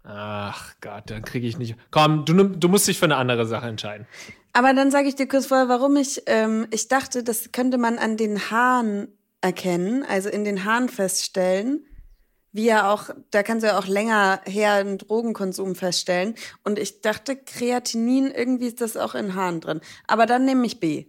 Ach 0.04 0.76
Gott, 0.80 1.06
dann 1.08 1.24
kriege 1.24 1.48
ich 1.48 1.58
nicht. 1.58 1.76
Komm, 1.90 2.24
du, 2.26 2.44
du 2.44 2.70
musst 2.70 2.88
dich 2.88 3.00
für 3.00 3.06
eine 3.06 3.16
andere 3.16 3.48
Sache 3.48 3.66
entscheiden. 3.66 4.06
Aber 4.54 4.76
dann 4.76 4.92
sage 4.92 5.08
ich 5.08 5.16
dir 5.16 5.28
kurz 5.28 5.48
vorher, 5.48 5.70
warum 5.70 5.96
ich, 5.98 6.22
ähm, 6.28 6.68
ich 6.70 6.88
dachte, 6.88 7.24
das 7.24 7.52
könnte 7.52 7.80
man 7.80 7.98
an 7.98 8.16
den 8.16 8.52
Haaren 8.52 9.08
erkennen, 9.42 10.06
also 10.08 10.30
in 10.30 10.44
den 10.44 10.66
Haaren 10.66 10.88
feststellen 10.88 11.84
wie 12.54 12.66
ja 12.66 12.92
auch, 12.92 13.10
da 13.32 13.44
kannst 13.44 13.64
du 13.64 13.68
ja 13.68 13.80
auch 13.80 13.88
länger 13.88 14.42
her 14.46 14.74
einen 14.74 14.98
Drogenkonsum 14.98 15.76
feststellen. 15.76 16.36
Und 16.64 16.80
ich 16.80 17.02
dachte, 17.02 17.36
Kreatinin, 17.36 18.32
irgendwie 18.32 18.68
ist 18.68 18.82
das 18.82 18.98
auch 18.98 19.16
in 19.16 19.36
Haaren 19.36 19.62
drin. 19.62 19.82
Aber 20.08 20.26
dann 20.26 20.46
nehme 20.46 20.66
ich 20.66 20.80
B. 20.80 21.06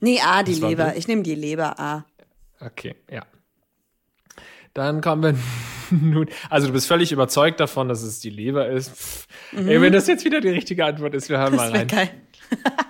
Nee, 0.00 0.20
A, 0.20 0.42
die 0.42 0.54
Leber. 0.54 0.90
B? 0.90 0.98
Ich 0.98 1.08
nehme 1.08 1.22
die 1.22 1.34
Leber 1.34 1.78
A. 1.78 2.04
Okay, 2.60 2.96
ja. 3.10 3.24
Dann 4.74 5.00
kommen 5.00 5.22
wir 5.22 5.34
nun. 5.96 6.28
Also 6.50 6.66
du 6.66 6.72
bist 6.72 6.88
völlig 6.88 7.12
überzeugt 7.12 7.60
davon, 7.60 7.88
dass 7.88 8.02
es 8.02 8.18
die 8.18 8.30
Leber 8.30 8.68
ist. 8.68 9.26
Mhm. 9.52 9.68
Ey, 9.68 9.80
wenn 9.80 9.92
das 9.92 10.08
jetzt 10.08 10.24
wieder 10.24 10.40
die 10.40 10.48
richtige 10.48 10.84
Antwort 10.84 11.14
ist, 11.14 11.28
wir 11.28 11.38
hören 11.38 11.56
das 11.56 11.70
mal 11.70 11.76
rein. 11.76 11.86
Geil. 11.86 12.10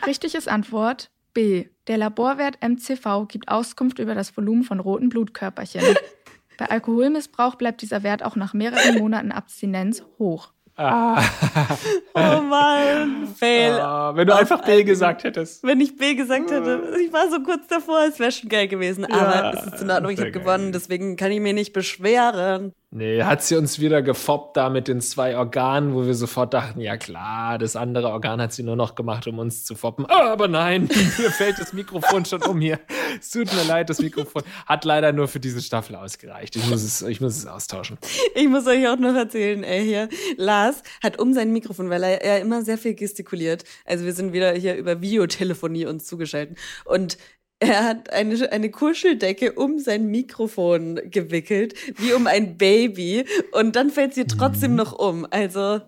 Richtig 0.07 0.35
ist 0.35 0.49
Antwort 0.49 1.11
B. 1.37 1.67
Der 1.87 1.99
Laborwert 1.99 2.57
MCV 2.63 3.29
gibt 3.29 3.49
Auskunft 3.49 3.99
über 3.99 4.15
das 4.15 4.35
Volumen 4.39 4.65
von 4.65 4.81
roten 4.81 5.11
Blutkörperchen. 5.11 5.83
Bei 6.59 6.65
Alkoholmissbrauch 6.71 7.57
bleibt 7.57 7.83
dieser 7.83 8.03
Wert 8.03 8.25
auch 8.25 8.37
nach 8.37 8.55
mehreren 8.55 8.97
Monaten 8.97 9.33
Abstinenz 9.33 10.03
hoch. 10.19 10.55
Ah. 10.77 11.23
oh 12.15 12.41
Mann, 12.41 13.29
Fail. 13.39 13.73
Ah, 13.73 14.17
wenn 14.17 14.27
du 14.27 14.33
Auf 14.33 14.41
einfach 14.41 14.65
B 14.65 14.83
gesagt 14.85 15.25
hättest. 15.25 15.63
Wenn 15.63 15.81
ich 15.83 15.97
B 15.97 16.15
gesagt 16.15 16.51
hätte. 16.51 16.97
Ich 17.05 17.13
war 17.13 17.31
so 17.31 17.43
kurz 17.43 17.67
davor, 17.67 18.07
es 18.09 18.19
wäre 18.19 18.33
schon 18.33 18.49
geil 18.49 18.69
gewesen. 18.69 19.07
Ja, 19.09 19.17
Aber 19.17 19.59
es 19.59 19.75
ist 19.75 19.83
in 19.83 19.91
Ordnung, 19.91 20.13
ich 20.13 20.21
habe 20.21 20.31
gewonnen, 20.31 20.73
deswegen 20.73 21.17
kann 21.17 21.31
ich 21.33 21.41
mich 21.41 21.53
nicht 21.53 21.75
beschweren. 21.75 22.73
Nee, 22.97 23.23
hat 23.25 23.43
sie 23.43 23.57
uns 23.57 23.79
wieder 23.79 24.01
gefoppt 24.01 24.57
da 24.57 24.71
mit 24.71 24.89
den 24.89 25.03
zwei 25.03 25.37
Organen, 25.37 25.95
wo 25.95 26.07
wir 26.07 26.15
sofort 26.15 26.55
dachten, 26.55 26.81
ja 26.81 26.97
klar, 26.97 27.59
das 27.59 27.77
andere 27.77 28.09
Organ 28.09 28.41
hat 28.41 28.55
sie 28.55 28.63
nur 28.63 28.75
noch 28.75 28.95
gemacht, 28.95 29.27
um 29.27 29.39
uns 29.39 29.67
zu 29.67 29.75
foppen. 29.75 30.07
Oh, 30.09 30.15
aber 30.15 30.49
nein, 30.49 30.85
mir 31.19 31.31
fällt 31.31 31.59
das 31.59 31.75
Mikrofon 31.75 32.25
schon 32.25 32.43
um 32.45 32.59
hier. 32.59 32.81
Es 33.21 33.29
tut 33.29 33.53
mir 33.53 33.65
leid, 33.65 33.91
das 33.91 33.99
Mikrofon 33.99 34.45
hat 34.65 34.87
leider 34.87 35.13
nur 35.13 35.29
für 35.29 35.41
diese 35.41 35.61
Staffel 35.61 35.95
ausgereicht. 35.95 36.57
Ich 36.57 36.67
muss 36.71 36.83
es, 36.83 37.03
ich 37.03 37.21
muss 37.21 37.37
es 37.37 37.45
austauschen. 37.45 37.99
Ich 38.35 38.49
muss 38.49 38.67
euch 38.67 38.89
auch 38.89 38.97
noch 38.97 39.15
erzählen, 39.15 39.63
ey, 39.63 39.85
hier, 39.85 40.09
Lars 40.39 40.83
hat 41.03 41.19
um 41.19 41.35
sein 41.35 41.53
Mikrofon, 41.53 41.91
weil 41.91 42.03
er, 42.03 42.25
er 42.25 42.41
immer 42.41 42.63
sehr 42.63 42.79
viel 42.79 42.95
gestikuliert. 42.95 43.65
Also 43.85 44.07
wir 44.07 44.15
sind 44.15 44.33
wieder 44.33 44.53
hier 44.53 44.75
über 44.75 45.03
Videotelefonie 45.03 45.85
uns 45.85 46.07
zugeschaltet. 46.07 46.57
Und 46.87 47.19
er 47.59 47.85
hat 47.85 48.11
eine, 48.11 48.53
eine 48.53 48.71
Kuscheldecke 48.71 49.53
um 49.53 49.79
sein 49.79 50.07
Mikrofon 50.07 51.01
gewickelt, 51.11 51.75
wie 51.99 52.13
um 52.13 52.27
ein 52.27 52.59
Baby. 52.59 53.25
Und 53.53 53.77
dann 53.77 53.91
fällt 53.91 54.15
sie 54.15 54.27
trotzdem 54.27 54.73
mhm. 54.73 54.77
noch 54.77 54.93
um. 54.99 55.27
Also. 55.31 55.81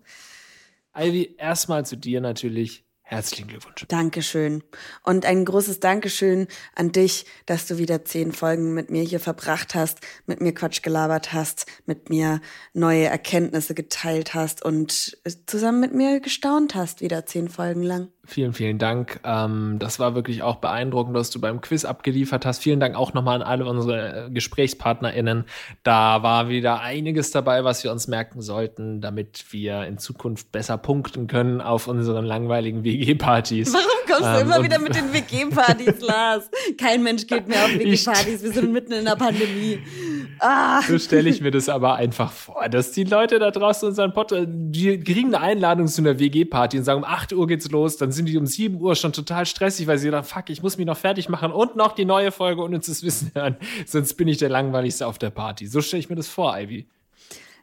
Ivy, 0.97 1.35
erstmal 1.39 1.85
zu 1.85 1.97
dir 1.97 2.21
natürlich. 2.21 2.85
Herzlichen 3.03 3.49
Glückwunsch. 3.49 3.87
Dankeschön. 3.89 4.63
Und 5.03 5.25
ein 5.25 5.47
großes 5.47 5.81
Dankeschön 5.81 6.47
an 6.75 6.93
dich, 6.93 7.25
dass 7.47 7.67
du 7.67 7.79
wieder 7.79 8.05
zehn 8.05 8.33
Folgen 8.33 8.75
mit 8.75 8.91
mir 8.91 9.03
hier 9.03 9.19
verbracht 9.19 9.75
hast, 9.75 10.01
mit 10.27 10.43
mir 10.43 10.53
Quatsch 10.53 10.83
gelabert 10.83 11.33
hast, 11.33 11.65
mit 11.87 12.11
mir 12.11 12.43
neue 12.75 13.07
Erkenntnisse 13.07 13.73
geteilt 13.73 14.35
hast 14.35 14.63
und 14.63 15.17
zusammen 15.47 15.81
mit 15.81 15.95
mir 15.95 16.21
gestaunt 16.21 16.75
hast, 16.75 17.01
wieder 17.01 17.25
zehn 17.25 17.49
Folgen 17.49 17.83
lang. 17.83 18.09
Vielen, 18.31 18.53
vielen 18.53 18.77
Dank. 18.77 19.21
Ähm, 19.25 19.77
das 19.79 19.99
war 19.99 20.15
wirklich 20.15 20.43
auch 20.43 20.57
beeindruckend, 20.57 21.15
was 21.15 21.31
du 21.31 21.41
beim 21.41 21.63
Quiz 21.63 21.87
abgeliefert 21.87 22.45
hast. 22.45 22.63
Vielen 22.63 22.79
Dank 22.79 22.95
auch 22.95 23.15
nochmal 23.15 23.37
an 23.37 23.43
alle 23.43 23.65
unsere 23.65 24.27
äh, 24.27 24.31
GesprächspartnerInnen. 24.31 25.47
Da 25.83 26.23
war 26.23 26.51
wieder 26.51 26.83
einiges 26.83 27.31
dabei, 27.31 27.65
was 27.65 27.83
wir 27.85 27.91
uns 27.91 28.07
merken 28.07 28.43
sollten, 28.43 29.01
damit 29.01 29.47
wir 29.51 29.85
in 29.85 29.97
Zukunft 29.97 30.53
besser 30.53 30.77
punkten 30.77 31.27
können 31.27 31.63
auf 31.63 31.89
unseren 31.89 32.27
langweiligen 32.27 32.85
WG-Partys. 32.85 33.73
Warum 33.73 33.98
kommst 34.09 34.25
du 34.25 34.41
ähm, 34.41 34.47
immer 34.47 34.63
wieder 34.63 34.79
mit 34.79 34.95
den 34.95 35.13
WG-Partys, 35.13 36.01
Lars? 36.01 36.51
Kein 36.77 37.03
Mensch 37.03 37.27
geht 37.27 37.47
mehr 37.47 37.65
auf 37.65 37.73
WG-Partys. 37.73 38.43
Wir 38.43 38.53
sind 38.53 38.73
mitten 38.73 38.93
in 38.93 39.05
der 39.05 39.17
Pandemie. 39.17 39.81
Ah. 40.41 40.81
So 40.83 40.99
stelle 40.99 41.29
ich 41.29 41.41
mir 41.41 41.51
das 41.51 41.69
aber 41.69 41.97
einfach 41.97 42.33
vor, 42.33 42.69
dass 42.69 42.93
die 42.93 43.05
Leute 43.05 43.39
da 43.39 43.51
draußen 43.51 43.89
unseren 43.89 44.13
Pod, 44.13 44.33
die 44.33 45.01
kriegen 45.01 45.35
eine 45.35 45.41
Einladung 45.41 45.87
zu 45.89 46.01
einer 46.01 46.19
WG-Party 46.19 46.79
und 46.79 46.85
sagen, 46.85 46.99
um 46.99 47.05
8 47.05 47.33
Uhr 47.33 47.47
geht's 47.47 47.71
los, 47.71 47.97
dann 47.97 48.13
sind 48.13 48.27
die 48.27 48.37
um 48.37 48.47
7 48.47 48.81
Uhr 48.81 48.95
schon 48.97 49.13
total 49.13 49.47
stressig, 49.47 49.87
weil 49.87 49.99
sie 49.99 50.11
sagen, 50.11 50.25
fuck, 50.25 50.51
ich 50.51 50.63
muss 50.63 50.79
mich 50.79 50.87
noch 50.87 50.97
fertig 50.97 51.29
machen 51.29 51.53
und 51.53 51.77
noch 51.77 51.95
die 51.95 52.05
neue 52.05 52.31
Folge 52.31 52.63
und 52.63 52.75
uns 52.75 52.87
das 52.87 53.03
Wissen 53.03 53.33
hören. 53.35 53.57
Sonst 53.87 54.15
bin 54.15 54.29
ich 54.29 54.39
der 54.39 54.49
Langweiligste 54.49 55.07
auf 55.07 55.19
der 55.19 55.31
Party. 55.31 55.67
So 55.67 55.81
stelle 55.81 56.01
ich 56.01 56.09
mir 56.09 56.17
das 56.17 56.29
vor, 56.29 56.57
Ivy. 56.59 56.89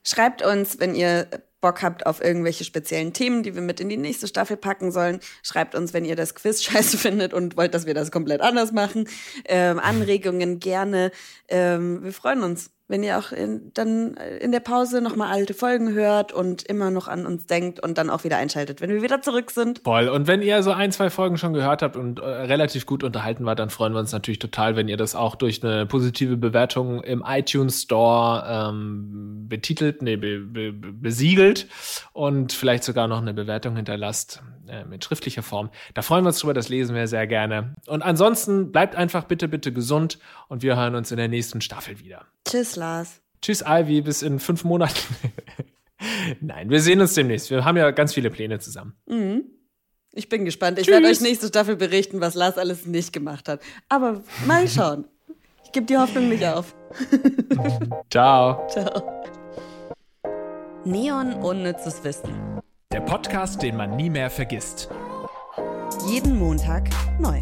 Schreibt 0.03 0.45
uns, 0.45 0.79
wenn 0.79 0.93
ihr 0.93 1.27
Bock 1.65 1.81
habt 1.81 2.05
auf 2.05 2.23
irgendwelche 2.23 2.63
speziellen 2.63 3.11
Themen, 3.11 3.41
die 3.41 3.55
wir 3.55 3.63
mit 3.63 3.79
in 3.79 3.89
die 3.89 3.97
nächste 3.97 4.27
Staffel 4.27 4.55
packen 4.55 4.91
sollen. 4.91 5.19
Schreibt 5.41 5.73
uns, 5.73 5.95
wenn 5.95 6.05
ihr 6.05 6.15
das 6.15 6.35
Quiz 6.35 6.61
scheiße 6.63 6.95
findet 6.95 7.33
und 7.33 7.57
wollt, 7.57 7.73
dass 7.73 7.87
wir 7.87 7.95
das 7.95 8.11
komplett 8.11 8.41
anders 8.41 8.71
machen. 8.71 9.09
Ähm, 9.45 9.79
Anregungen 9.79 10.59
gerne. 10.59 11.09
Ähm, 11.47 12.03
wir 12.03 12.13
freuen 12.13 12.43
uns. 12.43 12.69
Wenn 12.87 13.01
ihr 13.01 13.17
auch 13.17 13.31
in, 13.31 13.71
dann 13.73 14.13
in 14.13 14.51
der 14.51 14.59
Pause 14.59 15.01
nochmal 15.01 15.31
alte 15.31 15.55
Folgen 15.55 15.93
hört 15.93 16.31
und 16.31 16.63
immer 16.63 16.91
noch 16.91 17.07
an 17.07 17.25
uns 17.25 17.47
denkt 17.47 17.79
und 17.79 17.97
dann 17.97 18.11
auch 18.11 18.23
wieder 18.23 18.37
einschaltet, 18.37 18.79
wenn 18.79 18.91
wir 18.91 19.01
wieder 19.01 19.21
zurück 19.21 19.49
sind. 19.49 19.81
Voll. 19.83 20.07
Und 20.07 20.27
wenn 20.27 20.43
ihr 20.43 20.61
so 20.61 20.71
ein, 20.71 20.91
zwei 20.91 21.09
Folgen 21.09 21.37
schon 21.37 21.53
gehört 21.53 21.81
habt 21.81 21.95
und 21.95 22.19
äh, 22.19 22.23
relativ 22.23 22.85
gut 22.85 23.03
unterhalten 23.03 23.45
wart, 23.45 23.57
dann 23.57 23.71
freuen 23.71 23.93
wir 23.93 23.99
uns 23.99 24.11
natürlich 24.11 24.39
total, 24.39 24.75
wenn 24.75 24.87
ihr 24.87 24.97
das 24.97 25.15
auch 25.15 25.35
durch 25.35 25.63
eine 25.63 25.87
positive 25.87 26.37
Bewertung 26.37 27.01
im 27.01 27.23
iTunes 27.25 27.81
Store 27.81 28.69
ähm, 28.69 29.45
betitelt, 29.47 30.03
nee, 30.03 30.17
be, 30.17 30.39
be, 30.39 30.71
besiegelt 30.71 31.67
und 32.13 32.53
vielleicht 32.53 32.83
sogar 32.83 33.07
noch 33.07 33.21
eine 33.21 33.33
Bewertung 33.33 33.75
hinterlasst 33.75 34.43
äh, 34.67 34.85
mit 34.85 35.03
schriftlicher 35.03 35.43
Form. 35.43 35.71
Da 35.95 36.03
freuen 36.03 36.23
wir 36.23 36.29
uns 36.29 36.39
drüber, 36.39 36.53
das 36.53 36.69
lesen 36.69 36.95
wir 36.95 37.07
sehr 37.07 37.25
gerne. 37.25 37.75
Und 37.87 38.03
ansonsten 38.03 38.71
bleibt 38.71 38.95
einfach 38.95 39.23
bitte, 39.23 39.47
bitte 39.47 39.73
gesund 39.73 40.19
und 40.49 40.61
wir 40.61 40.75
hören 40.75 40.93
uns 40.93 41.09
in 41.09 41.17
der 41.17 41.27
nächsten 41.27 41.61
Staffel 41.61 41.99
wieder. 41.99 42.25
Tschüss, 42.45 42.75
Lars. 42.75 43.21
Tschüss, 43.41 43.63
Ivy, 43.67 44.01
bis 44.01 44.21
in 44.21 44.39
fünf 44.39 44.63
Monaten. 44.63 45.15
Nein, 46.41 46.69
wir 46.69 46.81
sehen 46.81 47.01
uns 47.01 47.13
demnächst. 47.13 47.49
Wir 47.49 47.65
haben 47.65 47.77
ja 47.77 47.91
ganz 47.91 48.13
viele 48.13 48.29
Pläne 48.29 48.59
zusammen. 48.59 48.95
Mhm. 49.07 49.43
Ich 50.13 50.29
bin 50.29 50.45
gespannt. 50.45 50.79
Ich 50.79 50.87
werde 50.87 51.07
euch 51.07 51.19
nächste 51.19 51.47
Staffel 51.47 51.75
berichten, 51.75 52.21
was 52.21 52.35
Lars 52.35 52.57
alles 52.57 52.85
nicht 52.85 53.11
gemacht 53.11 53.49
hat. 53.49 53.61
Aber 53.89 54.23
mal 54.47 54.67
schauen. 54.67 55.05
Ich 55.65 55.73
gebe 55.73 55.85
die 55.85 55.97
Hoffnung 55.97 56.29
nicht 56.29 56.45
auf. 56.45 56.73
Ciao. 58.09 58.65
Ciao. 58.69 59.23
Neon 60.85 61.33
Unnützes 61.33 62.03
Wissen. 62.03 62.61
Der 62.93 63.01
Podcast, 63.01 63.61
den 63.61 63.75
man 63.75 63.97
nie 63.97 64.09
mehr 64.09 64.29
vergisst. 64.29 64.89
Jeden 66.07 66.39
Montag 66.39 66.89
neu. 67.19 67.41